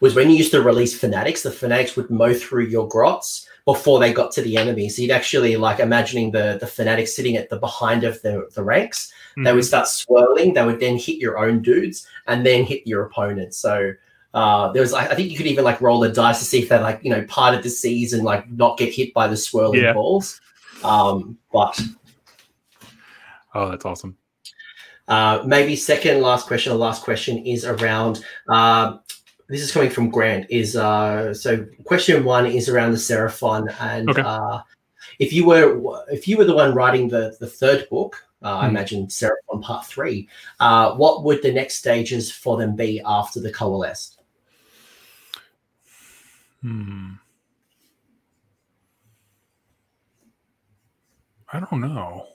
[0.00, 3.98] was when you used to release fanatics, the fanatics would mow through your grots before
[3.98, 4.88] they got to the enemy.
[4.88, 8.62] So you'd actually like imagining the the fanatics sitting at the behind of the, the
[8.62, 9.10] ranks.
[9.30, 9.44] Mm-hmm.
[9.44, 9.68] They would mm-hmm.
[9.68, 10.52] start swirling.
[10.52, 13.56] They would then hit your own dudes and then hit your opponents.
[13.56, 13.92] So
[14.34, 16.68] uh, there was, I think you could even like roll a dice to see if
[16.68, 19.80] they like, you know, parted the seas and like not get hit by the swirling
[19.80, 19.94] yeah.
[19.94, 20.42] balls.
[20.84, 21.80] Um, but
[23.56, 24.18] Oh, that's awesome.
[25.08, 28.24] Uh, maybe second last question or last question is around.
[28.48, 28.98] Uh,
[29.48, 30.46] this is coming from Grant.
[30.50, 34.22] Is uh, so question one is around the Seraphon, and Okay.
[34.22, 34.62] uh,
[35.18, 38.64] if you were if you were the one writing the the third book, uh, I
[38.66, 38.70] Hmm.
[38.70, 40.28] imagine Seraphon Part Three,
[40.58, 44.18] uh, what would the next stages for them be after the coalesced?
[46.62, 47.12] Hmm.
[51.52, 52.26] I don't know.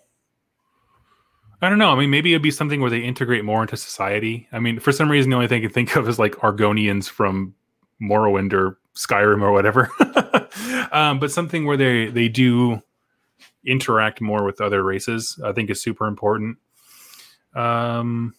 [1.62, 1.92] I don't know.
[1.92, 4.48] I mean, maybe it'd be something where they integrate more into society.
[4.52, 7.08] I mean, for some reason, the only thing I can think of is like Argonians
[7.08, 7.54] from
[8.02, 9.92] Morrowind or Skyrim or whatever.
[10.92, 12.82] um, but something where they they do
[13.64, 16.58] interact more with other races, I think, is super important.
[17.54, 18.34] Um,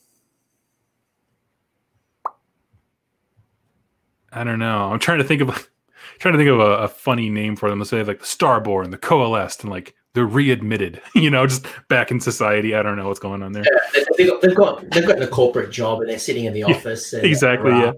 [4.32, 4.90] I don't know.
[4.90, 5.70] I'm trying to think of
[6.18, 7.78] trying to think of a, a funny name for them.
[7.78, 11.00] Let's say like the Starborn, the Coalesced, and like the Readmitted.
[11.14, 12.74] You know, just back in society.
[12.74, 13.64] I don't know what's going on there.
[13.94, 16.64] They- They've got, they've got they've got a corporate job and they're sitting in the
[16.64, 17.12] office.
[17.12, 17.72] And, Exactly.
[17.72, 17.92] uh, Yeah.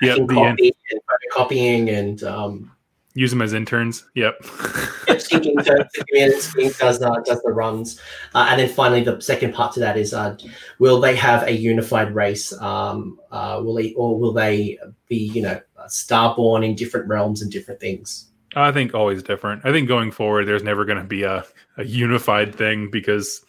[0.00, 0.14] Yeah.
[0.14, 1.00] The and
[1.32, 2.72] copying and um,
[3.14, 4.04] Use them as interns.
[4.14, 4.40] Yep.
[4.42, 8.00] syncing to the community, Sync does uh, does the runs,
[8.34, 10.34] uh, and then finally the second part to that is, uh,
[10.78, 12.54] will they have a unified race?
[12.54, 17.52] Um, uh, will they or will they be you know starborn in different realms and
[17.52, 18.30] different things?
[18.54, 19.64] I think always different.
[19.64, 21.44] I think going forward, there's never going to be a,
[21.76, 23.44] a unified thing because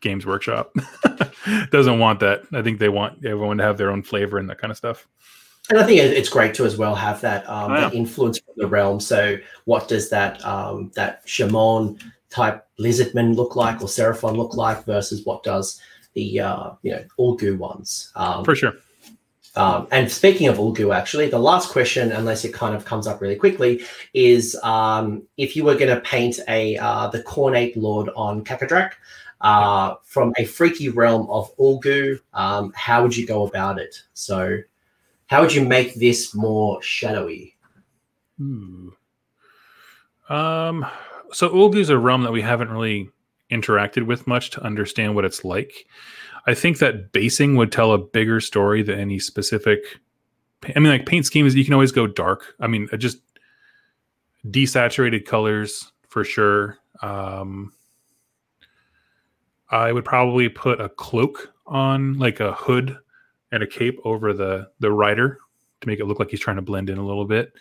[0.00, 0.74] Games Workshop
[1.70, 2.42] doesn't want that.
[2.52, 5.06] I think they want everyone to have their own flavor and that kind of stuff.
[5.68, 8.68] And I think it's great to as well have that um, that influence from the
[8.68, 9.00] realm.
[9.00, 11.98] So what does that um, that Chamon
[12.30, 15.80] type lizardman look like or Seraphon look like versus what does
[16.14, 18.12] the uh, you know Ulgu ones?
[18.14, 18.74] Um, For sure.
[19.56, 23.20] Um, and speaking of Ulgu, actually, the last question, unless it kind of comes up
[23.20, 28.10] really quickly, is um, if you were going to paint a uh, the Cornate Lord
[28.14, 28.92] on Kakadrak
[29.40, 34.02] uh, from a freaky realm of Ulgu, um, how would you go about it?
[34.14, 34.58] So,
[35.26, 37.56] how would you make this more shadowy?
[38.40, 38.94] Ooh.
[40.28, 40.84] Um,
[41.32, 43.10] so Ulgu is a realm that we haven't really
[43.50, 45.86] interacted with much to understand what it's like.
[46.46, 49.80] I think that basing would tell a bigger story than any specific.
[50.74, 52.54] I mean, like paint schemes, you can always go dark.
[52.60, 53.18] I mean, uh, just
[54.46, 56.78] desaturated colors for sure.
[57.02, 57.72] Um,
[59.70, 62.96] I would probably put a cloak on, like a hood
[63.50, 65.38] and a cape over the the rider
[65.80, 67.52] to make it look like he's trying to blend in a little bit.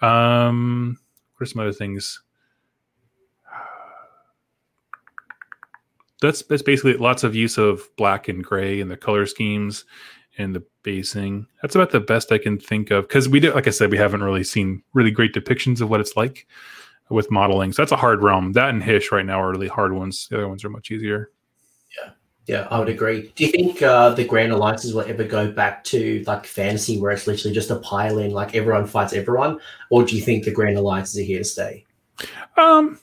[0.00, 0.98] Um,
[1.36, 2.22] what are some other things?
[6.26, 9.84] That's that's basically lots of use of black and gray and the color schemes
[10.38, 11.46] and the basing.
[11.62, 13.96] That's about the best I can think of because we do, like I said, we
[13.96, 16.46] haven't really seen really great depictions of what it's like
[17.08, 17.72] with modeling.
[17.72, 18.52] So that's a hard realm.
[18.52, 20.28] That and Hysh right now are really hard ones.
[20.28, 21.30] The other ones are much easier.
[21.96, 22.10] Yeah,
[22.46, 23.32] yeah, I would agree.
[23.34, 27.12] Do you think uh, the Grand Alliances will ever go back to like fantasy, where
[27.12, 30.50] it's literally just a pile in, like everyone fights everyone, or do you think the
[30.50, 31.84] Grand Alliances are here to stay?
[32.56, 32.98] Um,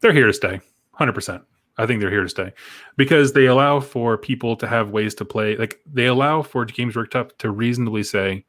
[0.00, 0.60] they're here to stay,
[0.92, 1.42] hundred percent.
[1.78, 2.52] I think they're here to stay
[2.96, 5.56] because they allow for people to have ways to play.
[5.56, 8.44] Like they allow for Games Workshop to reasonably say,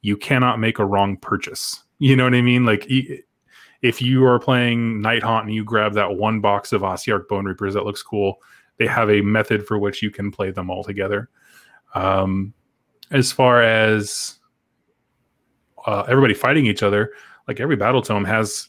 [0.00, 1.82] you cannot make a wrong purchase.
[1.98, 2.66] You know what I mean?
[2.66, 2.90] Like
[3.82, 7.84] if you are playing Nighthaunt and you grab that one box of Ossiarch Bonereapers that
[7.84, 8.42] looks cool,
[8.78, 11.30] they have a method for which you can play them all together.
[11.94, 12.52] Um,
[13.12, 14.40] as far as
[15.86, 17.12] uh, everybody fighting each other,
[17.46, 18.68] like every battle tome has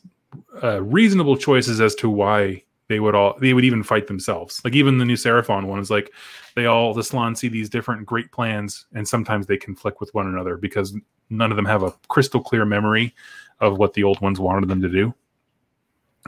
[0.62, 4.62] uh, reasonable choices as to why they would all they would even fight themselves.
[4.64, 6.12] Like even the new Seraphon one is like
[6.56, 10.28] they all the Slann see these different great plans and sometimes they conflict with one
[10.28, 10.96] another because
[11.30, 13.14] none of them have a crystal clear memory
[13.60, 15.14] of what the old ones wanted them to do.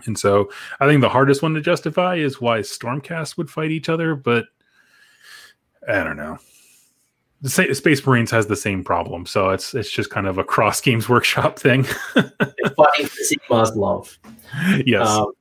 [0.06, 0.50] And so
[0.80, 4.46] I think the hardest one to justify is why Stormcast would fight each other, but
[5.88, 6.38] I don't know.
[7.42, 10.44] The sa- Space Marines has the same problem, so it's it's just kind of a
[10.44, 11.86] cross Games Workshop thing.
[12.16, 12.24] They're
[12.76, 14.18] fighting for Sigmar's love.
[14.86, 15.08] yes.
[15.08, 15.32] Um,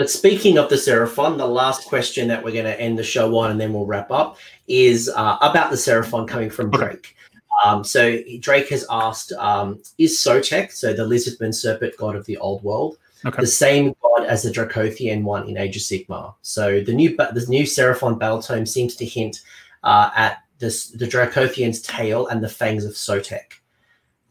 [0.00, 3.36] but speaking of the Seraphon, the last question that we're going to end the show
[3.36, 7.14] on, and then we'll wrap up, is uh, about the Seraphon coming from Drake.
[7.62, 12.38] Um, so Drake has asked, um, is Sotek, so the lizardman serpent god of the
[12.38, 12.96] old world,
[13.26, 13.42] Okay.
[13.42, 16.32] the same god as the Dracothian one in Age of Sigmar?
[16.40, 19.40] So the new ba- the new Seraphon battle tome seems to hint
[19.84, 23.60] uh, at this, the Dracothian's tail and the fangs of Sotek.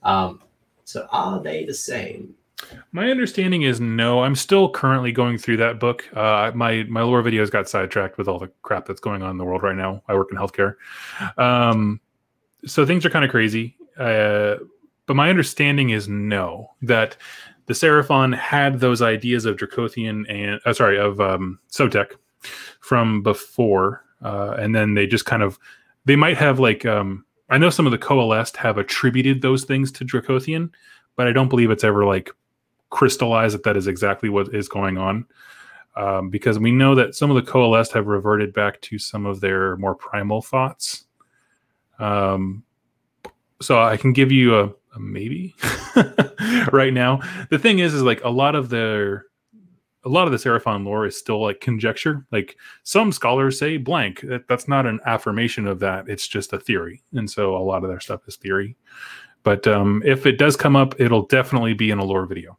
[0.01, 0.41] Um,
[0.85, 2.33] so are they the same?
[2.91, 4.23] My understanding is no.
[4.23, 6.05] I'm still currently going through that book.
[6.15, 9.37] Uh, my my lore videos got sidetracked with all the crap that's going on in
[9.37, 10.01] the world right now.
[10.07, 10.75] I work in healthcare,
[11.37, 11.99] um,
[12.65, 13.77] so things are kind of crazy.
[13.97, 14.55] Uh,
[15.05, 16.71] but my understanding is no.
[16.81, 17.17] That
[17.67, 22.13] the Seraphon had those ideas of Dracothian and uh, sorry of um, Sotek
[22.79, 25.59] from before, uh, and then they just kind of
[26.05, 29.91] they might have like um, I know some of the coalesced have attributed those things
[29.93, 30.71] to Dracothian,
[31.15, 32.31] but I don't believe it's ever like
[32.89, 35.25] crystallized that that is exactly what is going on.
[35.95, 39.41] Um, because we know that some of the coalesced have reverted back to some of
[39.41, 41.05] their more primal thoughts.
[41.97, 42.63] Um,
[43.61, 45.55] so I can give you a, a maybe
[46.71, 47.19] right now.
[47.49, 49.25] The thing is, is like a lot of their
[50.05, 52.25] a lot of the Seraphon lore is still like conjecture.
[52.31, 54.21] Like some scholars say blank.
[54.21, 56.07] That, that's not an affirmation of that.
[56.07, 57.03] It's just a theory.
[57.13, 58.77] And so a lot of their stuff is theory.
[59.43, 62.57] But um, if it does come up, it'll definitely be in a lore video.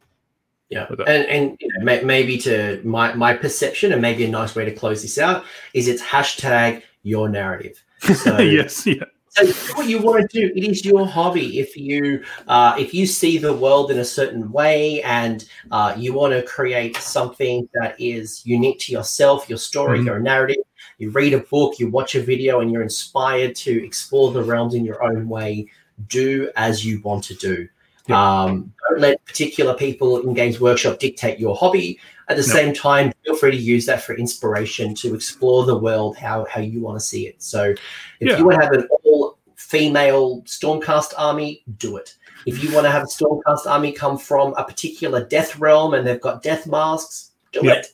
[0.71, 4.63] Yeah, and and you know, maybe to my my perception, and maybe a nice way
[4.63, 5.43] to close this out
[5.73, 7.83] is it's hashtag your narrative.
[8.15, 9.03] So, yes, yeah.
[9.29, 9.45] So
[9.75, 11.59] what you want to do, it is your hobby.
[11.59, 16.13] If you uh, if you see the world in a certain way and uh, you
[16.13, 20.07] want to create something that is unique to yourself, your story, mm-hmm.
[20.07, 20.63] your narrative,
[20.97, 24.73] you read a book, you watch a video, and you're inspired to explore the realms
[24.73, 25.67] in your own way.
[26.07, 27.67] Do as you want to do.
[28.07, 28.41] Yeah.
[28.41, 31.99] Um, don't let particular people in Games Workshop dictate your hobby.
[32.29, 32.53] At the no.
[32.53, 36.61] same time, feel free to use that for inspiration to explore the world how, how
[36.61, 37.41] you want to see it.
[37.43, 37.71] So,
[38.19, 38.37] if yeah.
[38.37, 42.15] you want to have an all female Stormcast army, do it.
[42.45, 46.07] If you want to have a Stormcast army come from a particular death realm and
[46.07, 47.77] they've got death masks, do yep.
[47.79, 47.87] it.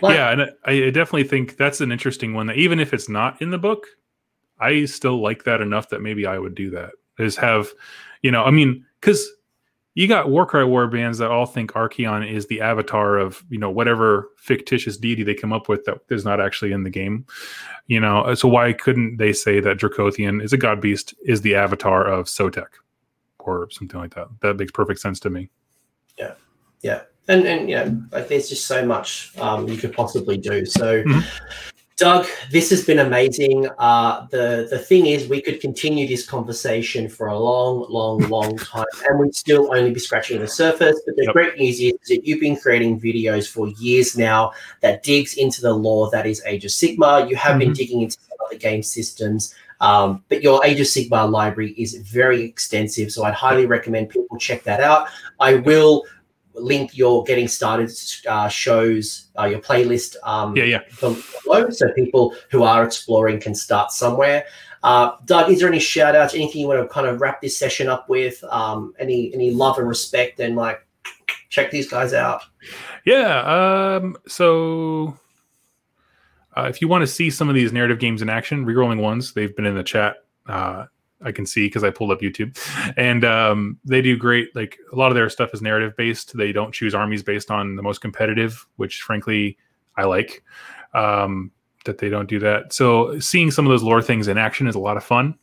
[0.00, 2.46] Like, yeah, and I definitely think that's an interesting one.
[2.46, 3.86] That even if it's not in the book,
[4.58, 6.92] I still like that enough that maybe I would do that.
[7.18, 7.68] Is have,
[8.22, 9.28] you know, I mean, because
[9.94, 13.70] you got Warcry war bands that all think Archaon is the avatar of you know
[13.70, 17.24] whatever fictitious deity they come up with that is not actually in the game.
[17.86, 21.54] You know, so why couldn't they say that Dracothian is a god beast is the
[21.54, 22.66] avatar of Sotek
[23.38, 24.28] or something like that?
[24.40, 25.48] That makes perfect sense to me.
[26.18, 26.34] Yeah,
[26.82, 30.66] yeah, and and you know, like there's just so much um, you could possibly do.
[30.66, 31.02] So.
[31.02, 31.70] Mm-hmm.
[31.96, 33.68] Doug, this has been amazing.
[33.78, 38.56] Uh, the the thing is, we could continue this conversation for a long, long, long
[38.72, 41.00] time, and we'd still only be scratching the surface.
[41.06, 41.32] But the yep.
[41.32, 44.50] great news is that you've been creating videos for years now
[44.80, 47.30] that digs into the lore that is Age of Sigmar.
[47.30, 47.58] You have mm-hmm.
[47.60, 52.42] been digging into other game systems, um, but your Age of Sigmar library is very
[52.42, 53.12] extensive.
[53.12, 55.06] So I'd highly recommend people check that out.
[55.38, 56.02] I will
[56.54, 57.90] link your getting started
[58.28, 60.80] uh, shows, uh, your playlist um, yeah, yeah.
[61.00, 64.44] below, so people who are exploring can start somewhere.
[64.82, 67.58] Uh, Doug, is there any shout outs, anything you want to kind of wrap this
[67.58, 68.44] session up with?
[68.44, 70.86] Um, any any love and respect and like
[71.48, 72.42] check these guys out?
[73.06, 73.40] Yeah.
[74.00, 75.16] Um, so
[76.56, 79.32] uh, if you want to see some of these narrative games in action, rerolling ones,
[79.32, 80.16] they've been in the chat.
[80.46, 80.86] Uh,
[81.24, 82.56] I can see because I pulled up YouTube,
[82.96, 84.54] and um, they do great.
[84.54, 86.36] Like a lot of their stuff is narrative based.
[86.36, 89.58] They don't choose armies based on the most competitive, which frankly
[89.96, 90.44] I like.
[90.92, 91.50] Um,
[91.84, 92.72] that they don't do that.
[92.72, 95.38] So seeing some of those lore things in action is a lot of fun.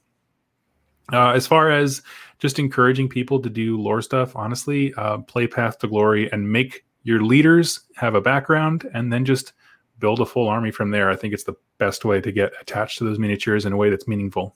[1.14, 2.02] Uh, as far as
[2.40, 6.86] just encouraging people to do lore stuff, honestly, uh, play Path to Glory and make
[7.03, 9.53] your leaders have a background, and then just
[9.99, 11.10] build a full army from there.
[11.10, 13.90] I think it's the best way to get attached to those miniatures in a way
[13.90, 14.56] that's meaningful.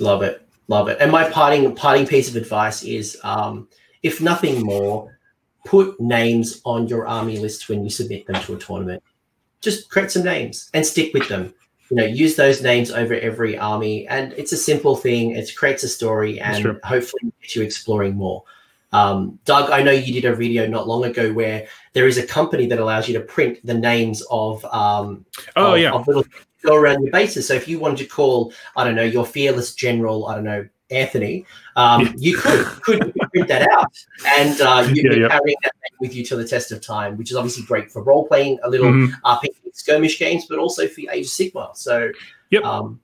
[0.00, 0.98] Love it, love it.
[1.00, 3.68] And my parting parting piece of advice is, um,
[4.02, 5.18] if nothing more,
[5.64, 9.02] put names on your army lists when you submit them to a tournament.
[9.60, 11.52] Just create some names and stick with them.
[11.90, 15.32] You know, use those names over every army, and it's a simple thing.
[15.32, 18.44] It creates a story, and hopefully gets you exploring more.
[18.92, 22.26] Um, Doug, I know you did a video not long ago where there is a
[22.26, 26.24] company that allows you to print the names of um, oh of, yeah of little
[26.62, 27.46] go around your bases.
[27.46, 30.66] So if you wanted to call, I don't know, your fearless general, I don't know,
[30.90, 31.44] Anthony,
[31.76, 33.92] um, you could could print that out,
[34.38, 35.28] and uh, you'd yeah, be yeah.
[35.28, 38.26] carrying that with you to the test of time, which is obviously great for role
[38.26, 39.26] playing, a little mm-hmm.
[39.26, 41.76] RPG skirmish games, but also for Age of Sigmar.
[41.76, 42.10] So,
[42.50, 42.64] yep.
[42.64, 43.00] Um,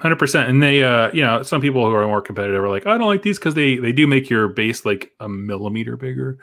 [0.00, 2.84] Hundred percent, and they, uh, you know, some people who are more competitive are like,
[2.84, 6.38] I don't like these because they they do make your base like a millimeter bigger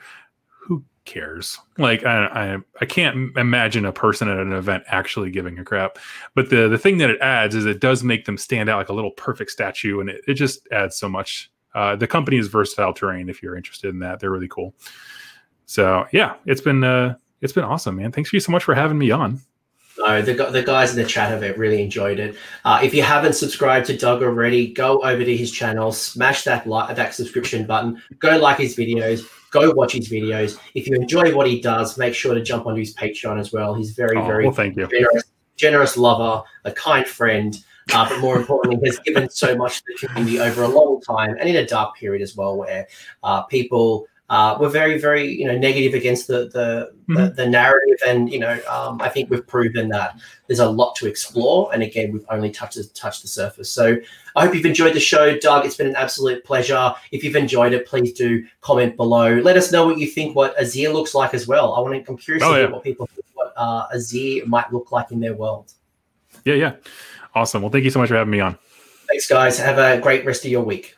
[0.62, 1.58] Who cares?
[1.76, 5.98] Like I, I I can't imagine a person at an event actually giving a crap.
[6.34, 8.88] But the the thing that it adds is it does make them stand out like
[8.88, 11.50] a little perfect statue, and it, it just adds so much.
[11.74, 13.28] Uh, the company is versatile terrain.
[13.28, 14.74] If you're interested in that, they're really cool.
[15.66, 18.12] So yeah, it's been uh, it's been awesome, man.
[18.12, 19.40] Thanks you so much for having me on.
[19.98, 22.36] No, the, the guys in the chat have really enjoyed it.
[22.64, 26.66] Uh, if you haven't subscribed to Doug already, go over to his channel, smash that
[26.66, 30.58] like that subscription button, go like his videos, go watch his videos.
[30.74, 33.74] If you enjoy what he does, make sure to jump onto his Patreon as well.
[33.74, 34.86] He's very, oh, very well, thank you.
[34.86, 35.24] Generous,
[35.56, 37.54] generous lover, a kind friend,
[37.92, 41.36] uh, but more importantly, has given so much to the community over a long time
[41.38, 42.86] and in a dark period as well, where
[43.22, 47.16] uh, people uh, were very, very, you know, negative against the the, mm-hmm.
[47.16, 47.98] the, the, narrative.
[48.06, 51.68] And you know, um, I think we've proven that there's a lot to explore.
[51.74, 53.70] And again, we've only touched touched the surface.
[53.70, 53.98] So
[54.34, 55.66] I hope you've enjoyed the show, Doug.
[55.66, 56.94] It's been an absolute pleasure.
[57.10, 59.34] If you've enjoyed it, please do comment below.
[59.34, 60.34] Let us know what you think.
[60.34, 61.74] What Azyr looks like as well.
[61.74, 62.10] I want to.
[62.10, 62.70] I'm curious oh, to yeah.
[62.70, 65.74] what people think what uh, Azyr might look like in their world.
[66.46, 66.76] Yeah, yeah.
[67.34, 67.60] Awesome.
[67.60, 68.56] Well, thank you so much for having me on.
[69.08, 69.58] Thanks, guys.
[69.58, 70.96] Have a great rest of your week.